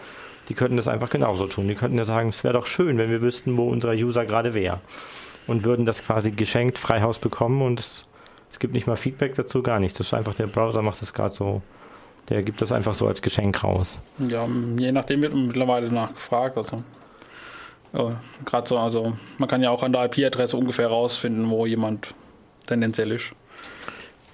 Die 0.48 0.54
könnten 0.54 0.78
das 0.78 0.88
einfach 0.88 1.10
genauso 1.10 1.46
tun. 1.46 1.68
Die 1.68 1.74
könnten 1.74 1.98
ja 1.98 2.06
sagen, 2.06 2.30
es 2.30 2.42
wäre 2.42 2.54
doch 2.54 2.66
schön, 2.66 2.96
wenn 2.96 3.10
wir 3.10 3.20
wüssten, 3.20 3.56
wo 3.58 3.68
unser 3.68 3.92
User 3.92 4.24
gerade 4.24 4.54
wäre. 4.54 4.80
Und 5.46 5.64
würden 5.64 5.84
das 5.84 6.02
quasi 6.02 6.30
geschenkt, 6.30 6.78
Freihaus 6.78 7.18
bekommen 7.18 7.60
und 7.60 7.80
es, 7.80 8.04
es 8.50 8.58
gibt 8.58 8.72
nicht 8.72 8.86
mal 8.86 8.96
Feedback 8.96 9.34
dazu, 9.34 9.62
gar 9.62 9.78
nichts. 9.78 9.98
Das 9.98 10.06
ist 10.06 10.14
einfach, 10.14 10.34
der 10.34 10.46
Browser 10.46 10.80
macht 10.80 11.02
das 11.02 11.12
gerade 11.12 11.34
so. 11.34 11.60
Der 12.30 12.42
gibt 12.42 12.60
das 12.62 12.72
einfach 12.72 12.94
so 12.94 13.06
als 13.06 13.20
Geschenk 13.20 13.62
raus. 13.62 13.98
Ja, 14.18 14.48
je 14.78 14.92
nachdem 14.92 15.20
wird 15.22 15.34
mittlerweile 15.34 15.92
nachgefragt. 15.92 16.56
Also 16.56 16.82
ja, 17.92 18.20
gerade 18.44 18.68
so, 18.68 18.78
also 18.78 19.14
man 19.38 19.48
kann 19.48 19.62
ja 19.62 19.70
auch 19.70 19.82
an 19.82 19.92
der 19.92 20.04
IP-Adresse 20.04 20.56
ungefähr 20.56 20.88
rausfinden, 20.88 21.50
wo 21.50 21.66
jemand 21.66 22.14
tendenziell 22.66 23.12
ist. 23.12 23.34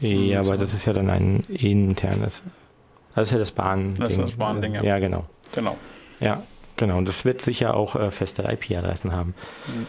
Ja, 0.00 0.40
aber 0.40 0.56
das 0.56 0.74
ist 0.74 0.86
ja 0.86 0.92
dann 0.92 1.10
ein 1.10 1.44
internes. 1.48 2.42
Das 3.14 3.28
ist 3.28 3.32
ja 3.32 3.38
das 3.38 3.52
Bahn. 3.52 3.94
Das 3.98 4.10
ist 4.10 4.20
das 4.20 4.32
Bahn-Ding, 4.32 4.74
ja. 4.74 4.82
Ja, 4.82 4.98
genau. 4.98 5.24
Genau. 5.54 5.76
Ja, 6.20 6.42
genau. 6.76 6.98
Und 6.98 7.08
das 7.08 7.24
wird 7.24 7.42
sicher 7.42 7.74
auch 7.74 7.94
äh, 7.96 8.10
feste 8.10 8.42
IP-Adressen 8.42 9.12
haben. 9.12 9.34
Mhm. 9.68 9.86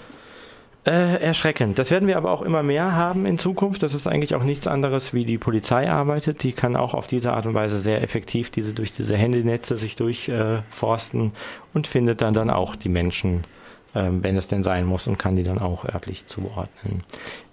Äh, 0.86 1.20
erschreckend. 1.20 1.80
Das 1.80 1.89
werden 1.89 2.08
wir 2.08 2.15
aber 2.15 2.30
auch 2.30 2.44
immer 2.44 2.62
mehr 2.62 2.91
haben 2.91 3.26
in 3.26 3.39
Zukunft. 3.39 3.82
Das 3.82 3.96
ist 3.96 4.06
eigentlich 4.06 4.36
auch 4.36 4.44
nichts 4.44 4.68
anderes, 4.68 5.15
wie 5.15 5.26
die 5.26 5.39
Polizei 5.39 5.89
arbeitet. 5.89 6.44
Die 6.44 6.52
kann 6.52 6.76
auch 6.76 6.94
auf 6.94 7.08
diese 7.08 7.34
Art 7.34 7.48
und 7.48 7.56
Weise 7.56 7.80
sehr 7.80 8.04
effektiv 8.04 8.52
diese 8.52 8.74
durch 8.74 8.91
diese 8.91 9.18
Handynetze 9.18 9.80
sich 9.80 9.96
durchforsten 9.96 11.28
äh, 11.30 11.32
und 11.74 11.88
findet 11.88 12.22
dann 12.22 12.36
dann 12.36 12.52
auch 12.52 12.76
die 12.76 12.89
Menschen 12.89 13.46
wenn 13.95 14.36
es 14.36 14.47
denn 14.47 14.63
sein 14.63 14.86
muss 14.86 15.08
und 15.08 15.17
kann 15.17 15.36
die 15.36 15.43
dann 15.43 15.60
auch 15.60 15.86
örtlich 15.86 16.27
zuordnen. 16.27 17.03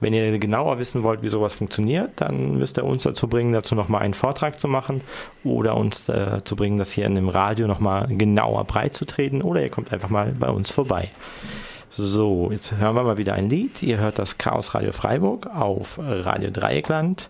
Wenn 0.01 0.13
ihr 0.13 0.39
genauer 0.39 0.79
wissen 0.79 1.03
wollt, 1.03 1.23
wie 1.23 1.29
sowas 1.29 1.55
funktioniert, 1.55 2.11
dann 2.17 2.59
müsst 2.59 2.79
ihr 2.79 2.85
uns 2.85 3.05
dazu 3.05 3.29
bringen, 3.29 3.53
dazu 3.53 3.75
nochmal 3.75 4.03
einen 4.03 4.15
Vortrag 4.15 4.59
zu 4.59 4.69
machen 4.69 5.03
oder 5.45 5.77
uns 5.77 6.09
äh, 6.09 6.41
zu 6.45 6.57
bringen, 6.57 6.79
das 6.79 6.93
hier 6.93 7.07
in 7.07 7.15
dem 7.15 7.29
Radio 7.29 7.67
nochmal 7.67 8.09
genauer 8.09 8.65
breit 8.65 8.95
zu 8.95 9.05
treten 9.05 9.43
oder 9.43 9.63
ihr 9.63 9.71
kommt 9.71 9.93
einfach 9.93 10.11
mal 10.11 10.35
bei 10.39 10.49
uns 10.49 10.71
vorbei. 10.71 11.11
So, 11.91 12.51
jetzt 12.51 12.73
hören 12.73 12.95
wir 12.95 13.03
mal 13.03 13.19
wieder 13.19 13.35
ein 13.35 13.51
Lied. 13.51 13.83
Ihr 13.83 13.99
hört 13.99 14.19
das 14.19 14.39
Chaos 14.39 14.75
Radio 14.75 14.93
Freiburg 14.93 15.47
auf 15.55 15.99
Radio 16.01 16.51
Dreieckland 16.51 17.29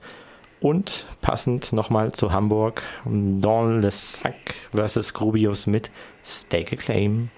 und 0.60 1.04
passend 1.20 1.72
nochmal 1.72 2.12
zu 2.12 2.32
Hamburg 2.32 2.82
Don 3.04 3.80
Le 3.80 3.90
Sac 3.90 4.54
vs. 4.72 5.14
Grubius 5.14 5.66
mit 5.66 5.90
Stake 6.24 6.76
a 6.76 6.80
Claim. 6.80 7.30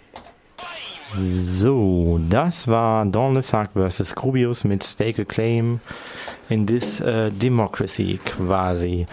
So, 1.21 2.19
das 2.29 2.67
war 2.67 3.07
Dawn 3.07 3.41
Sack 3.43 3.71
vs. 3.75 4.15
Grubius 4.17 4.65
mit 4.65 4.83
Stake 4.83 5.23
a 5.23 5.25
Claim 5.25 5.81
in 6.49 6.67
this 6.67 7.01
uh, 7.01 7.31
Democracy 7.31 8.19
quasi. 8.25 9.07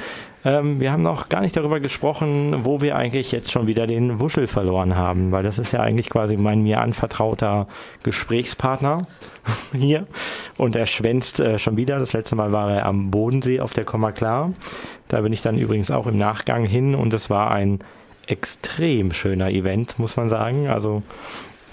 Ähm, 0.43 0.79
wir 0.79 0.91
haben 0.91 1.03
noch 1.03 1.29
gar 1.29 1.41
nicht 1.41 1.55
darüber 1.55 1.79
gesprochen, 1.79 2.65
wo 2.65 2.81
wir 2.81 2.95
eigentlich 2.95 3.31
jetzt 3.31 3.51
schon 3.51 3.67
wieder 3.67 3.85
den 3.85 4.19
Wuschel 4.19 4.47
verloren 4.47 4.95
haben, 4.95 5.31
weil 5.31 5.43
das 5.43 5.59
ist 5.59 5.73
ja 5.73 5.81
eigentlich 5.81 6.09
quasi 6.09 6.37
mein 6.37 6.63
mir 6.63 6.81
anvertrauter 6.81 7.67
Gesprächspartner 8.01 9.05
hier 9.71 10.07
und 10.57 10.75
er 10.75 10.87
schwänzt 10.87 11.39
äh, 11.39 11.59
schon 11.59 11.77
wieder. 11.77 11.99
Das 11.99 12.13
letzte 12.13 12.35
Mal 12.35 12.51
war 12.51 12.71
er 12.71 12.85
am 12.87 13.11
Bodensee 13.11 13.59
auf 13.59 13.73
der 13.73 13.85
Komma 13.85 14.11
klar. 14.11 14.53
Da 15.07 15.21
bin 15.21 15.33
ich 15.33 15.43
dann 15.43 15.59
übrigens 15.59 15.91
auch 15.91 16.07
im 16.07 16.17
Nachgang 16.17 16.65
hin 16.65 16.95
und 16.95 17.13
es 17.13 17.29
war 17.29 17.51
ein 17.51 17.79
extrem 18.25 19.11
schöner 19.11 19.49
Event, 19.49 19.99
muss 19.99 20.15
man 20.17 20.29
sagen. 20.29 20.67
Also 20.67 21.03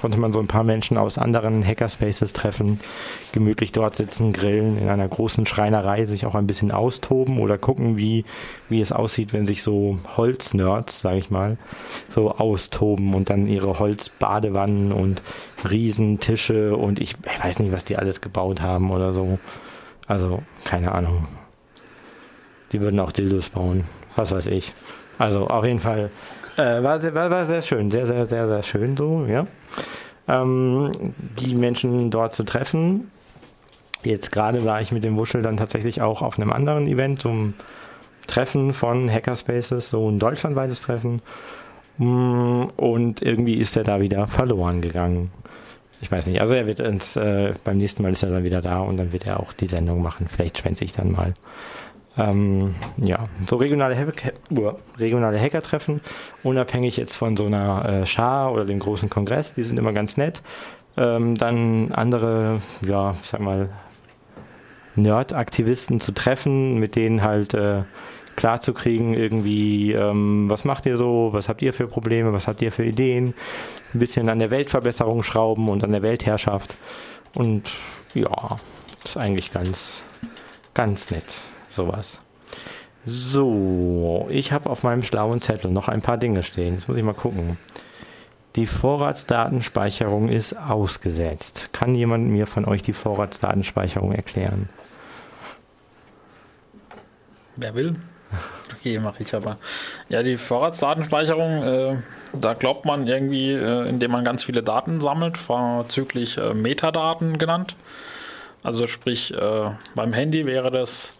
konnte 0.00 0.18
man 0.18 0.32
so 0.32 0.38
ein 0.38 0.46
paar 0.46 0.64
Menschen 0.64 0.96
aus 0.96 1.18
anderen 1.18 1.64
Hackerspaces 1.64 2.32
treffen, 2.32 2.80
gemütlich 3.32 3.72
dort 3.72 3.96
sitzen, 3.96 4.32
grillen, 4.32 4.78
in 4.78 4.88
einer 4.88 5.08
großen 5.08 5.46
Schreinerei 5.46 6.04
sich 6.04 6.26
auch 6.26 6.34
ein 6.34 6.46
bisschen 6.46 6.70
austoben 6.70 7.40
oder 7.40 7.58
gucken, 7.58 7.96
wie, 7.96 8.24
wie 8.68 8.80
es 8.80 8.92
aussieht, 8.92 9.32
wenn 9.32 9.46
sich 9.46 9.62
so 9.62 9.98
Holznerds, 10.16 11.00
sage 11.00 11.18
ich 11.18 11.30
mal, 11.30 11.58
so 12.08 12.30
austoben 12.32 13.14
und 13.14 13.30
dann 13.30 13.46
ihre 13.46 13.78
Holzbadewannen 13.78 14.92
und 14.92 15.22
Riesentische 15.68 16.76
und 16.76 17.00
ich, 17.00 17.16
ich 17.34 17.44
weiß 17.44 17.58
nicht, 17.58 17.72
was 17.72 17.84
die 17.84 17.96
alles 17.96 18.20
gebaut 18.20 18.60
haben 18.60 18.90
oder 18.90 19.12
so. 19.12 19.38
Also, 20.06 20.42
keine 20.64 20.92
Ahnung. 20.92 21.26
Die 22.72 22.80
würden 22.80 23.00
auch 23.00 23.12
Dildos 23.12 23.50
bauen. 23.50 23.84
Was 24.16 24.30
weiß 24.30 24.46
ich. 24.46 24.72
Also, 25.18 25.48
auf 25.48 25.64
jeden 25.64 25.80
Fall 25.80 26.10
äh, 26.58 26.82
war, 26.82 26.98
sehr, 26.98 27.14
war, 27.14 27.30
war 27.30 27.44
sehr 27.44 27.62
schön, 27.62 27.90
sehr, 27.90 28.06
sehr, 28.06 28.26
sehr, 28.26 28.48
sehr 28.48 28.62
schön 28.62 28.96
so, 28.96 29.24
ja. 29.26 29.46
Ähm, 30.26 31.14
die 31.38 31.54
Menschen 31.54 32.10
dort 32.10 32.34
zu 32.34 32.44
treffen. 32.44 33.10
Jetzt 34.04 34.30
gerade 34.30 34.64
war 34.64 34.80
ich 34.80 34.92
mit 34.92 35.04
dem 35.04 35.16
Wuschel 35.16 35.42
dann 35.42 35.56
tatsächlich 35.56 36.02
auch 36.02 36.22
auf 36.22 36.38
einem 36.38 36.52
anderen 36.52 36.86
Event, 36.86 37.20
zum 37.20 37.54
Treffen 38.26 38.74
von 38.74 39.10
Hackerspaces, 39.10 39.90
so 39.90 40.08
ein 40.08 40.18
deutschlandweites 40.18 40.82
Treffen. 40.82 41.22
Mm, 41.96 42.64
und 42.76 43.22
irgendwie 43.22 43.54
ist 43.54 43.76
er 43.76 43.84
da 43.84 44.00
wieder 44.00 44.26
verloren 44.26 44.80
gegangen. 44.80 45.30
Ich 46.00 46.12
weiß 46.12 46.26
nicht. 46.26 46.40
Also 46.40 46.54
er 46.54 46.66
wird 46.66 46.80
uns, 46.80 47.16
äh, 47.16 47.54
beim 47.64 47.78
nächsten 47.78 48.02
Mal 48.02 48.12
ist 48.12 48.22
er 48.22 48.30
dann 48.30 48.44
wieder 48.44 48.60
da 48.60 48.80
und 48.80 48.98
dann 48.98 49.12
wird 49.12 49.26
er 49.26 49.40
auch 49.40 49.52
die 49.52 49.66
Sendung 49.66 50.02
machen. 50.02 50.28
Vielleicht 50.28 50.58
schwänze 50.58 50.84
ich 50.84 50.92
dann 50.92 51.10
mal. 51.10 51.34
Ähm, 52.18 52.74
ja, 52.96 53.28
so 53.46 53.56
regionale, 53.56 53.96
Hacker, 53.96 54.32
regionale 54.98 55.40
Hacker-Treffen, 55.40 56.00
unabhängig 56.42 56.96
jetzt 56.96 57.14
von 57.14 57.36
so 57.36 57.46
einer 57.46 57.84
äh, 57.84 58.06
Schar 58.06 58.52
oder 58.52 58.64
dem 58.64 58.80
großen 58.80 59.08
Kongress, 59.08 59.54
die 59.54 59.62
sind 59.62 59.78
immer 59.78 59.92
ganz 59.92 60.16
nett. 60.16 60.42
Ähm, 60.96 61.38
dann 61.38 61.92
andere, 61.92 62.60
ja, 62.80 63.14
ich 63.22 63.28
sag 63.28 63.40
mal, 63.40 63.68
Nerd-Aktivisten 64.96 66.00
zu 66.00 66.10
treffen, 66.10 66.78
mit 66.78 66.96
denen 66.96 67.22
halt 67.22 67.54
äh, 67.54 67.84
klar 68.34 68.60
zu 68.60 68.74
kriegen, 68.74 69.14
irgendwie, 69.14 69.92
ähm, 69.92 70.50
was 70.50 70.64
macht 70.64 70.86
ihr 70.86 70.96
so, 70.96 71.28
was 71.32 71.48
habt 71.48 71.62
ihr 71.62 71.72
für 71.72 71.86
Probleme, 71.86 72.32
was 72.32 72.48
habt 72.48 72.60
ihr 72.62 72.72
für 72.72 72.84
Ideen, 72.84 73.34
ein 73.94 73.98
bisschen 74.00 74.28
an 74.28 74.40
der 74.40 74.50
Weltverbesserung 74.50 75.22
schrauben 75.22 75.68
und 75.68 75.84
an 75.84 75.92
der 75.92 76.02
Weltherrschaft. 76.02 76.76
Und 77.34 77.70
ja, 78.14 78.58
ist 79.04 79.16
eigentlich 79.16 79.52
ganz, 79.52 80.02
ganz 80.74 81.12
nett 81.12 81.36
sowas. 81.68 82.20
So, 83.06 84.26
ich 84.30 84.52
habe 84.52 84.68
auf 84.68 84.82
meinem 84.82 85.02
schlauen 85.02 85.40
Zettel 85.40 85.70
noch 85.70 85.88
ein 85.88 86.02
paar 86.02 86.18
Dinge 86.18 86.42
stehen. 86.42 86.74
Jetzt 86.74 86.88
muss 86.88 86.98
ich 86.98 87.04
mal 87.04 87.14
gucken. 87.14 87.56
Die 88.56 88.66
Vorratsdatenspeicherung 88.66 90.28
ist 90.28 90.54
ausgesetzt. 90.54 91.68
Kann 91.72 91.94
jemand 91.94 92.28
mir 92.28 92.46
von 92.46 92.64
euch 92.64 92.82
die 92.82 92.92
Vorratsdatenspeicherung 92.92 94.12
erklären? 94.12 94.68
Wer 97.56 97.74
will? 97.74 97.96
Okay, 98.78 99.00
mache 99.00 99.22
ich 99.22 99.34
aber. 99.34 99.56
Ja, 100.08 100.22
die 100.22 100.36
Vorratsdatenspeicherung, 100.36 101.62
äh, 101.64 101.96
da 102.32 102.54
glaubt 102.54 102.84
man 102.84 103.08
irgendwie, 103.08 103.50
äh, 103.50 103.88
indem 103.88 104.12
man 104.12 104.22
ganz 104.24 104.44
viele 104.44 104.62
Daten 104.62 105.00
sammelt, 105.00 105.36
vorzüglich 105.36 106.38
äh, 106.38 106.54
Metadaten 106.54 107.38
genannt. 107.38 107.74
Also 108.62 108.86
sprich, 108.86 109.34
äh, 109.34 109.70
beim 109.96 110.12
Handy 110.12 110.46
wäre 110.46 110.70
das 110.70 111.12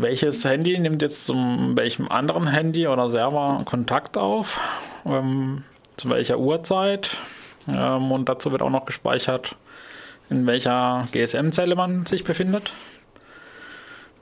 welches 0.00 0.44
Handy 0.44 0.78
nimmt 0.78 1.02
jetzt 1.02 1.26
zum 1.26 1.76
welchem 1.76 2.08
anderen 2.08 2.46
Handy 2.46 2.86
oder 2.86 3.08
Server 3.08 3.62
Kontakt 3.64 4.18
auf? 4.18 4.60
Ähm, 5.04 5.64
zu 5.96 6.10
welcher 6.10 6.38
Uhrzeit? 6.38 7.18
Ähm, 7.68 8.12
und 8.12 8.28
dazu 8.28 8.52
wird 8.52 8.62
auch 8.62 8.70
noch 8.70 8.84
gespeichert, 8.84 9.56
in 10.28 10.46
welcher 10.46 11.04
GSM-Zelle 11.12 11.74
man 11.74 12.04
sich 12.06 12.24
befindet. 12.24 12.72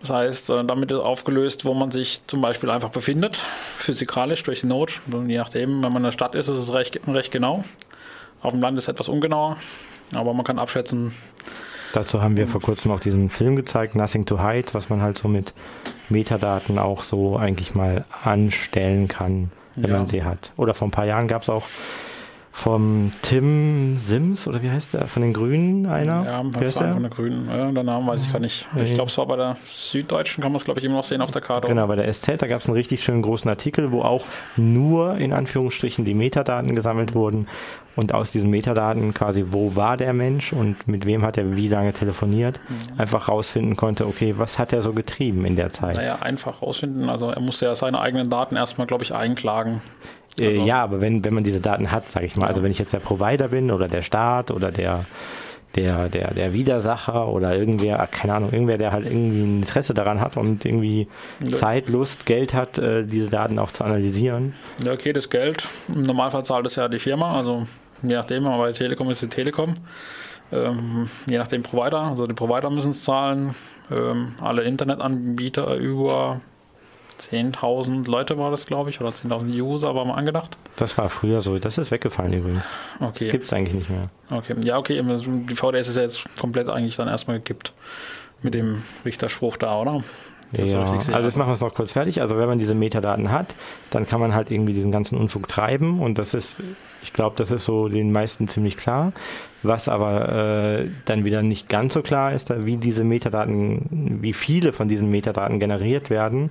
Das 0.01 0.11
heißt, 0.11 0.51
äh, 0.51 0.65
damit 0.65 0.93
ist 0.93 0.99
aufgelöst, 0.99 1.65
wo 1.65 1.75
man 1.75 1.91
sich 1.91 2.27
zum 2.27 2.41
Beispiel 2.41 2.71
einfach 2.71 2.91
befindet, 2.91 3.37
physikalisch 3.77 4.43
durch 4.45 4.61
die 4.61 4.67
Not. 4.67 5.01
Je 5.27 5.39
nachdem, 5.39 5.83
wenn 5.83 5.93
man 5.93 6.03
in 6.03 6.05
der 6.05 6.13
Stadt 6.13 6.35
ist, 6.35 6.49
ist 6.49 6.59
es 6.59 6.73
recht, 6.73 7.01
recht 7.09 7.33
genau. 7.33 7.65
Auf 8.43 8.53
dem 8.53 8.61
Land 8.61 8.79
ist 8.79 8.85
es 8.85 8.89
etwas 8.89 9.09
ungenauer, 9.09 9.57
aber 10.13 10.35
man 10.35 10.45
kann 10.45 10.59
abschätzen, 10.59 11.15
Dazu 11.94 12.20
haben 12.20 12.37
wir 12.37 12.48
vor 12.48 12.61
kurzem 12.61 12.90
auch 12.90 12.98
diesen 12.98 13.30
Film 13.30 13.54
gezeigt, 13.54 13.94
Nothing 13.94 14.26
to 14.26 14.42
Hide, 14.44 14.66
was 14.72 14.90
man 14.90 15.00
halt 15.00 15.16
so 15.16 15.28
mit 15.28 15.54
Metadaten 16.09 16.76
auch 16.76 17.04
so 17.04 17.37
eigentlich 17.37 17.76
mal 17.76 18.04
anstellen 18.24 19.07
kann, 19.07 19.52
wenn 19.76 19.90
ja. 19.90 19.98
man 19.98 20.09
sie 20.09 20.24
hat. 20.24 20.50
Oder 20.57 20.74
vor 20.74 20.88
ein 20.88 20.90
paar 20.90 21.07
Jahren 21.07 21.28
gab 21.28 21.42
es 21.42 21.48
auch 21.48 21.68
vom 22.50 23.12
Tim 23.22 23.98
Sims 24.00 24.48
oder 24.48 24.61
wie 24.61 24.70
heißt 24.70 24.94
der? 24.94 25.07
Von 25.07 25.22
den 25.22 25.33
Grünen 25.33 25.87
einer? 25.87 26.24
Ja, 26.24 26.42
was 26.44 26.74
war 26.76 26.92
von 26.92 27.02
den 27.02 27.11
Grünen. 27.11 27.48
Ja, 27.48 27.70
der 27.70 27.83
Name 27.85 28.07
weiß 28.09 28.24
ich 28.24 28.33
gar 28.33 28.40
nicht. 28.40 28.66
Ich 28.76 28.94
glaube, 28.94 29.11
es 29.11 29.18
war 29.18 29.26
bei 29.26 29.37
der 29.37 29.57
Süddeutschen, 29.64 30.42
kann 30.42 30.50
man 30.50 30.59
es 30.59 30.64
glaube 30.64 30.80
ich 30.80 30.87
immer 30.87 30.96
noch 30.96 31.04
sehen 31.04 31.20
auf 31.20 31.30
der 31.30 31.42
Karte. 31.42 31.68
Genau, 31.68 31.87
bei 31.87 31.96
der 31.96 32.12
SZ, 32.12 32.40
da 32.40 32.48
gab 32.48 32.61
es 32.61 32.66
einen 32.66 32.76
richtig 32.76 33.04
schönen 33.04 33.22
großen 33.22 33.48
Artikel, 33.48 33.92
wo 33.92 34.02
auch 34.02 34.24
nur 34.57 35.16
in 35.16 35.33
Anführungsstrichen 35.33 36.04
die 36.04 36.14
Metadaten 36.14 36.74
gesammelt 36.74 37.14
wurden 37.14 37.46
und 37.96 38.12
aus 38.12 38.30
diesen 38.30 38.50
Metadaten 38.50 39.14
quasi, 39.14 39.46
wo 39.50 39.76
war 39.76 39.96
der 39.96 40.12
Mensch 40.12 40.52
und 40.52 40.88
mit 40.88 41.07
wem 41.07 41.22
hat 41.22 41.38
er 41.38 41.57
wie 41.57 41.68
lange 41.68 41.92
telefoniert, 41.92 42.61
mhm. 42.68 43.00
einfach 43.00 43.28
rausfinden 43.28 43.76
konnte, 43.76 44.07
okay, 44.07 44.35
was 44.37 44.59
hat 44.59 44.72
er 44.72 44.83
so 44.83 44.92
getrieben 44.92 45.44
in 45.44 45.57
der 45.57 45.70
Zeit? 45.70 45.96
Naja, 45.96 46.16
einfach 46.16 46.62
rausfinden. 46.62 47.09
Also 47.09 47.30
er 47.30 47.40
musste 47.40 47.66
ja 47.66 47.74
seine 47.74 48.00
eigenen 48.00 48.30
Daten 48.30 48.57
erstmal, 48.57 48.87
glaube 48.87 49.04
ich, 49.04 49.14
einklagen. 49.14 49.80
Äh, 50.38 50.48
also. 50.48 50.66
ja, 50.66 50.83
aber 50.83 51.00
wenn, 51.00 51.24
wenn 51.24 51.35
man 51.35 51.44
diese 51.44 51.61
Daten 51.61 51.90
hat, 51.90 52.09
sage 52.09 52.26
ich 52.26 52.37
mal, 52.37 52.46
also 52.46 52.46
ja. 52.46 52.48
also 52.48 52.62
wenn 52.62 52.70
ich 52.70 52.78
jetzt 52.78 52.92
der 52.92 53.00
Provider 53.00 53.48
bin 53.48 53.70
oder 53.70 53.88
der 53.88 54.02
Staat 54.02 54.50
oder 54.50 54.70
der 54.72 55.04
der, 55.76 56.09
der, 56.09 56.33
der 56.35 56.52
Widersacher 56.52 57.28
oder 57.28 57.57
irgendwer, 57.57 58.07
keine 58.11 58.35
Ahnung, 58.35 58.52
irgendwer, 58.52 58.78
der 58.78 58.92
halt 58.92 59.07
irgendwie 59.07 59.42
ein 59.42 59.57
Interesse 59.62 59.94
daran 59.94 60.20
hat 60.20 60.37
und 60.37 60.64
irgendwie 60.64 61.09
ja. 61.44 61.57
Zeit, 61.57 61.88
Lust, 61.88 62.26
Geld 62.26 62.54
hat, 62.54 62.78
äh, 62.78 63.04
diese 63.04 63.28
Daten 63.28 63.59
auch 63.59 63.72
zu 63.72 63.85
analysieren. 63.85 64.54
Ja, 64.85 64.92
okay, 64.92 65.12
das 65.12 65.30
Geld. 65.30 65.66
Im 65.92 66.02
Normalfall 66.02 66.44
zahlt 66.44 66.66
es 66.66 66.76
ja 66.76 66.88
die 66.88 66.98
Firma, 66.98 67.37
also 67.37 67.66
je 68.09 68.17
nachdem, 68.17 68.47
aber 68.47 68.64
bei 68.64 68.73
Telekom 68.73 69.11
ist 69.11 69.23
die 69.23 69.29
Telekom. 69.29 69.75
Ähm, 70.53 71.09
je 71.29 71.38
nachdem 71.38 71.62
Provider, 71.62 72.01
also 72.01 72.27
die 72.27 72.35
Provider 72.35 72.71
müssen 72.71 72.90
es 72.90 73.05
zahlen. 73.05 73.55
Ähm, 73.90 74.35
alle 74.40 74.62
Internetanbieter 74.62 75.75
über 75.77 76.40
10.000 77.21 78.09
Leute 78.11 78.38
war 78.38 78.51
das, 78.51 78.67
glaube 78.67 78.90
ich, 78.90 79.01
oder 79.01 79.11
10.000 79.11 79.61
User 79.61 79.95
war 79.95 80.05
mal 80.05 80.14
angedacht. 80.14 80.57
Das 80.77 80.97
war 80.99 81.09
früher 81.09 81.40
so, 81.40 81.59
das 81.59 81.79
ist 81.79 81.90
weggefallen 81.90 82.33
übrigens. 82.33 82.64
Okay. 83.01 83.25
Das 83.25 83.33
gibt 83.33 83.45
es 83.45 83.53
eigentlich 83.53 83.75
nicht 83.75 83.90
mehr. 83.90 84.03
Okay, 84.31 84.55
ja, 84.62 84.79
okay, 84.79 85.03
die 85.03 85.55
VDS 85.55 85.88
ist 85.88 85.97
ja 85.97 86.03
jetzt 86.03 86.25
komplett 86.38 86.69
eigentlich 86.69 86.97
dann 86.97 87.09
erstmal 87.09 87.38
gekippt 87.38 87.73
mit 88.43 88.55
dem 88.55 88.83
Richterspruch 89.05 89.57
da, 89.57 89.79
oder? 89.81 90.03
Das 90.55 90.71
ja, 90.71 90.85
also 90.85 91.11
jetzt 91.11 91.37
machen 91.37 91.51
wir 91.51 91.55
es 91.55 91.61
noch 91.61 91.75
kurz 91.75 91.93
fertig. 91.93 92.21
Also 92.21 92.38
wenn 92.38 92.49
man 92.49 92.59
diese 92.59 92.75
Metadaten 92.75 93.31
hat, 93.31 93.55
dann 93.90 94.07
kann 94.07 94.21
man 94.21 94.35
halt 94.35 94.51
irgendwie 94.51 94.73
diesen 94.73 94.93
ganzen 94.93 95.17
Unfug 95.17 95.49
treiben 95.49 96.01
und 96.01 96.19
das 96.19 96.35
ist, 96.35 96.59
ich 97.03 97.12
glaube, 97.12 97.37
das 97.37 97.51
ist 97.51 97.64
so 97.64 97.88
den 97.88 98.12
meisten 98.12 98.49
ziemlich 98.49 98.77
klar. 98.77 99.12
Was 99.62 99.88
aber 99.88 100.29
äh, 100.29 100.88
dann 101.07 101.25
wieder 101.25 101.43
nicht 101.43 101.71
ganz 101.71 101.95
so 101.95 102.03
klar 102.03 102.33
ist, 102.33 102.53
wie 102.67 102.77
diese 102.77 103.03
Metadaten, 103.03 104.19
wie 104.21 104.35
viele 104.35 104.75
von 104.75 104.88
diesen 104.88 105.11
Metadaten 105.11 105.59
generiert 105.59 106.11
werden. 106.11 106.51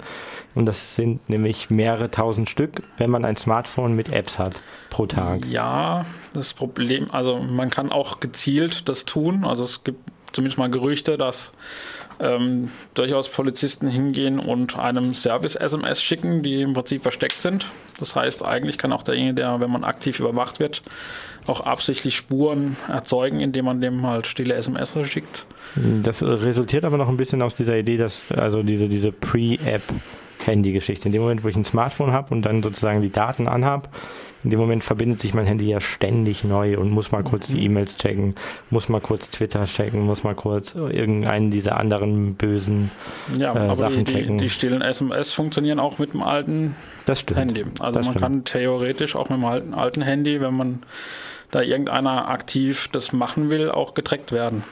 Und 0.55 0.65
das 0.65 0.95
sind 0.95 1.29
nämlich 1.29 1.69
mehrere 1.69 2.09
tausend 2.09 2.49
Stück, 2.49 2.81
wenn 2.97 3.11
man 3.11 3.23
ein 3.23 3.35
Smartphone 3.35 3.95
mit 3.95 4.11
Apps 4.11 4.39
hat 4.39 4.61
pro 4.89 5.05
Tag. 5.05 5.45
Ja, 5.45 6.05
das 6.33 6.55
Problem, 6.55 7.05
also 7.11 7.37
man 7.37 7.69
kann 7.69 7.91
auch 7.91 8.19
gezielt 8.19 8.89
das 8.89 9.05
tun. 9.05 9.45
Also 9.45 9.63
es 9.63 9.83
gibt 9.83 9.99
zumindest 10.31 10.57
mal 10.57 10.69
Gerüchte, 10.69 11.17
dass 11.17 11.51
ähm, 12.19 12.69
durchaus 12.93 13.29
Polizisten 13.29 13.87
hingehen 13.87 14.39
und 14.39 14.77
einem 14.77 15.13
Service-SMS 15.13 16.01
schicken, 16.01 16.43
die 16.43 16.61
im 16.61 16.73
Prinzip 16.73 17.01
versteckt 17.01 17.41
sind. 17.41 17.67
Das 17.99 18.15
heißt, 18.15 18.43
eigentlich 18.43 18.77
kann 18.77 18.91
auch 18.91 19.03
derjenige, 19.03 19.35
der, 19.35 19.59
wenn 19.59 19.71
man 19.71 19.83
aktiv 19.83 20.19
überwacht 20.19 20.59
wird, 20.59 20.81
auch 21.47 21.61
absichtlich 21.61 22.15
Spuren 22.15 22.77
erzeugen, 22.87 23.39
indem 23.39 23.65
man 23.65 23.81
dem 23.81 24.05
halt 24.05 24.27
stille 24.27 24.53
SMS 24.53 24.93
schickt. 25.03 25.45
Das 25.75 26.23
resultiert 26.23 26.85
aber 26.85 26.97
noch 26.97 27.09
ein 27.09 27.17
bisschen 27.17 27.41
aus 27.41 27.55
dieser 27.55 27.77
Idee, 27.77 27.97
dass 27.97 28.23
also 28.31 28.63
diese, 28.63 28.87
diese 28.87 29.11
Pre-App 29.11 29.83
Handy-Geschichte. 30.45 31.07
In 31.07 31.13
dem 31.13 31.21
Moment, 31.21 31.43
wo 31.43 31.47
ich 31.47 31.55
ein 31.55 31.65
Smartphone 31.65 32.11
habe 32.11 32.33
und 32.33 32.43
dann 32.43 32.61
sozusagen 32.61 33.01
die 33.01 33.11
Daten 33.11 33.47
anhab, 33.47 33.89
in 34.43 34.49
dem 34.49 34.59
Moment 34.59 34.83
verbindet 34.83 35.19
sich 35.19 35.33
mein 35.33 35.45
Handy 35.45 35.65
ja 35.65 35.79
ständig 35.79 36.43
neu 36.43 36.77
und 36.77 36.91
muss 36.91 37.11
mal 37.11 37.23
kurz 37.23 37.47
die 37.47 37.55
mhm. 37.55 37.63
E-Mails 37.63 37.97
checken, 37.97 38.35
muss 38.69 38.89
mal 38.89 39.01
kurz 39.01 39.29
Twitter 39.29 39.65
checken, 39.65 40.01
muss 40.01 40.23
mal 40.23 40.35
kurz 40.35 40.75
irgendeinen 40.75 41.51
dieser 41.51 41.79
anderen 41.79 42.35
bösen 42.35 42.91
ja, 43.37 43.71
äh, 43.71 43.75
Sachen 43.75 44.05
die, 44.05 44.11
checken. 44.11 44.37
Die, 44.37 44.45
die 44.45 44.49
stillen 44.49 44.81
SMS 44.81 45.33
funktionieren 45.33 45.79
auch 45.79 45.99
mit 45.99 46.13
dem 46.13 46.21
alten 46.21 46.75
Handy. 47.33 47.65
Also 47.79 47.99
das 47.99 48.05
man 48.05 48.13
stimmt. 48.13 48.19
kann 48.19 48.43
theoretisch 48.45 49.15
auch 49.15 49.29
mit 49.29 49.37
dem 49.37 49.45
alten, 49.45 49.73
alten 49.73 50.01
Handy, 50.01 50.41
wenn 50.41 50.53
man 50.53 50.83
da 51.51 51.61
irgendeiner 51.61 52.29
aktiv 52.29 52.89
das 52.91 53.13
machen 53.13 53.49
will, 53.49 53.69
auch 53.69 53.93
getrackt 53.93 54.31
werden 54.31 54.63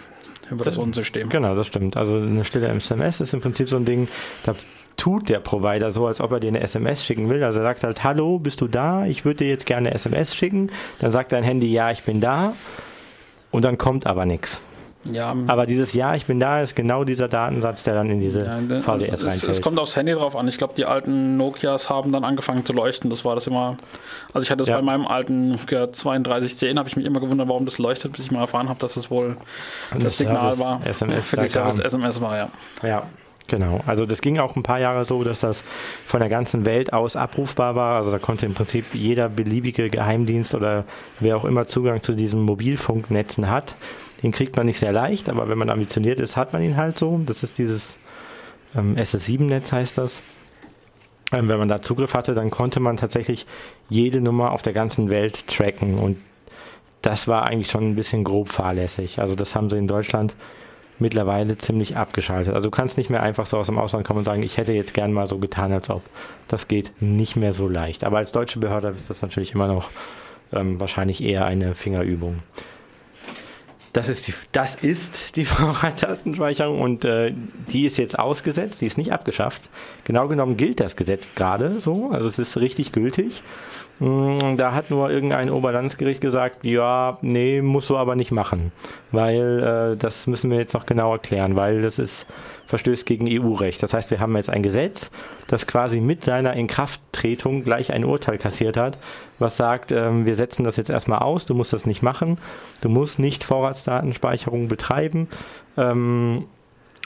über 0.50 0.66
das, 0.66 0.76
das 0.76 0.84
Unsystem. 0.84 1.30
Genau, 1.30 1.56
das 1.56 1.68
stimmt. 1.68 1.96
Also 1.96 2.16
eine 2.16 2.44
stille 2.44 2.68
SMS 2.68 3.22
ist 3.22 3.34
im 3.34 3.42
Prinzip 3.42 3.70
so 3.70 3.78
ein 3.78 3.86
Ding, 3.86 4.08
da 4.44 4.56
tut 4.98 5.30
der 5.30 5.40
Provider 5.40 5.92
so, 5.92 6.08
als 6.08 6.22
ob 6.22 6.32
er 6.32 6.40
dir 6.40 6.50
eine 6.50 6.62
SMS 6.62 7.04
schicken 7.04 7.30
will. 7.30 7.44
Also 7.44 7.60
er 7.60 7.64
sagt 7.64 7.84
halt, 7.84 8.04
hallo, 8.04 8.40
bist 8.40 8.62
du 8.62 8.68
da? 8.68 9.06
Ich 9.06 9.26
würde 9.26 9.40
dir 9.40 9.50
jetzt 9.50 9.66
gerne 9.66 9.90
eine 9.90 9.96
SMS 9.96 10.36
schicken. 10.36 10.72
Dann 11.00 11.12
sagt 11.12 11.32
dein 11.32 11.44
Handy, 11.44 11.72
ja, 11.72 11.92
ich 11.92 12.04
bin 12.04 12.22
da. 12.22 12.54
Und 13.52 13.64
dann 13.64 13.78
kommt 13.78 14.08
aber 14.08 14.26
nichts. 14.26 14.62
Ja, 15.10 15.36
aber 15.48 15.66
dieses 15.66 15.94
Ja, 15.94 16.16
ich 16.16 16.28
bin 16.28 16.40
da, 16.40 16.62
ist 16.62 16.76
genau 16.76 17.04
dieser 17.04 17.28
Datensatz, 17.28 17.84
der 17.84 17.96
dann 17.96 18.10
in 18.10 18.20
diese 18.20 18.46
ja, 18.46 18.82
VDS 18.82 19.26
reinfällt. 19.26 19.52
Es, 19.52 19.62
kommt 19.62 19.80
aufs 19.80 19.96
Handy 19.96 20.12
drauf 20.12 20.36
an. 20.36 20.48
Ich 20.48 20.58
glaube, 20.58 20.76
die 20.78 20.86
alten 20.86 21.38
Nokias 21.38 21.90
haben 21.90 22.12
dann 22.12 22.24
angefangen 22.24 22.66
zu 22.66 22.74
leuchten. 22.74 23.10
Das 23.10 23.26
war 23.26 23.34
das 23.34 23.48
immer. 23.48 23.78
Also 24.34 24.44
ich 24.44 24.52
hatte 24.52 24.60
das 24.60 24.68
ja. 24.68 24.76
bei 24.76 24.84
meinem 24.84 25.08
alten 25.08 25.52
Nokia 25.52 25.88
3210, 25.88 26.78
habe 26.78 26.88
ich 26.88 26.96
mich 26.96 27.06
immer 27.06 27.20
gewundert, 27.20 27.48
warum 27.48 27.66
das 27.66 27.80
leuchtet, 27.80 28.12
bis 28.14 28.26
ich 28.26 28.32
mal 28.32 28.42
erfahren 28.42 28.70
habe, 28.70 28.80
dass 28.80 28.96
es 28.96 29.10
wohl 29.10 29.38
das, 29.92 30.04
das 30.04 30.18
Signal 30.20 30.60
war. 30.60 30.86
SMS 30.86 31.26
für 31.30 31.38
die 31.38 31.48
Service 31.48 31.80
SMS 31.80 32.22
war, 32.22 32.38
ja. 32.38 32.50
Ja, 32.84 33.04
Genau, 33.48 33.82
also 33.86 34.06
das 34.06 34.22
ging 34.22 34.40
auch 34.40 34.56
ein 34.56 34.64
paar 34.64 34.80
Jahre 34.80 35.06
so, 35.06 35.24
dass 35.24 35.42
das 35.42 35.64
von 36.06 36.20
der 36.20 36.30
ganzen 36.30 36.64
Welt 36.66 36.94
aus 36.94 37.16
abrufbar 37.16 37.76
war. 37.76 37.98
Also 37.98 38.12
da 38.12 38.20
konnte 38.20 38.46
im 38.46 38.54
Prinzip 38.54 38.94
jeder 38.94 39.28
beliebige 39.30 39.90
Geheimdienst 39.90 40.54
oder 40.54 40.86
wer 41.20 41.36
auch 41.36 41.46
immer 41.46 41.68
Zugang 41.68 42.02
zu 42.02 42.14
diesen 42.14 42.42
Mobilfunknetzen 42.42 43.50
hat. 43.50 43.76
Den 44.24 44.32
kriegt 44.32 44.56
man 44.56 44.68
nicht 44.68 44.80
sehr 44.80 44.94
leicht, 44.94 45.30
aber 45.30 45.50
wenn 45.50 45.58
man 45.58 45.70
ambitioniert 45.70 46.20
ist, 46.20 46.38
hat 46.38 46.54
man 46.54 46.62
ihn 46.62 46.78
halt 46.78 46.98
so. 46.98 47.20
Das 47.26 47.44
ist 47.44 47.58
dieses 47.58 47.98
ähm, 48.76 48.96
SS7-Netz 48.96 49.72
heißt 49.72 49.98
das. 49.98 50.22
Ähm, 51.32 51.50
wenn 51.50 51.60
man 51.60 51.68
da 51.68 51.82
Zugriff 51.82 52.14
hatte, 52.14 52.36
dann 52.36 52.52
konnte 52.52 52.80
man 52.80 52.98
tatsächlich 52.98 53.46
jede 53.90 54.22
Nummer 54.22 54.52
auf 54.52 54.62
der 54.62 54.74
ganzen 54.74 55.10
Welt 55.10 55.48
tracken 55.48 55.98
und 55.98 56.18
das 57.02 57.28
war 57.28 57.48
eigentlich 57.48 57.70
schon 57.70 57.90
ein 57.90 57.96
bisschen 57.96 58.24
grob 58.24 58.50
fahrlässig. 58.50 59.20
Also 59.20 59.36
das 59.36 59.56
haben 59.56 59.70
sie 59.70 59.78
in 59.78 59.88
Deutschland 59.88 60.36
mittlerweile 61.02 61.58
ziemlich 61.58 61.98
abgeschaltet. 61.98 62.54
Also 62.54 62.70
du 62.70 62.72
kannst 62.72 62.98
nicht 62.98 63.10
mehr 63.10 63.24
einfach 63.24 63.46
so 63.46 63.58
aus 63.58 63.66
dem 63.66 63.78
Ausland 63.78 64.06
kommen 64.06 64.20
und 64.20 64.26
sagen, 64.26 64.44
ich 64.44 64.58
hätte 64.58 64.72
jetzt 64.74 64.94
gern 64.94 65.12
mal 65.12 65.28
so 65.28 65.38
getan, 65.38 65.74
als 65.74 65.90
ob. 65.90 66.04
Das 66.48 66.68
geht 66.68 66.92
nicht 67.00 67.36
mehr 67.36 67.54
so 67.54 67.68
leicht. 67.68 68.04
Aber 68.04 68.20
als 68.20 68.32
deutsche 68.32 68.60
Behörde 68.60 68.90
ist 68.90 69.10
das 69.10 69.22
natürlich 69.22 69.54
immer 69.54 69.68
noch 69.68 69.90
ähm, 70.54 70.80
wahrscheinlich 70.80 71.24
eher 71.24 71.46
eine 71.46 71.76
Fingerübung. 71.76 72.40
Das 73.94 74.08
ist 74.08 74.28
die, 74.28 74.34
das 74.52 74.76
ist 74.76 75.36
die 75.36 75.46
Vorrattastenspeicherung 75.46 76.80
und 76.80 77.06
äh, 77.06 77.34
die 77.72 77.86
ist 77.86 77.98
jetzt 77.98 78.18
ausgesetzt, 78.18 78.82
die 78.82 78.88
ist 78.88 78.98
nicht 78.98 79.12
abgeschafft. 79.12 79.62
Genau 80.06 80.28
genommen 80.28 80.58
gilt 80.58 80.80
das 80.80 80.96
Gesetz 80.96 81.30
gerade 81.36 81.80
so, 81.80 82.10
also 82.12 82.28
es 82.28 82.40
ist 82.40 82.58
richtig 82.58 82.92
gültig. 82.92 83.44
Mm, 84.00 84.58
da 84.58 84.74
hat 84.74 84.90
nur 84.90 85.12
irgendein 85.12 85.50
Oberlandesgericht 85.50 86.22
gesagt, 86.22 86.64
ja, 86.64 87.18
nee, 87.22 87.62
muss 87.62 87.88
so 87.88 87.98
aber 87.98 88.16
nicht 88.16 88.32
machen, 88.32 88.72
weil 89.12 89.94
äh, 89.94 89.98
das 89.98 90.26
müssen 90.26 90.50
wir 90.50 90.58
jetzt 90.58 90.74
noch 90.74 90.86
genau 90.86 91.12
erklären, 91.12 91.56
weil 91.56 91.82
das 91.82 92.00
ist 92.00 92.26
verstößt 92.72 93.06
gegen 93.06 93.28
EU-Recht. 93.30 93.84
Das 93.84 93.94
heißt, 93.94 94.12
wir 94.12 94.22
haben 94.22 94.36
jetzt 94.38 94.50
ein 94.50 94.64
Gesetz, 94.64 95.12
das 95.48 95.68
quasi 95.68 96.00
mit 96.00 96.24
seiner 96.24 96.54
Inkrafttretung 96.54 97.66
gleich 97.66 97.92
ein 97.92 98.06
Urteil 98.06 98.38
kassiert 98.38 98.78
hat, 98.78 98.98
was 99.40 99.58
sagt, 99.58 99.92
ähm, 99.92 100.26
wir 100.26 100.36
setzen 100.36 100.64
das 100.64 100.78
jetzt 100.78 100.90
erstmal 100.90 101.20
aus, 101.20 101.46
du 101.46 101.54
musst 101.54 101.74
das 101.74 101.86
nicht 101.86 102.02
machen, 102.02 102.38
du 102.80 102.88
musst 102.88 103.20
nicht 103.20 103.44
Vorratsdatenspeicherung 103.44 104.70
betreiben. 104.70 105.28
Ähm, 105.76 106.46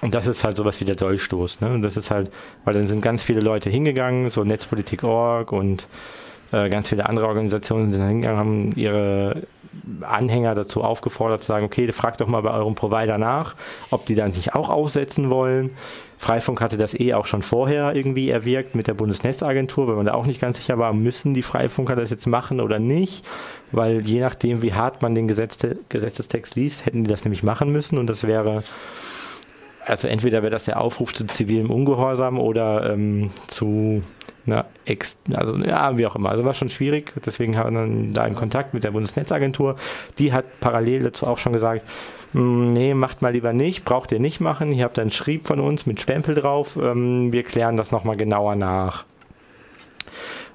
und 0.01 0.13
das 0.13 0.27
ist 0.27 0.43
halt 0.43 0.55
sowas 0.55 0.79
wie 0.81 0.85
der 0.85 0.95
Dolchstoß. 0.95 1.61
Ne? 1.61 1.73
Und 1.73 1.81
das 1.81 1.97
ist 1.97 2.11
halt, 2.11 2.31
weil 2.63 2.75
dann 2.75 2.87
sind 2.87 3.01
ganz 3.01 3.23
viele 3.23 3.39
Leute 3.39 3.71
hingegangen, 3.71 4.29
so 4.29 4.43
Netzpolitik.org 4.43 5.51
und 5.51 5.87
äh, 6.51 6.69
ganz 6.69 6.89
viele 6.89 7.07
andere 7.07 7.27
Organisationen 7.27 7.91
sind 7.91 8.05
hingegangen, 8.05 8.39
haben 8.39 8.71
ihre 8.75 9.43
Anhänger 10.01 10.55
dazu 10.55 10.83
aufgefordert 10.83 11.41
zu 11.41 11.47
sagen, 11.47 11.65
okay, 11.65 11.91
fragt 11.91 12.21
doch 12.21 12.27
mal 12.27 12.41
bei 12.41 12.51
eurem 12.51 12.75
Provider 12.75 13.17
nach, 13.17 13.55
ob 13.91 14.05
die 14.05 14.15
dann 14.15 14.31
nicht 14.31 14.55
auch 14.55 14.69
aussetzen 14.69 15.29
wollen. 15.29 15.71
Freifunk 16.17 16.61
hatte 16.61 16.77
das 16.77 16.97
eh 16.97 17.13
auch 17.13 17.25
schon 17.25 17.41
vorher 17.41 17.93
irgendwie 17.93 18.29
erwirkt 18.29 18.73
mit 18.73 18.87
der 18.87 18.93
Bundesnetzagentur, 18.93 19.87
weil 19.87 19.95
man 19.95 20.05
da 20.05 20.13
auch 20.13 20.25
nicht 20.25 20.39
ganz 20.39 20.57
sicher 20.57 20.77
war, 20.77 20.93
müssen 20.93 21.33
die 21.33 21.41
Freifunker 21.41 21.95
das 21.95 22.09
jetzt 22.09 22.25
machen 22.25 22.61
oder 22.61 22.79
nicht, 22.79 23.25
weil 23.71 24.01
je 24.07 24.21
nachdem, 24.21 24.61
wie 24.61 24.73
hart 24.73 25.01
man 25.01 25.13
den 25.13 25.27
Gesetzte, 25.27 25.77
Gesetzestext 25.89 26.55
liest, 26.55 26.85
hätten 26.85 27.03
die 27.03 27.09
das 27.09 27.25
nämlich 27.25 27.43
machen 27.43 27.71
müssen 27.71 27.97
und 27.97 28.07
das 28.07 28.25
wäre 28.25 28.63
also 29.85 30.07
entweder 30.07 30.41
wäre 30.41 30.51
das 30.51 30.65
der 30.65 30.81
Aufruf 30.81 31.13
zu 31.13 31.27
zivilem 31.27 31.69
Ungehorsam 31.69 32.39
oder 32.39 32.91
ähm, 32.91 33.29
zu 33.47 34.01
na, 34.45 34.65
ex, 34.85 35.17
also 35.33 35.55
ja, 35.57 35.97
wie 35.97 36.05
auch 36.05 36.15
immer. 36.15 36.29
Also 36.29 36.45
war 36.45 36.53
schon 36.53 36.69
schwierig. 36.69 37.13
Deswegen 37.25 37.57
haben 37.57 38.05
wir 38.05 38.13
da 38.13 38.27
in 38.27 38.35
Kontakt 38.35 38.73
mit 38.73 38.83
der 38.83 38.91
Bundesnetzagentur. 38.91 39.75
Die 40.19 40.33
hat 40.33 40.45
parallel 40.59 41.03
dazu 41.03 41.25
auch 41.25 41.39
schon 41.39 41.53
gesagt, 41.53 41.81
hm, 42.33 42.73
nee, 42.73 42.93
macht 42.93 43.21
mal 43.21 43.31
lieber 43.31 43.53
nicht, 43.53 43.85
braucht 43.85 44.11
ihr 44.11 44.19
nicht 44.19 44.41
machen. 44.41 44.71
Ihr 44.71 44.83
habt 44.83 44.99
einen 44.99 45.11
Schrieb 45.11 45.47
von 45.47 45.59
uns 45.59 45.85
mit 45.85 46.01
Stempel 46.01 46.35
drauf. 46.35 46.77
Ähm, 46.79 47.31
wir 47.31 47.43
klären 47.43 47.77
das 47.77 47.91
nochmal 47.91 48.17
genauer 48.17 48.55
nach. 48.55 49.05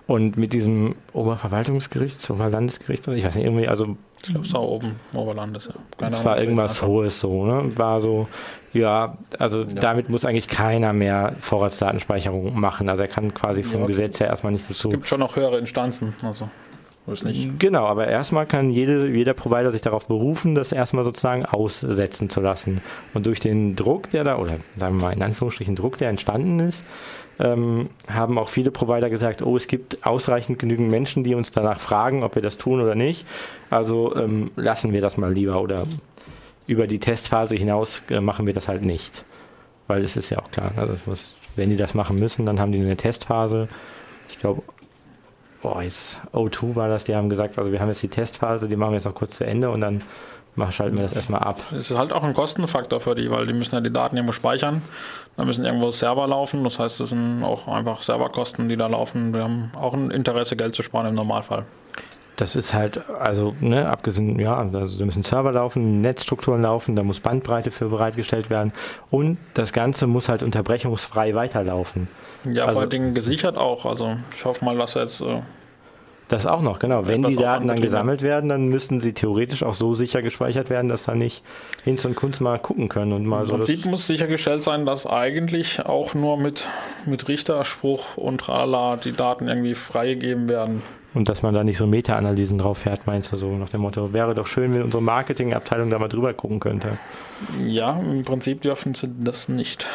Und 0.06 0.36
mit 0.36 0.52
diesem 0.52 0.96
Oberverwaltungsgericht, 1.12 2.28
Oberlandesgericht, 2.30 3.06
ich 3.08 3.24
weiß 3.24 3.36
nicht, 3.36 3.44
irgendwie, 3.44 3.68
also. 3.68 3.96
Ich 4.22 4.28
glaube, 4.28 4.44
es 4.44 4.52
war 4.52 4.62
oben, 4.62 4.96
Oberlandes, 5.14 5.66
ja. 5.66 5.74
Keine 5.96 6.16
es 6.16 6.24
war 6.24 6.40
irgendwas 6.40 6.82
Hohes 6.82 7.20
so, 7.20 7.46
ne? 7.46 7.70
War 7.76 8.00
so, 8.00 8.26
ja, 8.72 9.16
also 9.38 9.62
ja. 9.62 9.66
damit 9.80 10.08
muss 10.08 10.24
eigentlich 10.24 10.48
keiner 10.48 10.92
mehr 10.92 11.34
Vorratsdatenspeicherung 11.40 12.58
machen. 12.58 12.88
Also 12.88 13.02
er 13.02 13.08
kann 13.08 13.34
quasi 13.34 13.62
vom 13.62 13.82
ja, 13.82 13.86
Gesetz 13.86 14.20
her 14.20 14.28
erstmal 14.28 14.52
nicht 14.52 14.68
dazu. 14.68 14.88
Es 14.88 14.94
gibt 14.94 15.08
schon 15.08 15.20
noch 15.20 15.36
höhere 15.36 15.58
Instanzen, 15.58 16.14
also. 16.22 16.48
Nicht. 17.24 17.58
Genau, 17.58 17.86
aber 17.86 18.06
erstmal 18.06 18.46
kann 18.46 18.70
jede, 18.70 19.08
jeder 19.08 19.34
Provider 19.34 19.72
sich 19.72 19.80
darauf 19.80 20.06
berufen, 20.06 20.54
das 20.54 20.70
erstmal 20.70 21.02
sozusagen 21.02 21.44
aussetzen 21.44 22.30
zu 22.30 22.40
lassen. 22.40 22.82
Und 23.14 23.26
durch 23.26 23.40
den 23.40 23.74
Druck, 23.74 24.10
der 24.12 24.22
da, 24.22 24.38
oder 24.38 24.58
sagen 24.76 24.98
wir 24.98 25.06
mal 25.06 25.12
in 25.12 25.22
Anführungsstrichen 25.22 25.74
Druck, 25.74 25.98
der 25.98 26.08
entstanden 26.08 26.60
ist, 26.60 26.84
ähm, 27.40 27.88
haben 28.06 28.38
auch 28.38 28.48
viele 28.48 28.70
Provider 28.70 29.10
gesagt, 29.10 29.42
oh, 29.42 29.56
es 29.56 29.66
gibt 29.66 30.06
ausreichend 30.06 30.58
genügend 30.58 30.90
Menschen, 30.90 31.24
die 31.24 31.34
uns 31.34 31.50
danach 31.50 31.80
fragen, 31.80 32.22
ob 32.22 32.34
wir 32.34 32.42
das 32.42 32.58
tun 32.58 32.80
oder 32.80 32.94
nicht. 32.94 33.26
Also 33.70 34.14
ähm, 34.14 34.50
lassen 34.56 34.92
wir 34.92 35.00
das 35.00 35.16
mal 35.16 35.32
lieber 35.32 35.60
oder 35.60 35.84
über 36.70 36.86
die 36.86 37.00
Testphase 37.00 37.56
hinaus 37.56 38.02
äh, 38.10 38.20
machen 38.20 38.46
wir 38.46 38.54
das 38.54 38.68
halt 38.68 38.84
nicht. 38.84 39.24
Weil 39.88 40.04
es 40.04 40.16
ist 40.16 40.30
ja 40.30 40.38
auch 40.38 40.50
klar, 40.52 40.70
also 40.76 40.94
muss, 41.06 41.34
wenn 41.56 41.68
die 41.68 41.76
das 41.76 41.94
machen 41.94 42.16
müssen, 42.16 42.46
dann 42.46 42.60
haben 42.60 42.70
die 42.70 42.78
eine 42.78 42.96
Testphase. 42.96 43.68
Ich 44.28 44.38
glaube, 44.38 44.62
boah, 45.62 45.82
jetzt 45.82 46.18
O2 46.32 46.76
war 46.76 46.88
das, 46.88 47.02
die 47.02 47.16
haben 47.16 47.28
gesagt, 47.28 47.58
also 47.58 47.72
wir 47.72 47.80
haben 47.80 47.88
jetzt 47.88 48.02
die 48.04 48.08
Testphase, 48.08 48.68
die 48.68 48.76
machen 48.76 48.92
wir 48.92 48.98
jetzt 48.98 49.04
noch 49.04 49.14
kurz 49.16 49.36
zu 49.36 49.44
Ende 49.44 49.70
und 49.70 49.80
dann 49.80 50.02
schalten 50.70 50.94
wir 50.94 51.02
das 51.02 51.12
erstmal 51.12 51.40
ab. 51.40 51.60
Es 51.72 51.90
ist 51.90 51.98
halt 51.98 52.12
auch 52.12 52.22
ein 52.22 52.34
Kostenfaktor 52.34 53.00
für 53.00 53.16
die, 53.16 53.30
weil 53.30 53.46
die 53.46 53.52
müssen 53.52 53.74
ja 53.74 53.80
die 53.80 53.92
Daten 53.92 54.16
irgendwo 54.16 54.32
speichern. 54.32 54.82
Da 55.36 55.44
müssen 55.44 55.64
irgendwo 55.64 55.90
Server 55.90 56.26
laufen. 56.26 56.62
Das 56.64 56.78
heißt, 56.78 57.00
das 57.00 57.08
sind 57.08 57.42
auch 57.42 57.66
einfach 57.66 58.02
Serverkosten, 58.02 58.68
die 58.68 58.76
da 58.76 58.86
laufen. 58.86 59.32
Wir 59.32 59.44
haben 59.44 59.72
auch 59.74 59.94
ein 59.94 60.10
Interesse, 60.10 60.56
Geld 60.56 60.74
zu 60.74 60.82
sparen 60.82 61.06
im 61.06 61.14
Normalfall. 61.14 61.64
Das 62.36 62.56
ist 62.56 62.72
halt, 62.72 63.00
also, 63.20 63.54
ne, 63.60 63.88
abgesehen, 63.88 64.38
ja, 64.38 64.56
also 64.56 64.98
da 64.98 65.04
müssen 65.04 65.22
Server 65.22 65.52
laufen, 65.52 66.00
Netzstrukturen 66.00 66.62
laufen, 66.62 66.96
da 66.96 67.02
muss 67.02 67.20
Bandbreite 67.20 67.70
für 67.70 67.88
bereitgestellt 67.88 68.48
werden 68.48 68.72
und 69.10 69.38
das 69.54 69.72
Ganze 69.72 70.06
muss 70.06 70.28
halt 70.28 70.42
unterbrechungsfrei 70.42 71.34
weiterlaufen. 71.34 72.08
Ja, 72.46 72.62
also, 72.62 72.74
vor 72.74 72.80
allen 72.82 72.90
Dingen 72.90 73.14
gesichert 73.14 73.58
auch. 73.58 73.84
Also 73.84 74.16
ich 74.34 74.44
hoffe 74.44 74.64
mal, 74.64 74.78
dass 74.78 74.94
jetzt 74.94 75.20
äh, 75.20 75.42
das 76.30 76.46
auch 76.46 76.62
noch, 76.62 76.78
genau. 76.78 77.08
Wenn 77.08 77.24
die 77.24 77.34
Daten 77.34 77.66
dann 77.66 77.80
gesammelt 77.80 78.22
werden, 78.22 78.48
dann 78.48 78.68
müssten 78.68 79.00
sie 79.00 79.12
theoretisch 79.12 79.64
auch 79.64 79.74
so 79.74 79.94
sicher 79.94 80.22
gespeichert 80.22 80.70
werden, 80.70 80.88
dass 80.88 81.02
da 81.02 81.16
nicht 81.16 81.42
Hinz 81.82 82.04
und 82.04 82.14
Kunst 82.14 82.40
mal 82.40 82.60
gucken 82.60 82.88
können 82.88 83.12
und 83.12 83.26
mal 83.26 83.40
Im 83.40 83.46
so. 83.46 83.54
Im 83.54 83.60
Prinzip 83.60 83.84
muss 83.84 84.06
sichergestellt 84.06 84.62
sein, 84.62 84.86
dass 84.86 85.06
eigentlich 85.06 85.84
auch 85.84 86.14
nur 86.14 86.36
mit, 86.36 86.68
mit 87.04 87.26
Richterspruch 87.26 88.16
und 88.16 88.38
tralala 88.38 88.96
die 88.96 89.10
Daten 89.10 89.48
irgendwie 89.48 89.74
freigegeben 89.74 90.48
werden. 90.48 90.82
Und 91.12 91.28
dass 91.28 91.42
man 91.42 91.54
da 91.54 91.64
nicht 91.64 91.78
so 91.78 91.86
Meta-Analysen 91.86 92.58
drauf 92.58 92.78
fährt, 92.78 93.06
meinst 93.06 93.32
du 93.32 93.36
so 93.36 93.56
nach 93.56 93.68
dem 93.68 93.80
Motto, 93.80 94.12
wäre 94.12 94.34
doch 94.34 94.46
schön, 94.46 94.74
wenn 94.74 94.82
unsere 94.82 95.02
Marketingabteilung 95.02 95.90
da 95.90 95.98
mal 95.98 96.08
drüber 96.08 96.32
gucken 96.34 96.60
könnte. 96.60 96.98
Ja, 97.66 97.98
im 97.98 98.24
Prinzip 98.24 98.60
dürfen 98.62 98.94
sie 98.94 99.10
das 99.18 99.48
nicht. 99.48 99.86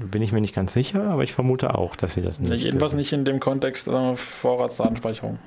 Bin 0.00 0.22
ich 0.22 0.32
mir 0.32 0.40
nicht 0.40 0.54
ganz 0.54 0.72
sicher, 0.72 1.04
aber 1.04 1.22
ich 1.22 1.34
vermute 1.34 1.74
auch, 1.74 1.94
dass 1.94 2.14
sie 2.14 2.22
das 2.22 2.40
nicht. 2.40 2.64
Jedenfalls 2.64 2.94
nicht 2.94 3.12
in 3.12 3.24
dem 3.24 3.38
Kontext 3.38 3.86
äh, 3.86 4.16
Vorratsdatenspeicherung. 4.16 5.38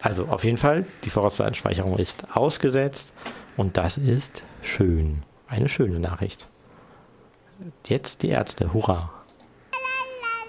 Also 0.00 0.26
auf 0.26 0.44
jeden 0.44 0.58
Fall, 0.58 0.86
die 1.04 1.10
Vorratsdatenspeicherung 1.10 1.98
ist 1.98 2.24
ausgesetzt 2.34 3.12
und 3.56 3.76
das 3.76 3.98
ist 3.98 4.42
schön. 4.62 5.22
Eine 5.48 5.68
schöne 5.68 5.98
Nachricht. 5.98 6.46
Jetzt 7.86 8.22
die 8.22 8.28
Ärzte, 8.28 8.72
hurra! 8.72 9.10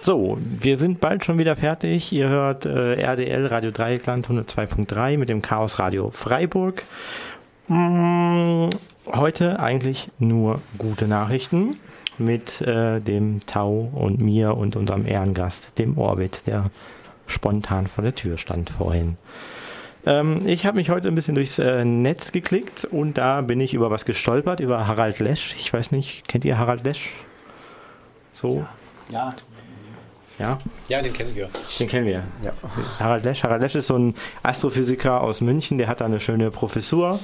So, 0.08 0.38
wir 0.40 0.78
sind 0.78 1.02
bald 1.02 1.26
schon 1.26 1.38
wieder 1.38 1.58
fertig. 1.58 2.14
Ihr 2.14 2.30
hört 2.30 2.66
äh, 2.66 2.94
RDL 2.94 3.46
Radio 3.48 3.72
Dreieckland 3.72 4.26
102.3 4.26 5.18
mit 5.18 5.28
dem 5.28 5.42
Chaos 5.42 5.80
Radio 5.80 6.12
Freiburg. 6.12 6.86
Hm, 7.68 8.70
heute 9.06 9.60
eigentlich 9.60 10.08
nur 10.18 10.62
gute 10.78 11.10
Nachrichten 11.10 11.78
mit 12.18 12.62
äh, 12.62 13.02
dem 13.02 13.42
Tau 13.48 13.92
und 13.94 14.22
mir 14.22 14.56
und 14.56 14.78
unserem 14.78 15.06
Ehrengast, 15.06 15.78
dem 15.78 15.98
Orbit, 15.98 16.48
der 16.48 16.72
spontan 17.26 17.88
vor 17.88 18.06
der 18.06 18.16
Tür 18.16 18.38
stand 18.38 18.70
vorhin. 18.70 19.18
Ähm, 20.06 20.40
ich 20.46 20.66
habe 20.66 20.78
mich 20.78 20.90
heute 20.90 21.10
ein 21.10 21.16
bisschen 21.16 21.36
durchs 21.36 21.60
äh, 21.60 21.84
Netz 21.84 22.32
geklickt 22.32 22.86
und 22.86 23.18
da 23.18 23.42
bin 23.42 23.60
ich 23.60 23.74
über 23.74 23.92
was 23.92 24.06
gestolpert, 24.06 24.62
über 24.62 24.88
Harald 24.88 25.20
Lesch. 25.20 25.54
Ich 25.60 25.74
weiß 25.74 25.92
nicht, 25.92 26.30
kennt 26.30 26.46
ihr 26.46 26.58
Harald 26.58 26.86
Lesch? 26.86 27.12
So? 28.32 28.66
Ja. 29.10 29.18
ja. 29.28 29.36
Ja? 30.40 30.58
Ja, 30.88 31.02
den 31.02 31.14
kennen 31.14 31.36
wir. 31.36 31.50
Den 31.80 31.88
kennen 31.88 32.06
wir. 32.06 32.24
Ja. 32.44 32.54
Harald 33.00 33.24
Lesch. 33.24 33.44
Harald 33.44 33.62
Lesch 33.62 33.76
ist 33.76 33.88
so 33.88 33.98
ein 33.98 34.16
Astrophysiker 34.44 35.22
aus 35.22 35.42
München, 35.42 35.78
der 35.78 35.88
hat 35.88 36.02
da 36.02 36.06
eine 36.06 36.20
schöne 36.20 36.52
Professur 36.52 37.20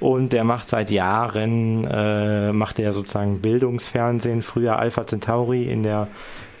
und 0.00 0.32
der 0.32 0.44
macht 0.44 0.68
seit 0.68 0.90
Jahren, 0.90 1.86
äh, 1.86 2.52
macht 2.52 2.78
er 2.78 2.92
sozusagen 2.92 3.40
Bildungsfernsehen, 3.40 4.42
früher 4.42 4.78
Alpha 4.78 5.06
Centauri 5.06 5.64
in 5.64 5.82
der 5.82 6.08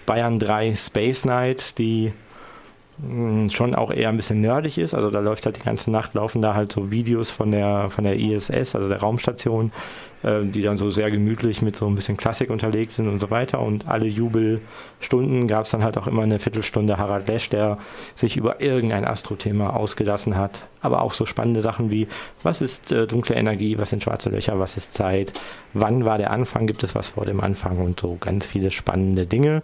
Bayern 0.06 0.38
3 0.38 0.74
Space 0.74 1.24
Night, 1.24 1.78
die 1.78 2.12
mh, 2.98 3.46
mm, 3.46 3.50
schon 3.50 3.74
auch 3.74 3.92
eher 3.92 4.08
ein 4.08 4.16
bisschen 4.16 4.40
nerdig 4.40 4.78
ist. 4.78 4.94
Also 4.94 5.10
da 5.10 5.18
läuft 5.18 5.44
halt 5.44 5.56
die 5.56 5.62
ganze 5.62 5.90
Nacht, 5.90 6.14
laufen 6.14 6.40
da 6.40 6.54
halt 6.54 6.70
so 6.70 6.92
Videos 6.92 7.30
von 7.30 7.50
der, 7.50 7.90
von 7.90 8.04
der 8.04 8.16
ISS, 8.16 8.76
also 8.76 8.88
der 8.88 9.00
Raumstation, 9.00 9.72
äh, 10.26 10.44
die 10.44 10.62
dann 10.62 10.76
so 10.76 10.90
sehr 10.90 11.08
gemütlich 11.12 11.62
mit 11.62 11.76
so 11.76 11.86
ein 11.86 11.94
bisschen 11.94 12.16
Klassik 12.16 12.50
unterlegt 12.50 12.90
sind 12.90 13.06
und 13.06 13.20
so 13.20 13.30
weiter. 13.30 13.60
Und 13.60 13.86
alle 13.86 14.06
Jubelstunden 14.06 15.46
gab 15.46 15.66
es 15.66 15.70
dann 15.70 15.84
halt 15.84 15.96
auch 15.96 16.08
immer 16.08 16.24
eine 16.24 16.40
Viertelstunde 16.40 16.98
Harald 16.98 17.28
Lesch, 17.28 17.48
der 17.48 17.78
sich 18.16 18.36
über 18.36 18.60
irgendein 18.60 19.04
Astrothema 19.04 19.70
ausgelassen 19.70 20.36
hat. 20.36 20.66
Aber 20.82 21.02
auch 21.02 21.12
so 21.12 21.26
spannende 21.26 21.62
Sachen 21.62 21.92
wie, 21.92 22.08
was 22.42 22.60
ist 22.60 22.90
äh, 22.90 23.06
dunkle 23.06 23.36
Energie, 23.36 23.78
was 23.78 23.90
sind 23.90 24.02
schwarze 24.02 24.30
Löcher, 24.30 24.58
was 24.58 24.76
ist 24.76 24.94
Zeit, 24.94 25.32
wann 25.74 26.04
war 26.04 26.18
der 26.18 26.32
Anfang, 26.32 26.66
gibt 26.66 26.82
es 26.82 26.96
was 26.96 27.06
vor 27.06 27.24
dem 27.24 27.40
Anfang 27.40 27.78
und 27.78 28.00
so 28.00 28.16
ganz 28.20 28.46
viele 28.46 28.72
spannende 28.72 29.26
Dinge. 29.26 29.62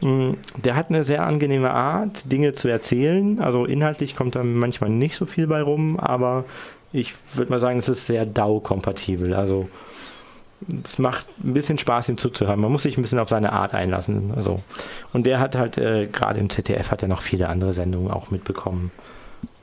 Mm, 0.00 0.32
der 0.56 0.74
hat 0.74 0.88
eine 0.88 1.04
sehr 1.04 1.24
angenehme 1.24 1.70
Art, 1.70 2.32
Dinge 2.32 2.52
zu 2.52 2.66
erzählen. 2.66 3.38
Also 3.38 3.64
inhaltlich 3.64 4.16
kommt 4.16 4.34
da 4.34 4.42
manchmal 4.42 4.90
nicht 4.90 5.14
so 5.14 5.26
viel 5.26 5.46
bei 5.46 5.62
rum, 5.62 6.00
aber 6.00 6.44
ich 6.92 7.14
würde 7.34 7.52
mal 7.52 7.60
sagen, 7.60 7.78
es 7.78 7.88
ist 7.88 8.08
sehr 8.08 8.26
DAO-kompatibel. 8.26 9.34
Also 9.34 9.68
es 10.84 10.98
macht 10.98 11.26
ein 11.42 11.54
bisschen 11.54 11.78
Spaß, 11.78 12.08
ihm 12.08 12.18
zuzuhören. 12.18 12.60
Man 12.60 12.70
muss 12.70 12.82
sich 12.82 12.98
ein 12.98 13.02
bisschen 13.02 13.18
auf 13.18 13.28
seine 13.28 13.52
Art 13.52 13.74
einlassen. 13.74 14.32
Also. 14.36 14.60
Und 15.12 15.26
der 15.26 15.40
hat 15.40 15.56
halt, 15.56 15.78
äh, 15.78 16.06
gerade 16.06 16.38
im 16.38 16.50
ZDF 16.50 16.90
hat 16.90 17.02
er 17.02 17.08
noch 17.08 17.22
viele 17.22 17.48
andere 17.48 17.72
Sendungen 17.72 18.10
auch 18.10 18.30
mitbekommen. 18.30 18.90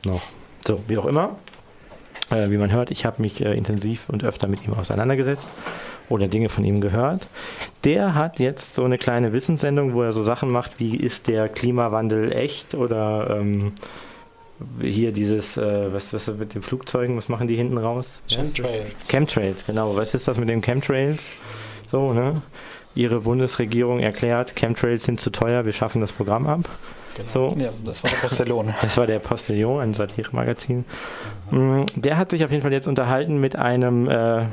Noch. 0.06 0.22
So, 0.66 0.84
wie 0.88 0.98
auch 0.98 1.06
immer. 1.06 1.36
Äh, 2.30 2.50
wie 2.50 2.58
man 2.58 2.72
hört, 2.72 2.92
ich 2.92 3.06
habe 3.06 3.22
mich 3.22 3.44
äh, 3.44 3.56
intensiv 3.56 4.10
und 4.10 4.24
öfter 4.24 4.48
mit 4.48 4.66
ihm 4.66 4.74
auseinandergesetzt 4.74 5.50
oder 6.10 6.28
Dinge 6.28 6.50
von 6.50 6.64
ihm 6.64 6.82
gehört. 6.82 7.28
Der 7.84 8.16
hat 8.16 8.40
jetzt 8.40 8.76
so 8.76 8.84
eine 8.84 8.98
kleine 8.98 9.34
Wissenssendung, 9.34 9.94
wo 9.94 10.02
er 10.02 10.14
so 10.14 10.24
Sachen 10.24 10.50
macht, 10.50 10.80
wie 10.80 10.96
ist 10.96 11.28
der 11.28 11.48
Klimawandel 11.48 12.32
echt 12.32 12.76
oder 12.76 13.38
ähm, 13.40 13.74
hier 14.82 15.12
dieses, 15.12 15.58
äh, 15.58 15.94
was, 15.94 16.14
was 16.14 16.28
mit 16.28 16.56
den 16.56 16.62
Flugzeugen, 16.62 17.18
was 17.18 17.30
machen 17.30 17.48
die 17.48 17.56
hinten 17.56 17.78
raus? 17.78 18.22
Chemtrails. 18.28 19.08
Chemtrails, 19.10 19.66
genau. 19.66 19.96
Was 19.96 20.14
ist 20.14 20.28
das 20.28 20.38
mit 20.38 20.50
den 20.50 20.62
Chemtrails? 20.62 21.24
So, 21.92 22.14
ne? 22.14 22.42
Ihre 22.96 23.22
Bundesregierung 23.22 24.00
erklärt, 24.00 24.56
Chemtrails 24.56 25.04
sind 25.04 25.20
zu 25.20 25.30
teuer, 25.30 25.66
wir 25.66 25.74
schaffen 25.74 26.02
das 26.02 26.12
Programm 26.12 26.48
ab. 26.48 26.68
Genau. 27.16 27.30
So. 27.50 27.56
Ja, 27.58 27.70
das 27.84 28.04
war 28.04 28.12
der 28.12 28.18
Postillon. 28.18 28.74
Das 28.82 28.98
war 28.98 29.08
der 29.08 29.20
Postillon, 29.20 29.82
ein 29.82 29.94
Satire-Magazin. 29.94 30.86
Mhm. 31.50 31.86
Der 31.96 32.18
hat 32.18 32.32
sich 32.32 32.44
auf 32.46 32.52
jeden 32.52 32.62
Fall 32.62 32.74
jetzt 32.74 32.88
unterhalten 32.88 33.40
mit 33.40 33.56
einem, 33.56 34.08
äh, 34.08 34.46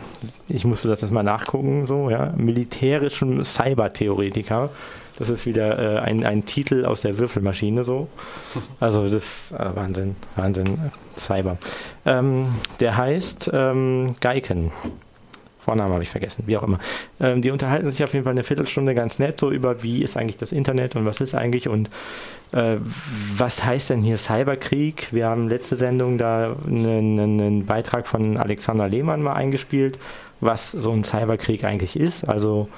ich 0.48 0.64
musste 0.64 0.88
das 0.88 1.02
jetzt 1.02 1.10
mal 1.10 1.22
nachgucken, 1.22 1.86
so, 1.86 2.08
ja, 2.08 2.32
militärischen 2.36 3.44
Cybertheoretiker. 3.44 4.70
Das 5.18 5.28
ist 5.28 5.46
wieder 5.46 5.78
äh, 5.78 5.98
ein, 6.00 6.24
ein 6.24 6.44
Titel 6.44 6.84
aus 6.84 7.02
der 7.02 7.18
Würfelmaschine 7.18 7.84
so. 7.84 8.08
Also 8.80 9.04
das 9.04 9.14
ist 9.14 9.52
äh, 9.52 9.76
Wahnsinn, 9.76 10.16
Wahnsinn, 10.36 10.90
Cyber. 11.16 11.58
Ähm, 12.04 12.54
der 12.80 12.96
heißt 12.96 13.50
ähm, 13.52 14.16
Geiken. 14.20 14.72
Vornamen 15.60 15.94
habe 15.94 16.02
ich 16.02 16.10
vergessen, 16.10 16.44
wie 16.46 16.56
auch 16.56 16.62
immer. 16.62 16.78
Ähm, 17.20 17.40
die 17.40 17.50
unterhalten 17.50 17.90
sich 17.90 18.04
auf 18.04 18.12
jeden 18.12 18.24
Fall 18.24 18.32
eine 18.32 18.44
Viertelstunde 18.44 18.94
ganz 18.94 19.18
nett 19.18 19.40
so 19.40 19.50
über, 19.50 19.82
wie 19.82 20.02
ist 20.02 20.16
eigentlich 20.16 20.36
das 20.36 20.52
Internet 20.52 20.94
und 20.94 21.06
was 21.06 21.20
ist 21.20 21.34
eigentlich 21.34 21.68
und 21.68 21.88
äh, 22.52 22.76
was 23.36 23.64
heißt 23.64 23.90
denn 23.90 24.02
hier 24.02 24.18
Cyberkrieg? 24.18 25.08
Wir 25.12 25.26
haben 25.26 25.48
letzte 25.48 25.76
Sendung 25.76 26.18
da 26.18 26.54
einen, 26.66 27.18
einen 27.18 27.66
Beitrag 27.66 28.06
von 28.06 28.36
Alexander 28.36 28.88
Lehmann 28.88 29.22
mal 29.22 29.32
eingespielt, 29.32 29.98
was 30.40 30.72
so 30.72 30.90
ein 30.90 31.02
Cyberkrieg 31.02 31.64
eigentlich 31.64 31.98
ist. 31.98 32.28
Also 32.28 32.68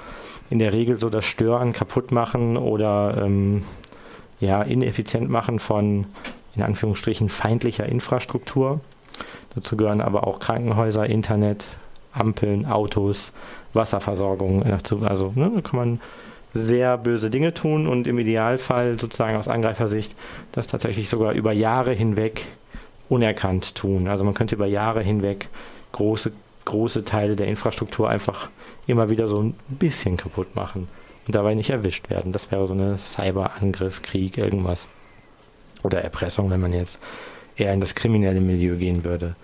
in 0.50 0.58
der 0.58 0.72
Regel 0.72 0.98
so 1.00 1.10
das 1.10 1.24
Stören, 1.24 1.72
kaputt 1.72 2.12
machen 2.12 2.56
oder 2.56 3.22
ähm, 3.24 3.62
ja, 4.40 4.62
ineffizient 4.62 5.30
machen 5.30 5.58
von 5.58 6.06
in 6.54 6.62
Anführungsstrichen 6.62 7.28
feindlicher 7.28 7.86
Infrastruktur. 7.86 8.80
Dazu 9.54 9.76
gehören 9.76 10.00
aber 10.00 10.26
auch 10.26 10.40
Krankenhäuser, 10.40 11.06
Internet, 11.06 11.64
Ampeln, 12.12 12.66
Autos, 12.66 13.32
Wasserversorgung. 13.72 14.62
Also 14.64 15.32
ne, 15.34 15.52
da 15.54 15.60
kann 15.60 15.78
man 15.78 16.00
sehr 16.52 16.96
böse 16.96 17.30
Dinge 17.30 17.52
tun 17.52 17.86
und 17.86 18.06
im 18.06 18.18
Idealfall 18.18 18.98
sozusagen 18.98 19.36
aus 19.36 19.48
Angreifersicht 19.48 20.14
das 20.52 20.66
tatsächlich 20.66 21.08
sogar 21.08 21.32
über 21.32 21.52
Jahre 21.52 21.92
hinweg 21.92 22.46
unerkannt 23.08 23.74
tun. 23.74 24.08
Also 24.08 24.24
man 24.24 24.34
könnte 24.34 24.54
über 24.54 24.66
Jahre 24.66 25.02
hinweg 25.02 25.48
große, 25.92 26.32
große 26.66 27.04
Teile 27.04 27.34
der 27.34 27.48
Infrastruktur 27.48 28.10
einfach 28.10 28.50
immer 28.86 29.08
wieder 29.08 29.28
so 29.28 29.42
ein 29.42 29.54
bisschen 29.68 30.18
kaputt 30.18 30.54
machen 30.54 30.88
und 31.26 31.34
dabei 31.34 31.54
nicht 31.54 31.70
erwischt 31.70 32.10
werden. 32.10 32.32
Das 32.32 32.50
wäre 32.52 32.66
so 32.66 32.74
eine 32.74 32.98
Cyberangriff, 32.98 34.02
Krieg, 34.02 34.36
irgendwas. 34.36 34.86
Oder 35.82 36.02
Erpressung, 36.02 36.50
wenn 36.50 36.60
man 36.60 36.72
jetzt 36.72 36.98
eher 37.56 37.72
in 37.72 37.80
das 37.80 37.94
kriminelle 37.94 38.40
Milieu 38.40 38.76
gehen 38.76 39.04
würde. 39.04 39.34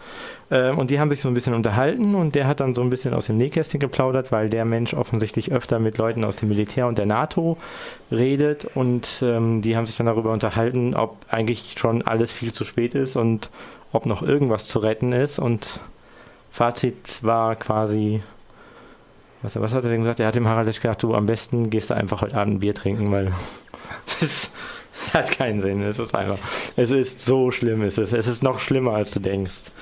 Ähm, 0.51 0.79
und 0.79 0.91
die 0.91 1.01
haben 1.01 1.11
sich 1.11 1.21
so 1.21 1.29
ein 1.29 1.35
bisschen 1.35 1.55
unterhalten 1.55 2.15
und 2.15 2.35
der 2.35 2.47
hat 2.47 2.61
dann 2.61 2.75
so 2.75 2.83
ein 2.83 2.91
bisschen 2.91 3.15
aus 3.15 3.27
dem 3.27 3.39
Nähkästchen 3.39 3.81
geplaudert, 3.81 4.31
weil 4.31 4.51
der 4.51 4.65
Mensch 4.65 4.95
offensichtlich 4.95 5.51
öfter 5.51 5.79
mit 5.79 5.99
Leuten 5.99 6.25
aus 6.25 6.37
dem 6.37 6.51
Militär 6.51 6.87
und 6.87 6.99
der 6.99 7.07
NATO 7.07 7.57
redet 8.11 8.67
und 8.75 9.23
ähm, 9.23 9.63
die 9.63 9.77
haben 9.77 9.87
sich 9.87 9.97
dann 9.97 10.07
darüber 10.07 10.33
unterhalten, 10.33 10.95
ob 10.95 11.17
eigentlich 11.29 11.75
schon 11.79 12.03
alles 12.03 12.31
viel 12.31 12.53
zu 12.53 12.65
spät 12.65 12.95
ist 12.95 13.17
und 13.17 13.51
ob 13.93 14.07
noch 14.07 14.23
irgendwas 14.23 14.67
zu 14.67 14.79
retten 14.79 15.13
ist 15.13 15.39
und 15.39 15.81
Fazit 16.53 17.19
war 17.23 17.57
quasi, 17.57 18.23
was, 19.41 19.59
was 19.59 19.73
hat 19.73 19.85
er 19.85 19.91
denn 19.91 20.03
gesagt? 20.03 20.21
Er 20.21 20.27
hat 20.27 20.35
dem 20.35 20.47
Harald 20.47 20.67
gesagt, 20.67 21.03
du 21.03 21.15
am 21.15 21.25
besten 21.25 21.71
gehst 21.71 21.89
du 21.89 21.95
einfach 21.95 22.21
heute 22.21 22.37
Abend 22.37 22.57
ein 22.57 22.61
Bier 22.61 22.75
trinken, 22.75 23.11
weil 23.11 23.33
das, 24.21 24.51
das 24.93 25.15
hat 25.15 25.31
keinen 25.31 25.63
Sinn. 25.63 25.83
Es 25.83 25.99
ist 25.99 26.15
einfach, 26.15 26.39
es 26.77 26.91
ist 26.91 27.25
so 27.25 27.51
schlimm, 27.51 27.83
es 27.83 27.97
ist, 27.97 28.13
es 28.13 28.29
ist 28.29 28.43
noch 28.43 28.61
schlimmer, 28.61 28.93
als 28.93 29.13
du 29.13 29.21
denkst. 29.21 29.73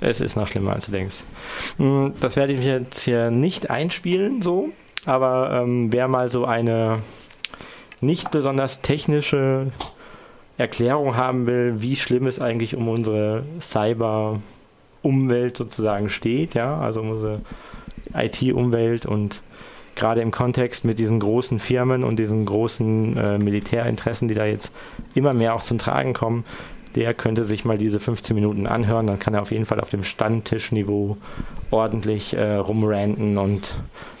Es 0.00 0.20
ist 0.20 0.36
noch 0.36 0.48
schlimmer, 0.48 0.72
als 0.72 0.86
du 0.86 0.92
denkst. 0.92 1.22
Hm, 1.78 2.14
das 2.20 2.34
werde 2.34 2.52
ich 2.54 2.64
jetzt 2.64 3.02
hier 3.02 3.30
nicht 3.30 3.70
einspielen, 3.70 4.42
so, 4.42 4.70
aber 5.04 5.62
ähm, 5.62 5.92
wer 5.92 6.08
mal 6.08 6.28
so 6.28 6.44
eine 6.44 6.98
nicht 8.00 8.32
besonders 8.32 8.82
technische 8.82 9.68
Erklärung 10.58 11.16
haben 11.16 11.46
will, 11.46 11.76
wie 11.78 11.94
schlimm 11.94 12.26
es 12.26 12.40
eigentlich 12.40 12.74
um 12.74 12.88
unsere 12.88 13.44
Cyber-Umwelt 15.02 15.56
sozusagen 15.56 16.08
steht, 16.08 16.54
ja, 16.54 16.78
also 16.78 17.00
unsere 17.00 17.40
IT-Umwelt 18.14 19.06
und 19.06 19.42
gerade 19.94 20.20
im 20.20 20.30
Kontext 20.30 20.84
mit 20.84 20.98
diesen 20.98 21.20
großen 21.20 21.58
Firmen 21.58 22.04
und 22.04 22.18
diesen 22.18 22.44
großen 22.44 23.16
äh, 23.16 23.38
Militärinteressen, 23.38 24.28
die 24.28 24.34
da 24.34 24.44
jetzt 24.44 24.70
immer 25.14 25.32
mehr 25.32 25.54
auch 25.54 25.62
zum 25.62 25.78
Tragen 25.78 26.12
kommen, 26.12 26.44
der 26.94 27.14
könnte 27.14 27.44
sich 27.44 27.64
mal 27.64 27.78
diese 27.78 28.00
15 28.00 28.34
Minuten 28.34 28.66
anhören. 28.66 29.06
Dann 29.06 29.18
kann 29.18 29.34
er 29.34 29.42
auf 29.42 29.50
jeden 29.50 29.66
Fall 29.66 29.80
auf 29.80 29.90
dem 29.90 30.04
Standtischniveau 30.04 31.16
ordentlich 31.70 32.34
äh, 32.34 32.54
rumranten 32.54 33.38
und 33.38 33.74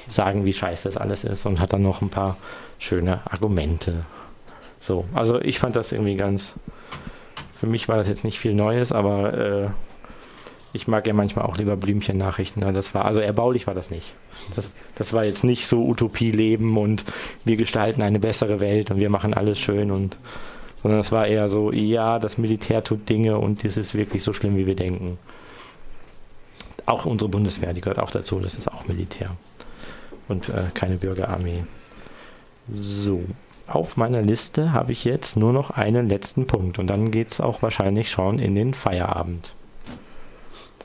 sagen, 0.08 0.44
wie 0.44 0.52
scheiße 0.52 0.88
das 0.88 0.96
alles 0.96 1.24
ist 1.24 1.46
und 1.46 1.60
hat 1.60 1.72
dann 1.72 1.82
noch 1.82 2.02
ein 2.02 2.10
paar 2.10 2.36
schöne 2.78 3.20
Argumente. 3.30 4.04
So, 4.80 5.04
also 5.14 5.40
ich 5.40 5.58
fand 5.58 5.76
das 5.76 5.92
irgendwie 5.92 6.16
ganz. 6.16 6.54
Für 7.54 7.66
mich 7.66 7.88
war 7.88 7.96
das 7.96 8.08
jetzt 8.08 8.24
nicht 8.24 8.38
viel 8.38 8.54
Neues, 8.54 8.92
aber 8.92 9.34
äh, 9.34 9.68
ich 10.76 10.86
mag 10.86 11.06
ja 11.06 11.12
manchmal 11.12 11.46
auch 11.46 11.56
lieber 11.56 11.76
Blümchen-Nachrichten. 11.76 12.60
Das 12.60 12.94
war, 12.94 13.04
also 13.04 13.18
erbaulich 13.18 13.66
war 13.66 13.74
das 13.74 13.90
nicht. 13.90 14.12
Das, 14.54 14.70
das 14.94 15.12
war 15.12 15.24
jetzt 15.24 15.42
nicht 15.42 15.66
so 15.66 15.84
Utopie-Leben 15.84 16.76
und 16.76 17.04
wir 17.44 17.56
gestalten 17.56 18.02
eine 18.02 18.20
bessere 18.20 18.60
Welt 18.60 18.90
und 18.90 18.98
wir 18.98 19.10
machen 19.10 19.34
alles 19.34 19.58
schön 19.58 19.90
und 19.90 20.16
sondern 20.82 21.00
es 21.00 21.10
war 21.10 21.26
eher 21.26 21.48
so, 21.48 21.72
ja, 21.72 22.20
das 22.20 22.38
Militär 22.38 22.84
tut 22.84 23.08
Dinge 23.08 23.38
und 23.38 23.64
das 23.64 23.76
ist 23.76 23.94
wirklich 23.94 24.22
so 24.22 24.32
schlimm, 24.32 24.56
wie 24.56 24.66
wir 24.66 24.76
denken. 24.76 25.18
Auch 26.84 27.06
unsere 27.06 27.28
Bundeswehr, 27.28 27.72
die 27.72 27.80
gehört 27.80 27.98
auch 27.98 28.12
dazu, 28.12 28.38
das 28.38 28.54
ist 28.54 28.70
auch 28.70 28.86
Militär 28.86 29.30
und 30.28 30.48
äh, 30.48 30.64
keine 30.74 30.96
Bürgerarmee. 30.96 31.64
So, 32.72 33.24
auf 33.66 33.96
meiner 33.96 34.22
Liste 34.22 34.72
habe 34.72 34.92
ich 34.92 35.04
jetzt 35.04 35.36
nur 35.36 35.52
noch 35.52 35.70
einen 35.70 36.08
letzten 36.08 36.46
Punkt 36.46 36.78
und 36.78 36.86
dann 36.86 37.10
geht 37.10 37.32
es 37.32 37.40
auch 37.40 37.62
wahrscheinlich 37.62 38.10
schon 38.10 38.38
in 38.38 38.54
den 38.54 38.74
Feierabend. 38.74 39.54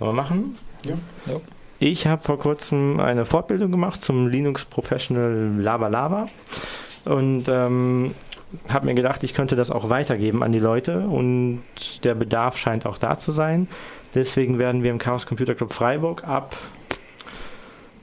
Sollen 0.01 0.15
wir 0.15 0.21
machen? 0.23 0.57
Ja. 0.83 0.95
ja. 1.27 1.39
Ich 1.77 2.07
habe 2.07 2.23
vor 2.23 2.39
kurzem 2.39 2.99
eine 2.99 3.23
Fortbildung 3.23 3.69
gemacht 3.69 4.01
zum 4.01 4.29
Linux 4.29 4.65
Professional 4.65 5.51
Lava 5.59 5.89
Lava 5.89 6.27
und 7.05 7.43
ähm, 7.47 8.15
habe 8.67 8.87
mir 8.87 8.95
gedacht, 8.95 9.23
ich 9.23 9.35
könnte 9.35 9.55
das 9.55 9.69
auch 9.69 9.91
weitergeben 9.91 10.41
an 10.41 10.51
die 10.51 10.57
Leute 10.57 11.01
und 11.01 11.61
der 12.03 12.15
Bedarf 12.15 12.57
scheint 12.57 12.87
auch 12.87 12.97
da 12.97 13.19
zu 13.19 13.31
sein. 13.31 13.67
Deswegen 14.15 14.57
werden 14.57 14.81
wir 14.81 14.89
im 14.89 14.97
Chaos 14.97 15.27
Computer 15.27 15.53
Club 15.53 15.71
Freiburg 15.71 16.27
ab 16.27 16.55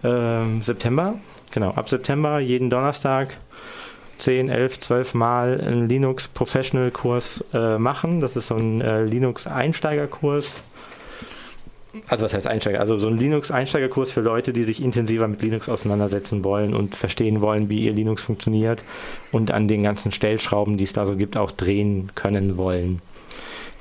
äh, 0.04 0.60
September, 0.62 1.16
genau, 1.50 1.70
ab 1.70 1.88
September 1.88 2.38
jeden 2.38 2.70
Donnerstag 2.70 3.38
10, 4.18 4.50
11, 4.50 4.78
12 4.78 5.14
Mal 5.14 5.60
einen 5.60 5.88
Linux 5.88 6.28
Professional 6.28 6.92
Kurs 6.92 7.44
äh, 7.52 7.76
machen. 7.76 8.20
Das 8.20 8.36
ist 8.36 8.46
so 8.46 8.54
ein 8.54 8.82
äh, 8.82 9.02
Linux 9.02 9.48
Einsteigerkurs 9.48 10.62
also 12.06 12.24
was 12.24 12.34
heißt 12.34 12.46
Einsteiger? 12.46 12.80
Also 12.80 12.98
so 12.98 13.08
ein 13.08 13.18
Linux-Einsteigerkurs 13.18 14.10
für 14.10 14.20
Leute, 14.20 14.52
die 14.52 14.64
sich 14.64 14.82
intensiver 14.82 15.28
mit 15.28 15.42
Linux 15.42 15.68
auseinandersetzen 15.68 16.44
wollen 16.44 16.74
und 16.74 16.96
verstehen 16.96 17.40
wollen, 17.40 17.68
wie 17.68 17.80
ihr 17.80 17.92
Linux 17.92 18.22
funktioniert 18.22 18.82
und 19.32 19.50
an 19.50 19.68
den 19.68 19.82
ganzen 19.82 20.12
Stellschrauben, 20.12 20.76
die 20.76 20.84
es 20.84 20.92
da 20.92 21.06
so 21.06 21.16
gibt, 21.16 21.36
auch 21.36 21.50
drehen 21.50 22.10
können 22.14 22.56
wollen. 22.56 23.02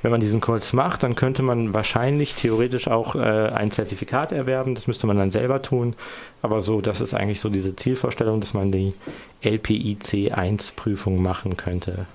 Wenn 0.00 0.12
man 0.12 0.20
diesen 0.20 0.40
Kurs 0.40 0.72
macht, 0.72 1.02
dann 1.02 1.16
könnte 1.16 1.42
man 1.42 1.74
wahrscheinlich 1.74 2.34
theoretisch 2.34 2.86
auch 2.86 3.16
äh, 3.16 3.18
ein 3.18 3.72
Zertifikat 3.72 4.30
erwerben. 4.30 4.76
Das 4.76 4.86
müsste 4.86 5.08
man 5.08 5.18
dann 5.18 5.32
selber 5.32 5.60
tun. 5.60 5.96
Aber 6.40 6.60
so, 6.60 6.80
das 6.80 7.00
ist 7.00 7.14
eigentlich 7.14 7.40
so 7.40 7.48
diese 7.48 7.74
Zielvorstellung, 7.74 8.38
dass 8.38 8.54
man 8.54 8.70
die 8.70 8.94
LPIC 9.42 10.36
1 10.36 10.72
Prüfung 10.72 11.20
machen 11.20 11.56
könnte. 11.56 12.06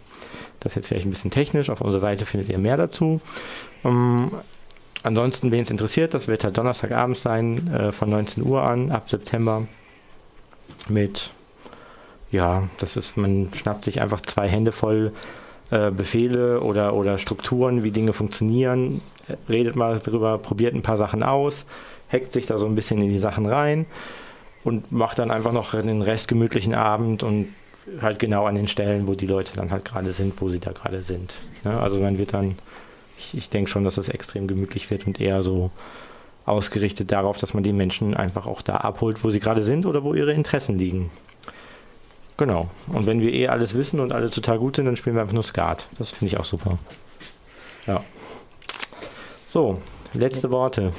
Das 0.62 0.72
ist 0.72 0.76
jetzt 0.76 0.88
vielleicht 0.88 1.06
ein 1.06 1.10
bisschen 1.10 1.32
technisch. 1.32 1.70
Auf 1.70 1.82
unserer 1.82 2.00
Seite 2.00 2.26
findet 2.26 2.50
ihr 2.50 2.58
mehr 2.58 2.78
dazu. 2.78 3.20
Um, 3.84 4.32
ähm, 4.32 4.32
Ansonsten, 5.04 5.52
wen 5.52 5.64
es 5.64 5.70
interessiert, 5.70 6.14
das 6.14 6.28
wird 6.30 6.46
halt 6.46 6.58
Donnerstagabend 6.58 7.18
sein, 7.18 7.68
äh, 7.74 7.92
von 7.92 8.10
19 8.10 8.44
Uhr 8.44 8.64
an, 8.64 8.92
ab 8.92 9.10
September. 9.10 9.68
Mit, 10.88 11.30
ja, 12.32 12.64
das 12.80 12.96
ist, 12.96 13.18
man 13.18 13.50
schnappt 13.54 13.86
sich 13.86 14.02
einfach 14.02 14.22
zwei 14.22 14.48
Hände 14.48 14.72
voll 14.72 15.12
äh, 15.72 15.92
Befehle 15.92 16.62
oder, 16.62 16.94
oder 16.94 17.18
Strukturen, 17.18 17.84
wie 17.84 17.92
Dinge 17.92 18.14
funktionieren, 18.14 19.02
redet 19.50 19.76
mal 19.76 20.00
drüber, 20.00 20.38
probiert 20.38 20.74
ein 20.74 20.82
paar 20.82 20.98
Sachen 20.98 21.22
aus, 21.22 21.66
hackt 22.12 22.32
sich 22.32 22.46
da 22.46 22.58
so 22.58 22.66
ein 22.66 22.76
bisschen 22.76 23.02
in 23.02 23.10
die 23.10 23.20
Sachen 23.20 23.46
rein 23.46 23.86
und 24.64 24.92
macht 24.92 25.20
dann 25.20 25.32
einfach 25.32 25.52
noch 25.52 25.72
den 25.72 26.02
Rest 26.02 26.28
gemütlichen 26.28 26.74
Abend 26.74 27.24
und 27.24 27.50
halt 28.02 28.20
genau 28.20 28.46
an 28.46 28.56
den 28.56 28.68
Stellen, 28.68 29.08
wo 29.08 29.14
die 29.14 29.28
Leute 29.28 29.54
dann 29.56 29.72
halt 29.72 29.84
gerade 29.84 30.12
sind, 30.12 30.40
wo 30.40 30.48
sie 30.50 30.60
da 30.60 30.72
gerade 30.72 31.04
sind. 31.04 31.34
Ja, 31.66 31.80
also 31.80 32.00
man 32.00 32.18
wird 32.18 32.34
dann 32.34 32.56
ich, 33.24 33.38
ich 33.38 33.50
denke 33.50 33.70
schon, 33.70 33.84
dass 33.84 33.98
es 33.98 34.10
extrem 34.10 34.48
gemütlich 34.48 34.90
wird 34.90 35.08
und 35.08 35.20
eher 35.20 35.44
so 35.44 35.72
ausgerichtet 36.46 37.12
darauf, 37.12 37.38
dass 37.38 37.54
man 37.54 37.64
die 37.64 37.74
Menschen 37.74 38.16
einfach 38.16 38.48
auch 38.48 38.62
da 38.62 38.76
abholt, 38.76 39.24
wo 39.24 39.30
sie 39.32 39.40
gerade 39.40 39.64
sind 39.64 39.86
oder 39.86 40.04
wo 40.04 40.14
ihre 40.14 40.34
Interessen 40.34 40.78
liegen. 40.78 41.10
Genau. 42.38 42.70
Und 42.92 43.06
wenn 43.06 43.22
wir 43.22 43.32
eh 43.32 43.48
alles 43.48 43.76
wissen 43.76 44.00
und 44.00 44.12
alle 44.12 44.30
total 44.30 44.60
gut 44.60 44.76
sind, 44.76 44.86
dann 44.86 44.98
spielen 44.98 45.16
wir 45.16 45.22
einfach 45.22 45.34
nur 45.34 45.44
Skat. 45.44 45.88
Das 45.98 46.10
finde 46.10 46.34
ich 46.34 46.40
auch 46.40 46.46
super. 46.46 46.78
Ja. 47.88 48.04
So, 49.48 49.76
letzte 50.14 50.50
Worte. 50.52 50.92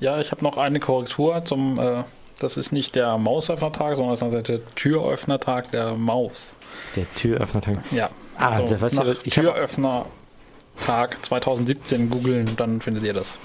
Ja, 0.00 0.20
ich 0.20 0.30
habe 0.30 0.44
noch 0.44 0.58
eine 0.58 0.80
Korrektur 0.80 1.44
zum. 1.44 1.78
Äh, 1.78 2.04
das 2.38 2.58
ist 2.58 2.70
nicht 2.70 2.94
der 2.94 3.16
Mausöffnertag, 3.16 3.96
sondern 3.96 4.14
das 4.14 4.22
ist 4.22 4.48
der 4.48 4.64
Türöffnertag 4.74 5.70
der 5.70 5.94
Maus. 5.94 6.54
Der 6.94 7.10
Türöffnertag? 7.14 7.78
Ja. 7.90 8.10
Ah, 8.36 8.50
also 8.50 8.78
was 8.78 8.92
nach 8.92 9.14
Türöffner 9.14 10.04
Tag 10.84 11.24
2017 11.24 12.10
googeln, 12.10 12.56
dann 12.56 12.80
findet 12.80 13.04
ihr 13.04 13.12
das. 13.12 13.38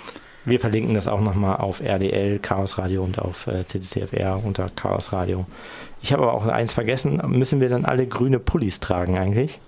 Wir 0.44 0.60
verlinken 0.60 0.96
das 0.96 1.08
auch 1.08 1.22
nochmal 1.22 1.58
auf 1.58 1.82
RDL, 1.82 2.40
Chaos 2.40 2.78
Radio 2.80 3.04
und 3.04 3.20
auf 3.20 3.46
äh, 3.46 3.64
CCTFR 3.66 4.42
unter 4.44 4.70
Chaos 4.76 5.14
Radio. 5.14 5.46
Ich 6.02 6.12
habe 6.14 6.24
aber 6.24 6.34
auch 6.34 6.46
eins 6.48 6.74
vergessen. 6.74 7.22
Müssen 7.28 7.62
wir 7.62 7.70
dann 7.70 7.86
alle 7.86 8.08
grüne 8.08 8.40
Pullis 8.40 8.80
tragen 8.80 9.20
eigentlich? 9.20 9.60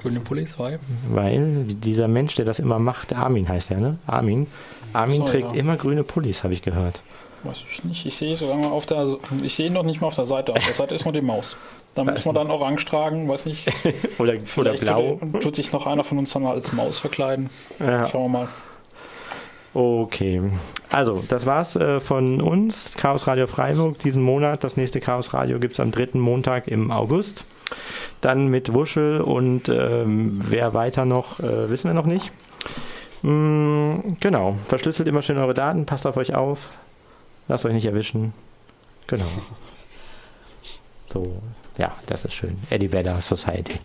Grüne 0.00 0.20
Pullis, 0.20 0.58
weil? 0.58 0.78
Weil 1.10 1.64
dieser 1.64 2.08
Mensch, 2.08 2.34
der 2.34 2.46
das 2.46 2.58
immer 2.58 2.78
macht, 2.78 3.12
Armin 3.12 3.48
heißt 3.48 3.70
er, 3.70 3.80
ne? 3.80 3.98
Armin. 4.06 4.46
Armin 4.94 5.18
so, 5.18 5.24
trägt 5.24 5.52
ja. 5.52 5.60
immer 5.60 5.76
grüne 5.76 6.02
Pullis, 6.02 6.42
habe 6.42 6.54
ich 6.54 6.62
gehört. 6.62 7.02
Weiß 7.42 7.64
ich 7.70 7.84
nicht. 7.84 8.04
Ich 8.06 8.16
sehe 8.16 8.36
sogar 8.36 8.70
auf 8.70 8.86
der, 8.86 9.16
ich 9.42 9.54
sehe 9.54 9.68
ihn 9.68 9.72
noch 9.72 9.82
nicht 9.82 10.00
mal 10.00 10.08
auf 10.08 10.14
der 10.14 10.26
Seite. 10.26 10.52
Auf 10.52 10.64
der 10.64 10.74
Seite 10.74 10.94
ist 10.94 11.04
nur 11.04 11.14
die 11.14 11.22
Maus. 11.22 11.56
Da 11.94 12.04
muss 12.04 12.24
man 12.24 12.34
dann 12.34 12.50
orange 12.50 12.84
tragen, 12.84 13.28
weiß 13.28 13.46
nicht. 13.46 13.66
oder, 14.18 14.34
oder 14.56 14.74
blau. 14.74 15.18
Tut, 15.20 15.42
tut, 15.42 15.56
sich 15.56 15.72
noch 15.72 15.86
einer 15.86 16.04
von 16.04 16.18
uns 16.18 16.32
dann 16.32 16.42
mal 16.42 16.52
als 16.52 16.72
Maus 16.72 17.00
verkleiden. 17.00 17.50
Ja. 17.78 18.06
Schauen 18.08 18.32
wir 18.32 18.40
mal. 18.40 18.48
Okay. 19.72 20.42
Also, 20.90 21.22
das 21.28 21.46
war's 21.46 21.76
äh, 21.76 22.00
von 22.00 22.40
uns. 22.40 22.94
Chaos 22.96 23.26
Radio 23.26 23.46
Freiburg 23.46 23.98
diesen 24.00 24.22
Monat. 24.22 24.62
Das 24.64 24.76
nächste 24.76 25.00
Chaos 25.00 25.32
Radio 25.32 25.58
gibt 25.58 25.74
es 25.74 25.80
am 25.80 25.92
dritten 25.92 26.20
Montag 26.20 26.68
im 26.68 26.90
August. 26.90 27.44
Dann 28.20 28.48
mit 28.48 28.74
Wuschel 28.74 29.20
und 29.20 29.68
ähm, 29.68 30.42
wer 30.44 30.74
weiter 30.74 31.04
noch, 31.04 31.40
äh, 31.40 31.70
wissen 31.70 31.88
wir 31.88 31.94
noch 31.94 32.06
nicht. 32.06 32.32
Mm, 33.22 34.16
genau. 34.18 34.56
Verschlüsselt 34.68 35.08
immer 35.08 35.22
schön 35.22 35.38
eure 35.38 35.54
Daten, 35.54 35.86
passt 35.86 36.06
auf 36.06 36.16
euch 36.16 36.34
auf. 36.34 36.68
Lasst 37.50 37.66
euch 37.66 37.72
nicht 37.72 37.84
erwischen. 37.84 38.32
Genau. 39.06 39.26
So, 41.12 41.42
ja, 41.76 41.92
das 42.06 42.24
ist 42.24 42.34
schön. 42.34 42.56
Eddie 42.70 42.92
Vedder 42.92 43.20
Society. 43.20 43.80